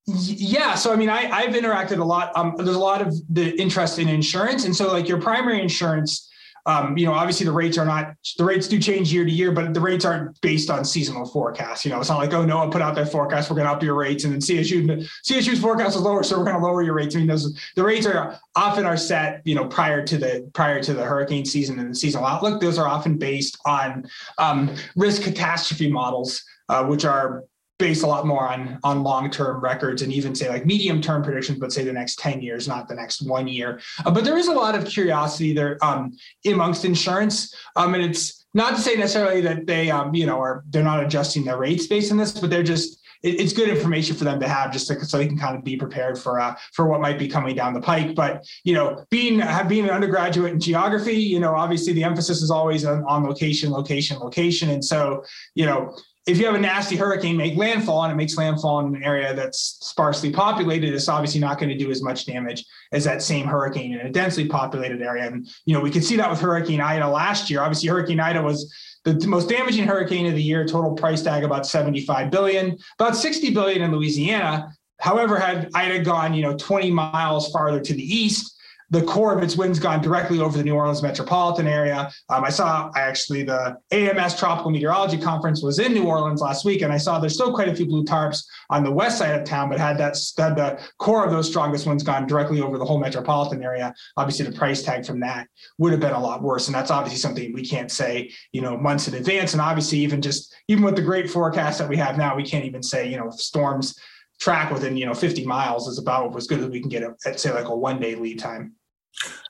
Yeah. 0.07 0.75
So, 0.75 0.91
I 0.91 0.97
mean, 0.97 1.09
I, 1.09 1.29
I've 1.31 1.55
interacted 1.55 1.99
a 1.99 2.03
lot. 2.03 2.35
Um, 2.35 2.55
there's 2.57 2.75
a 2.75 2.79
lot 2.79 3.01
of 3.01 3.15
the 3.29 3.57
interest 3.59 3.97
in 3.97 4.09
insurance. 4.09 4.65
And 4.65 4.75
so 4.75 4.91
like 4.91 5.07
your 5.07 5.21
primary 5.21 5.61
insurance 5.61 6.29
um, 6.67 6.97
you 6.97 7.05
know, 7.05 7.13
obviously 7.13 7.45
the 7.45 7.51
rates 7.51 7.77
are 7.77 7.85
not 7.85 8.15
the 8.37 8.43
rates 8.43 8.67
do 8.67 8.79
change 8.79 9.13
year 9.13 9.23
to 9.23 9.31
year, 9.31 9.51
but 9.51 9.73
the 9.73 9.79
rates 9.79 10.03
aren't 10.03 10.39
based 10.41 10.69
on 10.71 10.83
seasonal 10.83 11.25
forecasts. 11.25 11.85
You 11.85 11.91
know, 11.91 11.99
it's 11.99 12.09
not 12.09 12.17
like 12.17 12.33
oh 12.33 12.43
NOAA 12.43 12.71
put 12.71 12.81
out 12.81 12.95
their 12.95 13.05
forecast, 13.05 13.49
we're 13.49 13.57
going 13.57 13.67
to 13.67 13.73
up 13.73 13.83
your 13.83 13.93
rates, 13.93 14.23
and 14.23 14.33
then 14.33 14.39
CSU 14.39 15.07
CSU's 15.23 15.59
forecast 15.59 15.95
is 15.95 16.01
lower, 16.01 16.23
so 16.23 16.37
we're 16.37 16.45
going 16.45 16.57
to 16.57 16.65
lower 16.65 16.81
your 16.81 16.95
rates. 16.95 17.15
I 17.15 17.19
mean, 17.19 17.27
those 17.27 17.59
the 17.75 17.83
rates 17.83 18.07
are 18.07 18.39
often 18.55 18.85
are 18.85 18.97
set 18.97 19.41
you 19.45 19.53
know 19.53 19.65
prior 19.67 20.03
to 20.05 20.17
the 20.17 20.49
prior 20.53 20.81
to 20.81 20.93
the 20.93 21.03
hurricane 21.03 21.45
season 21.45 21.77
and 21.79 21.91
the 21.91 21.95
seasonal 21.95 22.25
outlook. 22.25 22.59
Those 22.59 22.79
are 22.79 22.87
often 22.87 23.17
based 23.17 23.57
on 23.65 24.05
um, 24.39 24.75
risk 24.95 25.21
catastrophe 25.21 25.91
models, 25.91 26.43
uh, 26.69 26.83
which 26.85 27.05
are 27.05 27.43
base 27.77 28.03
a 28.03 28.07
lot 28.07 28.25
more 28.25 28.47
on 28.47 28.79
on 28.83 29.03
long-term 29.03 29.61
records 29.61 30.01
and 30.01 30.11
even 30.11 30.33
say 30.33 30.49
like 30.49 30.65
medium-term 30.65 31.23
predictions, 31.23 31.59
but 31.59 31.73
say 31.73 31.83
the 31.83 31.91
next 31.91 32.19
10 32.19 32.41
years, 32.41 32.67
not 32.67 32.87
the 32.87 32.95
next 32.95 33.21
one 33.21 33.47
year. 33.47 33.81
Uh, 34.05 34.11
but 34.11 34.23
there 34.23 34.37
is 34.37 34.47
a 34.47 34.53
lot 34.53 34.75
of 34.75 34.85
curiosity 34.85 35.53
there 35.53 35.77
um, 35.83 36.15
amongst 36.45 36.85
insurance. 36.85 37.53
Um, 37.75 37.93
and 37.93 38.03
it's 38.03 38.45
not 38.53 38.75
to 38.75 38.81
say 38.81 38.95
necessarily 38.95 39.41
that 39.41 39.67
they 39.67 39.91
um, 39.91 40.15
you 40.15 40.25
know 40.25 40.39
are 40.39 40.63
they're 40.69 40.83
not 40.83 41.03
adjusting 41.03 41.43
their 41.43 41.57
rates 41.57 41.87
based 41.87 42.11
on 42.11 42.17
this, 42.17 42.31
but 42.31 42.49
they're 42.49 42.63
just 42.63 43.01
it's 43.23 43.53
good 43.53 43.69
information 43.69 44.15
for 44.15 44.23
them 44.23 44.39
to 44.39 44.47
have 44.47 44.71
just 44.71 44.87
to, 44.87 45.03
so 45.03 45.17
they 45.17 45.27
can 45.27 45.37
kind 45.37 45.57
of 45.57 45.63
be 45.63 45.75
prepared 45.75 46.17
for 46.17 46.39
uh, 46.39 46.55
for 46.73 46.87
what 46.87 47.01
might 47.01 47.17
be 47.17 47.27
coming 47.27 47.55
down 47.55 47.73
the 47.73 47.81
pike. 47.81 48.15
But 48.15 48.45
you 48.63 48.73
know, 48.73 49.03
being 49.09 49.41
being 49.67 49.85
an 49.85 49.89
undergraduate 49.89 50.53
in 50.53 50.59
geography, 50.59 51.15
you 51.15 51.39
know, 51.39 51.55
obviously 51.55 51.93
the 51.93 52.03
emphasis 52.03 52.41
is 52.41 52.51
always 52.51 52.85
on, 52.85 53.03
on 53.05 53.23
location, 53.23 53.71
location, 53.71 54.19
location, 54.19 54.69
and 54.69 54.83
so 54.83 55.23
you 55.55 55.65
know, 55.65 55.95
if 56.25 56.39
you 56.39 56.45
have 56.45 56.55
a 56.55 56.59
nasty 56.59 56.95
hurricane 56.95 57.37
make 57.37 57.55
landfall 57.55 58.03
and 58.03 58.11
it 58.11 58.15
makes 58.15 58.35
landfall 58.35 58.79
in 58.79 58.95
an 58.95 59.03
area 59.03 59.35
that's 59.35 59.77
sparsely 59.81 60.31
populated, 60.31 60.93
it's 60.93 61.07
obviously 61.07 61.39
not 61.39 61.59
going 61.59 61.69
to 61.69 61.77
do 61.77 61.91
as 61.91 62.01
much 62.01 62.25
damage 62.25 62.65
as 62.91 63.03
that 63.03 63.21
same 63.21 63.45
hurricane 63.45 63.93
in 63.93 63.99
a 63.99 64.09
densely 64.09 64.47
populated 64.47 65.01
area. 65.01 65.27
And 65.27 65.47
you 65.65 65.75
know, 65.75 65.81
we 65.81 65.91
could 65.91 66.03
see 66.03 66.15
that 66.15 66.29
with 66.29 66.39
Hurricane 66.39 66.81
Ida 66.81 67.07
last 67.07 67.49
year. 67.49 67.61
Obviously, 67.61 67.89
Hurricane 67.89 68.19
Ida 68.19 68.41
was 68.41 68.73
the 69.03 69.27
most 69.27 69.49
damaging 69.49 69.85
hurricane 69.85 70.25
of 70.25 70.33
the 70.33 70.41
year, 70.41 70.65
total 70.65 70.93
price 70.93 71.21
tag 71.21 71.43
about 71.43 71.67
75 71.67 72.31
billion, 72.31 72.75
about 72.99 73.15
60 73.15 73.53
billion 73.53 73.83
in 73.83 73.91
Louisiana. 73.91 74.75
However, 74.99 75.37
had 75.37 75.69
Ida 75.75 76.03
gone, 76.03 76.33
you 76.33 76.41
know, 76.41 76.55
20 76.55 76.89
miles 76.89 77.51
farther 77.51 77.79
to 77.79 77.93
the 77.93 78.03
east, 78.03 78.54
the 78.89 79.01
core 79.03 79.35
of 79.35 79.43
its 79.43 79.55
winds 79.55 79.79
gone 79.79 80.01
directly 80.01 80.39
over 80.39 80.57
the 80.57 80.63
New 80.63 80.75
Orleans 80.75 81.01
metropolitan 81.01 81.67
area. 81.67 82.11
Um, 82.29 82.43
I 82.43 82.49
saw 82.49 82.91
I 82.95 83.01
actually 83.01 83.43
the 83.43 83.77
AMS 83.91 84.37
Tropical 84.37 84.71
Meteorology 84.71 85.17
Conference 85.17 85.63
was 85.63 85.79
in 85.79 85.93
New 85.93 86.05
Orleans 86.05 86.41
last 86.41 86.65
week, 86.65 86.81
and 86.81 86.93
I 86.93 86.97
saw 86.97 87.19
there's 87.19 87.33
still 87.33 87.53
quite 87.53 87.67
a 87.67 87.75
few 87.75 87.85
blue 87.85 88.03
tarps 88.03 88.43
on 88.69 88.83
the 88.83 88.91
west 88.91 89.17
side 89.17 89.39
of 89.39 89.45
town, 89.45 89.69
but 89.69 89.79
had 89.79 89.97
that 89.97 90.17
had 90.37 90.55
the 90.55 90.79
core 90.99 91.25
of 91.25 91.31
those 91.31 91.47
strongest 91.47 91.87
winds 91.87 92.03
gone 92.03 92.27
directly 92.27 92.61
over 92.61 92.77
the 92.77 92.85
whole 92.85 92.99
metropolitan 92.99 93.63
area, 93.63 93.93
obviously 94.17 94.45
the 94.45 94.51
price 94.51 94.83
tag 94.83 95.05
from 95.05 95.19
that 95.19 95.47
would 95.77 95.91
have 95.91 96.01
been 96.01 96.13
a 96.13 96.19
lot 96.19 96.41
worse. 96.41 96.67
And 96.67 96.75
that's 96.75 96.91
obviously 96.91 97.19
something 97.19 97.53
we 97.53 97.65
can't 97.65 97.91
say, 97.91 98.31
you 98.51 98.61
know, 98.61 98.77
months 98.77 99.07
in 99.07 99.15
advance. 99.15 99.53
And 99.53 99.61
obviously, 99.61 99.99
even 99.99 100.21
just 100.21 100.53
even 100.67 100.83
with 100.83 100.95
the 100.95 101.01
great 101.01 101.29
forecast 101.29 101.79
that 101.79 101.89
we 101.89 101.97
have 101.97 102.17
now, 102.17 102.35
we 102.35 102.43
can't 102.43 102.65
even 102.65 102.83
say, 102.83 103.09
you 103.09 103.17
know, 103.17 103.29
storms 103.29 103.95
track 104.39 104.71
within 104.71 104.97
you 104.97 105.05
know 105.05 105.13
50 105.13 105.45
miles 105.45 105.87
is 105.87 105.97
about 105.97 106.35
as 106.35 106.47
good 106.47 106.59
as 106.59 106.67
we 106.67 106.79
can 106.79 106.89
get 106.89 107.03
at 107.25 107.39
say 107.39 107.53
like 107.53 107.67
a 107.67 107.75
one 107.75 107.99
day 107.99 108.15
lead 108.15 108.39
time. 108.39 108.73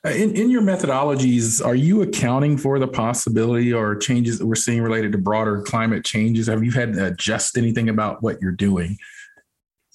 Uh, 0.04 0.10
in, 0.10 0.36
in 0.36 0.48
your 0.48 0.62
methodologies 0.62 1.64
are 1.64 1.74
you 1.74 2.02
accounting 2.02 2.56
for 2.56 2.78
the 2.78 2.86
possibility 2.86 3.72
or 3.72 3.96
changes 3.96 4.38
that 4.38 4.46
we're 4.46 4.54
seeing 4.54 4.80
related 4.80 5.12
to 5.12 5.18
broader 5.18 5.62
climate 5.62 6.04
changes? 6.04 6.46
Have 6.46 6.62
you 6.62 6.70
had 6.70 6.92
to 6.94 7.06
adjust 7.06 7.58
anything 7.58 7.88
about 7.88 8.22
what 8.22 8.40
you're 8.40 8.52
doing? 8.52 8.96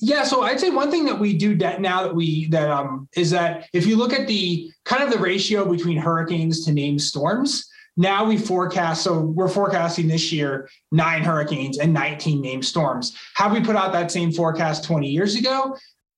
Yeah, 0.04 0.24
so 0.24 0.42
I'd 0.42 0.60
say 0.60 0.72
one 0.72 0.90
thing 0.90 1.06
that 1.06 1.20
we 1.20 1.38
do 1.38 1.56
now 1.56 2.04
that 2.04 2.14
we 2.14 2.48
that 2.50 2.70
um 2.70 3.08
is 3.16 3.30
that 3.32 3.68
if 3.72 3.86
you 3.86 3.96
look 3.96 4.14
at 4.14 4.28
the 4.28 4.72
kind 4.84 5.04
of 5.04 5.12
the 5.12 5.20
ratio 5.20 5.70
between 5.70 5.98
hurricanes 5.98 6.66
to 6.66 6.74
named 6.74 7.02
storms, 7.02 7.70
now 7.98 8.26
we 8.26 8.38
forecast, 8.38 9.04
so 9.04 9.20
we're 9.20 9.50
forecasting 9.50 10.08
this 10.08 10.32
year 10.32 10.70
nine 10.92 11.24
hurricanes 11.24 11.78
and 11.78 11.94
19 11.94 12.42
named 12.42 12.66
storms. 12.66 13.16
Have 13.36 13.52
we 13.52 13.62
put 13.62 13.76
out 13.76 13.92
that 13.94 14.12
same 14.12 14.32
forecast 14.32 14.84
20 14.86 15.08
years 15.08 15.36
ago? 15.36 15.78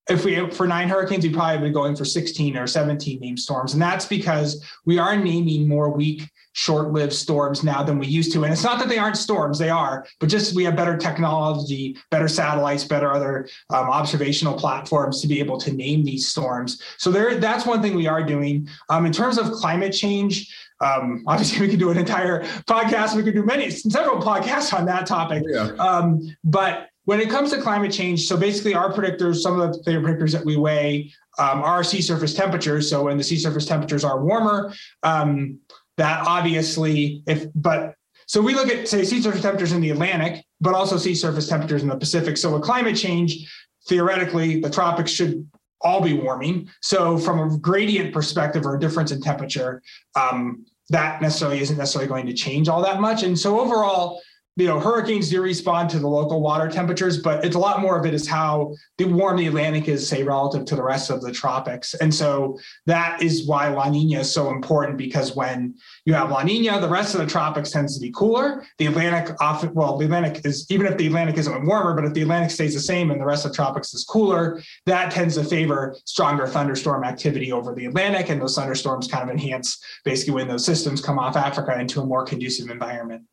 If 0.10 0.26
we 0.26 0.50
for 0.52 0.68
nine 0.68 0.90
hurricanes, 0.90 1.24
we 1.24 1.34
probably 1.34 1.60
been 1.60 1.74
going 1.74 1.96
for 1.96 2.04
16 2.04 2.58
or 2.58 2.68
17 2.68 3.20
named 3.22 3.40
storms. 3.40 3.74
And 3.74 3.82
that's 3.82 4.06
because 4.06 4.64
we 4.86 5.00
are 5.00 5.16
naming 5.16 5.68
more 5.68 5.90
weak, 5.90 6.30
short-lived 6.52 7.14
storms 7.14 7.64
now 7.64 7.84
than 7.84 7.98
we 7.98 8.08
used 8.08 8.34
to. 8.34 8.44
And 8.44 8.52
it's 8.52 8.64
not 8.64 8.80
that 8.80 8.90
they 8.90 8.98
aren't 8.98 9.18
storms, 9.18 9.58
they 9.58 9.70
are, 9.70 10.06
but 10.20 10.28
just 10.28 10.56
we 10.56 10.66
have 10.66 10.76
better 10.76 10.98
technology, 10.98 11.98
better 12.12 12.28
satellites, 12.28 12.84
better 12.84 13.14
other 13.14 13.48
um, 13.70 13.90
observational 13.90 14.56
platforms 14.56 15.22
to 15.22 15.28
be 15.28 15.40
able 15.40 15.58
to 15.60 15.72
name 15.72 16.04
these 16.04 16.28
storms. 16.28 16.82
So 16.98 17.10
there, 17.10 17.38
that's 17.38 17.66
one 17.66 17.82
thing 17.82 17.96
we 17.96 18.08
are 18.08 18.24
doing. 18.24 18.68
Um, 18.90 19.06
in 19.06 19.14
terms 19.14 19.38
of 19.38 19.52
climate 19.52 19.94
change, 19.94 20.54
um, 20.84 21.24
obviously, 21.28 21.62
we 21.62 21.69
could 21.69 21.80
do 21.80 21.89
an 21.89 21.98
entire 21.98 22.43
podcast. 22.67 23.15
We 23.15 23.24
could 23.24 23.34
do 23.34 23.43
many, 23.43 23.69
several 23.69 24.22
podcasts 24.22 24.74
on 24.74 24.86
that 24.86 25.06
topic. 25.06 25.43
Yeah. 25.48 25.69
Um, 25.80 26.36
but 26.43 26.89
when 27.06 27.19
it 27.19 27.30
comes 27.30 27.52
to 27.52 27.62
climate 27.62 27.91
change, 27.91 28.28
so 28.28 28.38
basically, 28.38 28.74
our 28.74 28.91
predictors, 28.91 29.38
some 29.38 29.60
of 29.60 29.74
the 29.84 29.91
predictors 29.91 30.32
that 30.32 30.46
we 30.46 30.58
weigh 30.58 31.12
um, 31.38 31.63
are 31.63 31.84
sea 31.84 32.02
surface 32.02 32.34
temperatures. 32.34 32.89
So 32.89 33.04
when 33.04 33.17
the 33.17 33.24
sea 33.24 33.38
surface 33.38 33.65
temperatures 33.65 34.04
are 34.04 34.24
warmer, 34.24 34.74
um, 35.04 35.60
that 35.98 36.26
obviously, 36.28 37.24
if 37.28 37.48
but 37.56 37.96
so 38.26 38.41
we 38.41 38.54
look 38.56 38.69
at 38.69 38.88
say 38.88 39.04
sea 39.04 39.22
surface 39.22 39.41
temperatures 39.41 39.74
in 39.74 39.82
the 39.82 39.89
Atlantic, 39.89 40.46
but 40.62 40.74
also 40.74 40.98
sea 40.98 41.15
surface 41.15 41.48
temperatures 41.48 41.84
in 41.84 41.89
the 41.89 41.98
Pacific. 41.98 42.38
So 42.38 42.54
with 42.54 42.63
climate 42.63 42.96
change, 42.96 43.52
theoretically, 43.88 44.60
the 44.60 44.69
tropics 44.69 45.12
should 45.12 45.48
all 45.82 46.02
be 46.02 46.13
warming. 46.13 46.69
So 46.82 47.17
from 47.17 47.39
a 47.39 47.58
gradient 47.58 48.13
perspective 48.13 48.65
or 48.65 48.76
a 48.76 48.80
difference 48.80 49.12
in 49.12 49.22
temperature, 49.22 49.82
um, 50.15 50.65
that 50.89 51.22
necessarily 51.22 51.62
isn't 51.62 51.78
necessarily 51.78 52.10
going 52.10 52.26
to 52.26 52.34
change 52.34 52.67
all 52.67 52.82
that 52.82 53.00
much. 53.00 53.24
And 53.24 53.38
so 53.38 53.60
overall, 53.60 54.22
you 54.56 54.68
know, 54.68 54.80
hurricanes 54.80 55.30
do 55.30 55.42
respond 55.42 55.89
to 55.89 56.00
the 56.00 56.08
local 56.08 56.39
water 56.39 56.70
temperatures, 56.70 57.18
but 57.18 57.44
it's 57.44 57.56
a 57.56 57.60
lot 57.60 57.82
more 57.82 57.98
of 57.98 58.06
it 58.06 58.13
is 58.13 58.28
how 58.28 58.76
the 59.00 59.06
warm 59.06 59.38
the 59.38 59.48
Atlantic 59.48 59.88
is, 59.88 60.08
say, 60.08 60.22
relative 60.22 60.63
to 60.66 60.76
the 60.76 60.84
rest 60.84 61.10
of 61.10 61.22
the 61.22 61.32
tropics. 61.32 61.96
And 61.96 62.13
so 62.13 62.60
that 62.86 63.22
is 63.22 63.48
why 63.48 63.70
La 63.70 63.89
Nina 63.89 64.20
is 64.20 64.32
so 64.32 64.52
important 64.52 64.98
because 64.98 65.36
when 65.36 65.74
you 66.06 66.13
have 66.13 66.30
La 66.30 66.44
Nina, 66.44 66.80
the 66.80 66.88
rest 66.88 67.16
of 67.16 67.22
the 67.22 67.26
tropics 67.26 67.72
tends 67.72 67.96
to 67.96 68.02
be 68.02 68.12
cooler. 68.12 68.63
The 68.78 68.86
Atlantic 68.86 69.36
often, 69.42 69.74
well, 69.74 69.98
the 69.98 70.06
Atlantic 70.06 70.46
is, 70.46 70.68
even 70.70 70.86
if 70.86 70.98
the 70.98 71.08
Atlantic 71.08 71.38
isn't 71.38 71.66
warmer, 71.66 71.96
but 71.96 72.06
if 72.06 72.13
the 72.13 72.22
Atlantic 72.22 72.52
stays 72.52 72.76
the 72.76 72.80
same 72.80 73.10
and 73.10 73.20
the 73.20 73.26
rest 73.26 73.46
of 73.46 73.52
the 73.52 73.56
tropics 73.56 73.92
is 73.96 74.04
cooler, 74.04 74.62
that 74.86 75.12
tends 75.12 75.34
to 75.36 75.44
favor 75.44 75.96
stronger 76.06 76.46
thunderstorm 76.46 77.04
activity 77.04 77.52
over 77.52 77.74
the 77.74 77.88
Atlantic. 77.88 78.30
And 78.30 78.39
those 78.39 78.56
thunderstorms 78.56 79.08
kind 79.08 79.24
of 79.24 79.32
enhance 79.32 79.84
basically 80.06 80.36
when 80.36 80.48
those 80.48 80.63
systems 80.63 81.02
come 81.02 81.18
off 81.18 81.36
Africa 81.36 81.80
into 81.80 82.02
a 82.02 82.06
more 82.06 82.24
conducive 82.24 82.70
environment. 82.70 83.24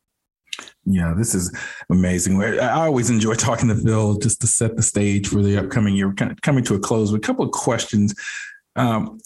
Yeah, 0.85 1.15
this 1.17 1.35
is 1.35 1.55
amazing. 1.91 2.43
I 2.43 2.87
always 2.87 3.11
enjoy 3.11 3.35
talking 3.35 3.69
to 3.69 3.75
Phil 3.75 4.17
just 4.17 4.41
to 4.41 4.47
set 4.47 4.77
the 4.77 4.83
stage 4.83 5.29
for 5.29 5.43
the 5.43 5.59
upcoming 5.59 5.95
year. 5.95 6.13
kind 6.15 6.33
of 6.33 6.41
coming 6.41 6.65
to 6.65 6.75
a 6.75 6.79
close 6.79 7.13
with 7.13 7.23
a 7.23 7.27
couple 7.27 7.45
of 7.45 7.51
questions. 7.51 8.15
Um, 8.77 9.21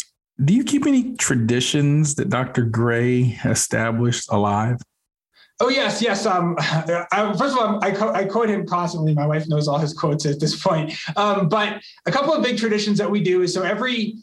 do 0.45 0.53
you 0.53 0.65
keep 0.65 0.85
any 0.87 1.15
traditions 1.15 2.17
that 2.17 2.29
Dr. 2.29 2.65
Gray 2.65 3.39
established 3.45 4.27
alive? 4.31 4.81
Oh 5.61 5.69
yes, 5.69 6.03
yes. 6.03 6.27
Um, 6.27 6.57
I, 6.59 7.35
first 7.39 7.57
of 7.57 7.59
all, 7.59 7.85
I, 7.85 7.93
co- 7.93 8.13
I, 8.13 8.25
quote 8.25 8.49
him 8.49 8.67
constantly. 8.67 9.15
My 9.15 9.27
wife 9.27 9.47
knows 9.49 9.69
all 9.69 9.79
his 9.79 9.93
quotes 9.93 10.27
at 10.27 10.41
this 10.41 10.61
point. 10.61 10.93
Um, 11.17 11.49
but 11.49 11.81
a 12.07 12.11
couple 12.11 12.35
of 12.35 12.43
big 12.43 12.59
traditions 12.59 12.99
that 12.99 13.11
we 13.11 13.23
do 13.23 13.43
is 13.43 13.55
so 13.55 13.63
every 13.63 14.17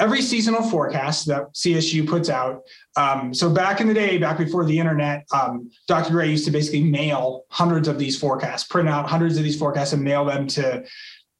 every 0.00 0.22
seasonal 0.22 0.62
forecast 0.62 1.26
that 1.26 1.52
CSU 1.54 2.06
puts 2.06 2.28
out. 2.28 2.62
Um, 2.96 3.32
so 3.32 3.48
back 3.48 3.80
in 3.80 3.86
the 3.86 3.94
day, 3.94 4.18
back 4.18 4.38
before 4.38 4.64
the 4.64 4.78
internet, 4.78 5.26
um, 5.32 5.70
Dr. 5.86 6.10
Gray 6.10 6.30
used 6.30 6.44
to 6.46 6.50
basically 6.50 6.82
mail 6.82 7.44
hundreds 7.50 7.86
of 7.88 7.98
these 7.98 8.18
forecasts, 8.18 8.64
print 8.64 8.88
out 8.88 9.08
hundreds 9.08 9.36
of 9.36 9.44
these 9.44 9.58
forecasts 9.58 9.92
and 9.92 10.02
mail 10.02 10.24
them 10.24 10.46
to 10.48 10.84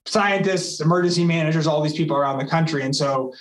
scientists, 0.07 0.81
emergency 0.81 1.25
managers, 1.25 1.67
all 1.67 1.83
these 1.83 1.95
people 1.95 2.17
around 2.17 2.38
the 2.38 2.47
country. 2.47 2.83
And 2.83 2.95
so 2.95 3.33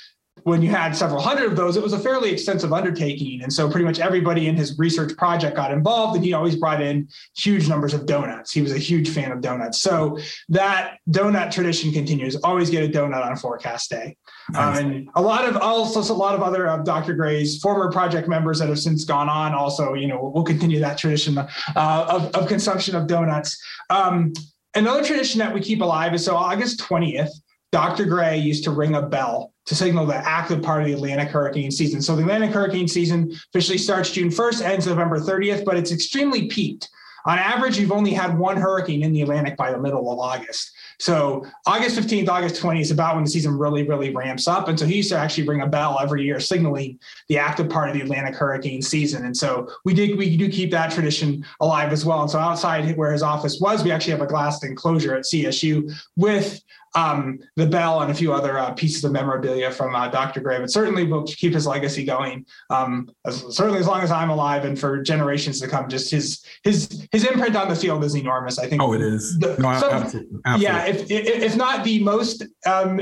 when 0.44 0.62
you 0.62 0.70
had 0.70 0.96
several 0.96 1.22
hundred 1.22 1.46
of 1.46 1.56
those, 1.56 1.78
it 1.78 1.84
was 1.84 1.94
a 1.94 2.00
fairly 2.00 2.32
extensive 2.32 2.74
undertaking. 2.74 3.42
And 3.42 3.52
so 3.52 3.70
pretty 3.70 3.86
much 3.86 4.00
everybody 4.00 4.48
in 4.48 4.56
his 4.56 4.78
research 4.78 5.16
project 5.18 5.56
got 5.56 5.72
involved 5.72 6.16
and 6.16 6.26
he 6.26 6.34
always 6.34 6.56
brought 6.56 6.82
in 6.82 7.08
huge 7.36 7.70
numbers 7.70 7.94
of 7.94 8.06
donuts. 8.06 8.52
He 8.52 8.62
was 8.62 8.74
a 8.74 8.78
huge 8.78 9.10
fan 9.10 9.32
of 9.32 9.42
donuts. 9.42 9.82
So 9.82 10.20
that 10.50 10.98
donut 11.10 11.52
tradition 11.52 11.92
continues. 11.92 12.36
Always 12.38 12.70
get 12.70 12.84
a 12.84 12.92
donut 12.92 13.26
on 13.26 13.36
forecast 13.38 13.90
day. 13.90 14.18
Nice. 14.52 14.80
Um, 14.80 14.86
and 14.86 15.10
a 15.16 15.22
lot 15.22 15.46
of 15.46 15.56
also 15.58 16.02
a 16.02 16.14
lot 16.14 16.36
of 16.36 16.42
other 16.42 16.68
of 16.68 16.84
Dr. 16.84 17.14
Gray's 17.14 17.60
former 17.62 17.90
project 17.92 18.28
members 18.28 18.60
that 18.60 18.68
have 18.68 18.80
since 18.80 19.06
gone 19.06 19.30
on 19.30 19.54
also, 19.54 19.94
you 19.94 20.08
know, 20.08 20.32
will 20.34 20.44
continue 20.44 20.80
that 20.80 20.98
tradition 20.98 21.38
uh, 21.38 21.48
of, 21.76 22.36
of 22.36 22.48
consumption 22.48 22.96
of 22.96 23.08
donuts. 23.08 23.58
Um, 23.90 24.34
another 24.76 25.04
tradition 25.04 25.40
that 25.40 25.54
we 25.54 25.62
keep 25.62 25.82
alive 25.82 26.14
is 26.14 26.26
so 26.26 26.36
August 26.36 26.82
20th, 26.82 27.32
Dr. 27.72 28.06
Gray 28.06 28.38
used 28.38 28.66
to 28.66 28.72
ring 28.72 28.96
a 28.96 29.02
bell 29.02 29.53
to 29.66 29.76
signal 29.76 30.06
the 30.06 30.16
active 30.16 30.62
part 30.62 30.82
of 30.82 30.88
the 30.88 30.94
Atlantic 30.94 31.30
hurricane 31.30 31.72
season. 31.72 32.02
So 32.02 32.16
the 32.16 32.24
Atlantic 32.24 32.52
hurricane 32.52 32.88
season 32.88 33.32
officially 33.50 33.78
starts 33.78 34.12
June 34.12 34.30
1st, 34.30 34.62
ends 34.62 34.88
November 34.88 35.20
30th, 35.20 35.64
but 35.64 35.78
it's 35.78 35.92
extremely 35.92 36.48
peaked. 36.48 36.90
On 37.26 37.38
average, 37.38 37.78
you've 37.78 37.94
only 37.94 38.14
had 38.14 38.38
one 38.38 38.58
hurricane 38.58 39.02
in 39.04 39.14
the 39.14 39.22
Atlantic 39.22 39.56
by 39.56 39.72
the 39.72 39.80
middle 39.80 40.12
of 40.12 40.20
August. 40.20 40.72
So 41.04 41.46
August 41.66 42.00
15th, 42.00 42.30
August 42.30 42.64
20th 42.64 42.80
is 42.80 42.92
about 42.92 43.16
when 43.16 43.26
the 43.26 43.30
season 43.30 43.58
really, 43.58 43.84
really 43.84 44.16
ramps 44.16 44.48
up. 44.48 44.70
And 44.70 44.80
so 44.80 44.86
he 44.86 44.96
used 44.96 45.10
to 45.10 45.18
actually 45.18 45.46
ring 45.46 45.60
a 45.60 45.68
bell 45.68 46.00
every 46.02 46.24
year 46.24 46.40
signaling 46.40 46.98
the 47.28 47.38
active 47.38 47.70
part 47.70 47.90
of 47.90 47.94
the 47.94 48.00
Atlantic 48.00 48.36
hurricane 48.36 48.82
season. 48.82 49.26
And 49.26 49.36
so 49.36 49.68
we 49.84 49.94
did 49.94 50.18
we 50.18 50.38
do 50.38 50.48
keep 50.48 50.72
that 50.72 50.94
tradition 50.94 51.46
alive 51.60 51.92
as 51.92 52.06
well. 52.06 52.22
And 52.22 52.32
so 52.32 52.40
outside 52.40 52.96
where 52.96 53.12
his 53.12 53.22
office 53.22 53.60
was, 53.60 53.84
we 53.84 53.92
actually 53.92 54.12
have 54.12 54.22
a 54.22 54.28
glass 54.28 54.64
enclosure 54.64 55.14
at 55.14 55.26
CSU 55.26 55.94
with 56.16 56.64
um, 56.96 57.40
the 57.56 57.66
bell 57.66 58.02
and 58.02 58.12
a 58.12 58.14
few 58.14 58.34
other 58.34 58.58
uh, 58.58 58.72
pieces 58.74 59.04
of 59.04 59.12
memorabilia 59.12 59.72
from 59.72 59.96
uh, 59.96 60.08
Dr. 60.10 60.42
Gray. 60.42 60.60
But 60.60 60.72
certainly 60.72 61.06
we'll 61.06 61.24
keep 61.24 61.54
his 61.54 61.66
legacy 61.66 62.06
going, 62.06 62.46
um, 62.70 63.10
as, 63.26 63.42
certainly 63.56 63.80
as 63.80 63.88
long 63.88 64.02
as 64.02 64.12
I'm 64.12 64.30
alive 64.30 64.66
and 64.66 64.80
for 64.80 65.02
generations 65.02 65.60
to 65.62 65.68
come. 65.68 65.90
Just 65.90 66.12
his 66.12 66.46
his 66.64 67.08
his 67.12 67.26
imprint 67.26 67.56
on 67.56 67.70
the 67.70 67.76
field 67.76 68.04
is 68.04 68.16
enormous. 68.16 68.60
I 68.60 68.68
think. 68.68 68.82
Oh, 68.82 68.94
it 68.94 69.02
is. 69.02 69.38
The, 69.40 69.56
no, 69.60 69.70
absolutely, 69.70 70.40
absolutely. 70.46 70.64
Yeah, 70.64 70.86
if, 70.96 71.44
if 71.44 71.56
not 71.56 71.84
the 71.84 72.04
most 72.04 72.44
um, 72.66 73.00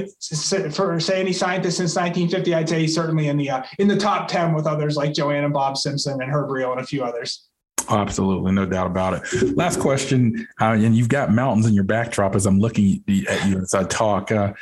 for 0.72 1.00
say 1.00 1.20
any 1.20 1.34
scientist 1.34 1.78
since 1.78 1.96
1950, 1.96 2.56
I'd 2.56 2.70
say 2.70 2.88
certainly 2.88 3.28
in 3.28 3.38
the 3.38 3.50
uh, 3.50 3.64
in 3.80 3.88
the 3.88 3.98
top 3.98 4.28
ten 4.28 4.54
with 4.54 4.68
others 4.68 4.96
like 4.96 5.14
Joanne 5.14 5.44
and 5.44 5.54
Bob 5.54 5.78
Simpson 5.78 6.22
and 6.22 6.32
Herb 6.32 6.50
Riehl 6.50 6.72
and 6.72 6.82
a 6.82 6.86
few 6.86 7.04
others. 7.04 7.48
Absolutely, 7.90 8.52
no 8.52 8.66
doubt 8.66 8.88
about 8.88 9.14
it. 9.14 9.58
Last 9.58 9.80
question, 9.80 10.48
uh, 10.60 10.74
and 10.74 10.96
you've 10.96 11.10
got 11.10 11.32
mountains 11.32 11.66
in 11.66 11.74
your 11.74 11.84
backdrop 11.84 12.36
as 12.36 12.46
I'm 12.46 12.60
looking 12.60 13.04
at 13.28 13.50
you 13.50 13.60
as 13.60 13.74
I 13.74 13.84
talk. 13.84 14.32
Uh, 14.32 14.54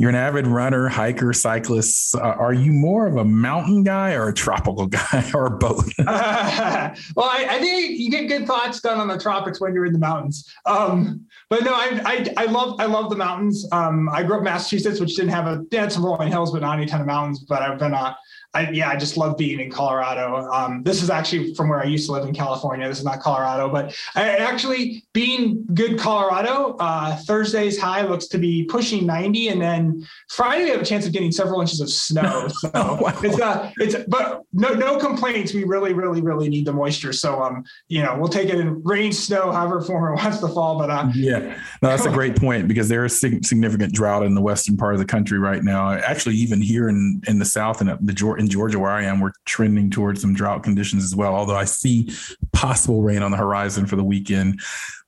You're 0.00 0.08
an 0.08 0.16
avid 0.16 0.46
runner, 0.46 0.88
hiker, 0.88 1.34
cyclist. 1.34 2.14
Uh, 2.14 2.20
are 2.20 2.54
you 2.54 2.72
more 2.72 3.06
of 3.06 3.16
a 3.16 3.24
mountain 3.24 3.84
guy 3.84 4.14
or 4.14 4.28
a 4.28 4.32
tropical 4.32 4.86
guy 4.86 5.30
or 5.34 5.50
both? 5.50 5.92
uh, 5.98 6.94
well, 7.16 7.28
I, 7.28 7.46
I, 7.50 7.58
think 7.58 7.98
you 7.98 8.10
get 8.10 8.26
good 8.26 8.46
thoughts 8.46 8.80
done 8.80 8.98
on 8.98 9.08
the 9.08 9.18
tropics 9.18 9.60
when 9.60 9.74
you're 9.74 9.84
in 9.84 9.92
the 9.92 9.98
mountains. 9.98 10.50
Um, 10.64 11.26
but 11.50 11.64
no, 11.64 11.74
I, 11.74 12.00
I, 12.06 12.34
I, 12.38 12.44
love 12.46 12.80
I 12.80 12.86
love 12.86 13.10
the 13.10 13.16
mountains. 13.16 13.68
Um, 13.72 14.08
I 14.08 14.22
grew 14.22 14.36
up 14.36 14.38
in 14.38 14.44
Massachusetts, 14.44 15.00
which 15.00 15.16
didn't 15.16 15.32
have 15.32 15.46
a 15.46 15.66
they 15.70 15.76
had 15.76 15.92
some 15.92 16.06
rolling 16.06 16.28
hills, 16.28 16.50
but 16.50 16.62
not 16.62 16.78
any 16.78 16.86
ton 16.86 17.02
of 17.02 17.06
mountains. 17.06 17.40
But 17.40 17.60
I've 17.60 17.78
been 17.78 17.92
uh, 17.92 18.14
I, 18.52 18.70
yeah, 18.70 18.90
I 18.90 18.96
just 18.96 19.16
love 19.16 19.36
being 19.36 19.60
in 19.60 19.70
Colorado. 19.70 20.48
Um, 20.50 20.82
this 20.82 21.02
is 21.02 21.10
actually 21.10 21.54
from 21.54 21.68
where 21.68 21.80
I 21.80 21.84
used 21.84 22.06
to 22.06 22.12
live 22.12 22.26
in 22.26 22.34
California. 22.34 22.88
This 22.88 22.98
is 22.98 23.04
not 23.04 23.20
Colorado, 23.20 23.68
but 23.68 23.96
I, 24.16 24.28
actually 24.36 25.04
being 25.12 25.64
good 25.72 25.98
Colorado, 25.98 26.76
uh, 26.80 27.16
Thursday's 27.16 27.78
high 27.78 28.02
looks 28.02 28.26
to 28.28 28.38
be 28.38 28.64
pushing 28.64 29.06
90. 29.06 29.48
And 29.48 29.62
then 29.62 30.06
Friday, 30.30 30.64
we 30.64 30.70
have 30.70 30.80
a 30.80 30.84
chance 30.84 31.06
of 31.06 31.12
getting 31.12 31.30
several 31.30 31.60
inches 31.60 31.80
of 31.80 31.90
snow. 31.90 32.48
So 32.60 32.70
oh, 32.74 32.98
wow. 33.00 33.18
it's, 33.22 33.40
uh, 33.40 33.70
it's, 33.78 33.96
but 34.06 34.42
no, 34.52 34.74
no 34.74 34.98
complaints. 34.98 35.54
We 35.54 35.64
really, 35.64 35.94
really, 35.94 36.20
really 36.20 36.48
need 36.48 36.66
the 36.66 36.72
moisture. 36.72 37.12
So, 37.12 37.42
um, 37.42 37.64
you 37.88 38.02
know, 38.02 38.16
we'll 38.18 38.28
take 38.28 38.48
it 38.48 38.58
in 38.58 38.82
rain, 38.82 39.12
snow, 39.12 39.50
however 39.50 39.80
form 39.80 40.12
it 40.12 40.22
wants 40.22 40.38
to 40.40 40.48
fall. 40.48 40.78
But, 40.78 40.90
uh, 40.90 41.08
yeah, 41.14 41.38
no, 41.80 41.88
that's 41.88 42.04
a 42.04 42.10
great 42.10 42.36
point 42.36 42.68
because 42.68 42.88
there 42.88 43.04
is 43.04 43.18
significant 43.18 43.94
drought 43.94 44.24
in 44.24 44.34
the 44.34 44.42
Western 44.42 44.76
part 44.76 44.94
of 44.94 45.00
the 45.00 45.06
country 45.06 45.38
right 45.38 45.62
now. 45.62 45.92
Actually, 45.92 46.34
even 46.36 46.60
here 46.60 46.88
in, 46.88 47.22
in 47.26 47.38
the 47.38 47.44
South 47.44 47.80
and 47.80 47.96
the 48.06 48.12
Georgia 48.12 48.39
in 48.40 48.48
Georgia 48.48 48.78
where 48.78 48.90
I 48.90 49.04
am, 49.04 49.20
we're 49.20 49.32
trending 49.44 49.90
towards 49.90 50.20
some 50.20 50.34
drought 50.34 50.64
conditions 50.64 51.04
as 51.04 51.14
well. 51.14 51.34
Although 51.34 51.56
I 51.56 51.66
see 51.66 52.12
possible 52.52 53.02
rain 53.02 53.22
on 53.22 53.30
the 53.30 53.36
horizon 53.36 53.86
for 53.86 53.94
the 53.94 54.02
weekend. 54.02 54.60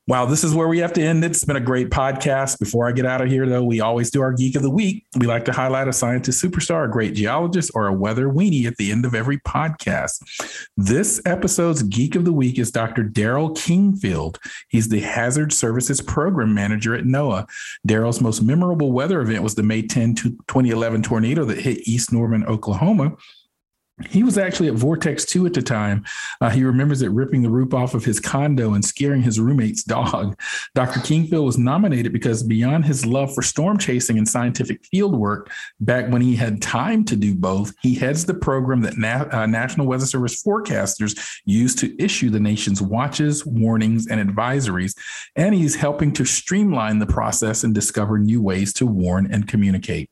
Wow, 0.09 0.27
this 0.27 0.43
is 0.43 0.53
where 0.53 0.67
we 0.67 0.79
have 0.79 0.93
to 0.95 1.01
end. 1.01 1.25
It's 1.25 1.45
been 1.45 1.55
a 1.55 1.61
great 1.61 1.91
podcast. 1.91 2.59
Before 2.59 2.89
I 2.89 2.93
get 2.93 3.07
out 3.07 3.21
of 3.21 3.29
here, 3.29 3.49
though, 3.49 3.63
we 3.63 3.81
always 3.81 4.11
do 4.11 4.21
our 4.21 4.33
Geek 4.33 4.57
of 4.57 4.63
the 4.63 4.71
Week. 4.71 5.07
We 5.17 5.29
like 5.29 5.45
to 5.45 5.53
highlight 5.53 5.87
a 5.87 5.93
scientist 5.93 6.43
superstar, 6.43 6.87
a 6.87 6.91
great 6.91 7.15
geologist, 7.15 7.71
or 7.77 7.87
a 7.87 7.93
weather 7.93 8.27
weenie 8.27 8.65
at 8.65 8.77
the 8.79 8.91
end 8.91 9.05
of 9.07 9.15
every 9.15 9.39
podcast. 9.39 10.21
This 10.77 11.23
episode's 11.25 11.85
Geek 11.85 12.17
of 12.17 12.25
the 12.25 12.33
Week 12.33 12.59
is 12.59 12.73
Dr. 12.73 13.05
Darrel 13.05 13.51
Kingfield. 13.51 14.39
He's 14.71 14.89
the 14.89 15.01
Hazard 15.01 15.53
Services 15.53 16.01
Program 16.01 16.53
Manager 16.53 16.97
at 16.97 17.05
NOAA. 17.05 17.47
Darrel's 17.87 18.21
most 18.21 18.43
memorable 18.43 18.91
weather 18.91 19.21
event 19.21 19.45
was 19.45 19.55
the 19.55 19.63
May 19.63 19.83
10, 19.83 20.17
2011 20.17 21.05
tornado 21.05 21.45
that 21.45 21.59
hit 21.59 21.87
East 21.87 22.13
Norman, 22.13 22.45
Oklahoma 22.47 23.17
he 24.11 24.23
was 24.23 24.39
actually 24.39 24.69
at 24.69 24.75
Vortex 24.75 25.25
2 25.25 25.47
at 25.47 25.55
the 25.55 25.63
time. 25.63 26.05
Uh, 26.41 26.51
he 26.51 26.65
remembers 26.65 27.03
it 27.03 27.11
ripping 27.11 27.43
the 27.43 27.51
roof 27.51 27.75
off 27.75 27.95
of 27.95 28.05
his 28.05 28.21
condo 28.21 28.75
and 28.75 28.85
scaring 28.85 29.23
his 29.23 29.41
roommate's 29.41 29.85
dog. 29.85 30.39
Dr. 30.75 31.01
Kingfield 31.01 31.45
was 31.45 31.59
nominated 31.59 32.13
because 32.13 32.43
beyond 32.43 32.85
his 32.85 33.05
love 33.07 33.35
for 33.35 33.43
storm 33.43 33.79
chasing 33.79 34.19
and 34.19 34.29
scientific 34.29 34.85
field 34.87 35.17
work, 35.17 35.51
back 35.81 36.11
when 36.11 36.23
he 36.23 36.37
had 36.37 36.63
time 36.63 37.05
to 37.05 37.17
do 37.17 37.35
both, 37.35 37.73
he 37.83 37.95
heads 37.95 38.25
the 38.25 38.35
program 38.35 38.81
that 38.83 38.97
Na- 38.97 39.29
uh, 39.33 39.47
National 39.47 39.87
Weather 39.87 40.07
Service 40.07 40.43
forecasters 40.43 41.41
use 41.45 41.75
to 41.77 42.01
issue 42.03 42.31
the 42.31 42.41
nation's 42.41 42.83
watches, 42.83 43.45
warnings, 43.47 44.07
and 44.07 44.21
advisories. 44.21 44.97
And 45.37 45.55
he's 45.55 45.75
helping 45.75 46.13
to 46.13 46.25
streamline 46.25 46.99
the 46.99 47.07
process 47.07 47.65
and 47.65 47.75
discover 47.75 48.19
new 48.19 48.43
ways 48.43 48.73
to 48.75 48.87
warn 48.87 49.33
and 49.33 49.49
communicate. 49.49 50.09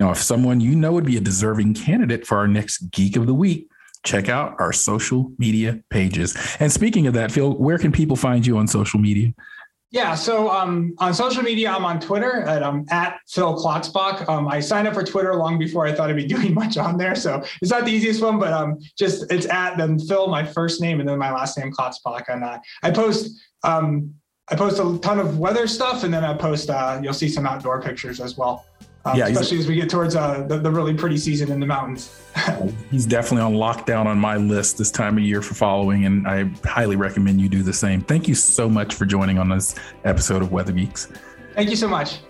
Now, 0.00 0.10
if 0.10 0.18
someone 0.18 0.60
you 0.60 0.74
know 0.74 0.92
would 0.92 1.06
be 1.06 1.16
a 1.16 1.20
deserving 1.20 1.74
candidate 1.74 2.26
for 2.26 2.38
our 2.38 2.48
next 2.48 2.90
Geek 2.90 3.16
of 3.16 3.26
the 3.26 3.34
Week, 3.34 3.68
check 4.04 4.28
out 4.28 4.54
our 4.60 4.72
social 4.72 5.32
media 5.38 5.80
pages. 5.90 6.36
And 6.60 6.70
speaking 6.70 7.06
of 7.06 7.14
that, 7.14 7.32
Phil, 7.32 7.54
where 7.54 7.78
can 7.78 7.92
people 7.92 8.16
find 8.16 8.46
you 8.46 8.56
on 8.58 8.68
social 8.68 9.00
media? 9.00 9.32
Yeah, 9.94 10.16
so 10.16 10.50
um, 10.50 10.92
on 10.98 11.14
social 11.14 11.44
media, 11.44 11.70
I'm 11.70 11.84
on 11.84 12.00
Twitter 12.00 12.42
at 12.42 12.64
um, 12.64 12.84
at 12.90 13.20
Phil 13.28 13.56
Klotzbach. 13.56 14.28
Um, 14.28 14.48
I 14.48 14.58
signed 14.58 14.88
up 14.88 14.94
for 14.94 15.04
Twitter 15.04 15.36
long 15.36 15.56
before 15.56 15.86
I 15.86 15.92
thought 15.94 16.10
I'd 16.10 16.16
be 16.16 16.26
doing 16.36 16.52
much 16.52 16.76
on 16.76 16.98
there, 16.98 17.14
so 17.14 17.44
it's 17.62 17.70
not 17.70 17.84
the 17.84 17.92
easiest 17.92 18.20
one, 18.20 18.40
but 18.40 18.52
um, 18.52 18.80
just 18.98 19.30
it's 19.30 19.46
at 19.46 19.76
then 19.76 20.00
Phil, 20.00 20.26
my 20.26 20.44
first 20.44 20.80
name, 20.80 20.98
and 20.98 21.08
then 21.08 21.16
my 21.16 21.30
last 21.30 21.56
name 21.56 21.70
Klotzbach. 21.70 22.24
And 22.26 22.42
uh, 22.42 22.58
I 22.82 22.90
post 22.90 23.40
um, 23.62 24.12
I 24.48 24.56
post 24.56 24.80
a 24.80 24.98
ton 24.98 25.20
of 25.20 25.38
weather 25.38 25.68
stuff, 25.68 26.02
and 26.02 26.12
then 26.12 26.24
I 26.24 26.34
post 26.34 26.70
uh, 26.70 26.98
you'll 27.00 27.14
see 27.14 27.28
some 27.28 27.46
outdoor 27.46 27.80
pictures 27.80 28.20
as 28.20 28.36
well. 28.36 28.64
Um, 29.06 29.18
yeah, 29.18 29.26
especially 29.26 29.58
as 29.58 29.68
we 29.68 29.74
get 29.74 29.90
towards 29.90 30.16
uh, 30.16 30.44
the, 30.44 30.58
the, 30.58 30.70
really 30.70 30.94
pretty 30.94 31.18
season 31.18 31.52
in 31.52 31.60
the 31.60 31.66
mountains. 31.66 32.18
he's 32.90 33.04
definitely 33.04 33.42
on 33.42 33.52
lockdown 33.52 34.06
on 34.06 34.18
my 34.18 34.38
list 34.38 34.78
this 34.78 34.90
time 34.90 35.18
of 35.18 35.24
year 35.24 35.42
for 35.42 35.52
following, 35.54 36.06
and 36.06 36.26
I 36.26 36.50
highly 36.64 36.96
recommend 36.96 37.38
you 37.38 37.50
do 37.50 37.62
the 37.62 37.72
same. 37.72 38.00
Thank 38.00 38.28
you 38.28 38.34
so 38.34 38.66
much 38.66 38.94
for 38.94 39.04
joining 39.04 39.38
on 39.38 39.50
this 39.50 39.74
episode 40.04 40.40
of 40.40 40.52
Weather 40.52 40.72
Geeks. 40.72 41.12
Thank 41.54 41.68
you 41.68 41.76
so 41.76 41.88
much. 41.88 42.20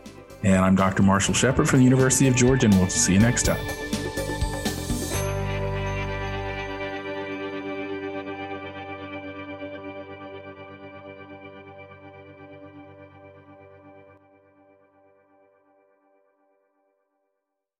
And 0.42 0.64
I'm 0.64 0.74
Dr. 0.74 1.04
Marshall 1.04 1.34
Shepherd 1.34 1.68
from 1.68 1.78
the 1.78 1.84
University 1.84 2.26
of 2.26 2.34
Georgia, 2.34 2.66
and 2.66 2.74
we'll 2.74 2.88
see 2.88 3.12
you 3.12 3.20
next 3.20 3.44
time. 3.44 4.03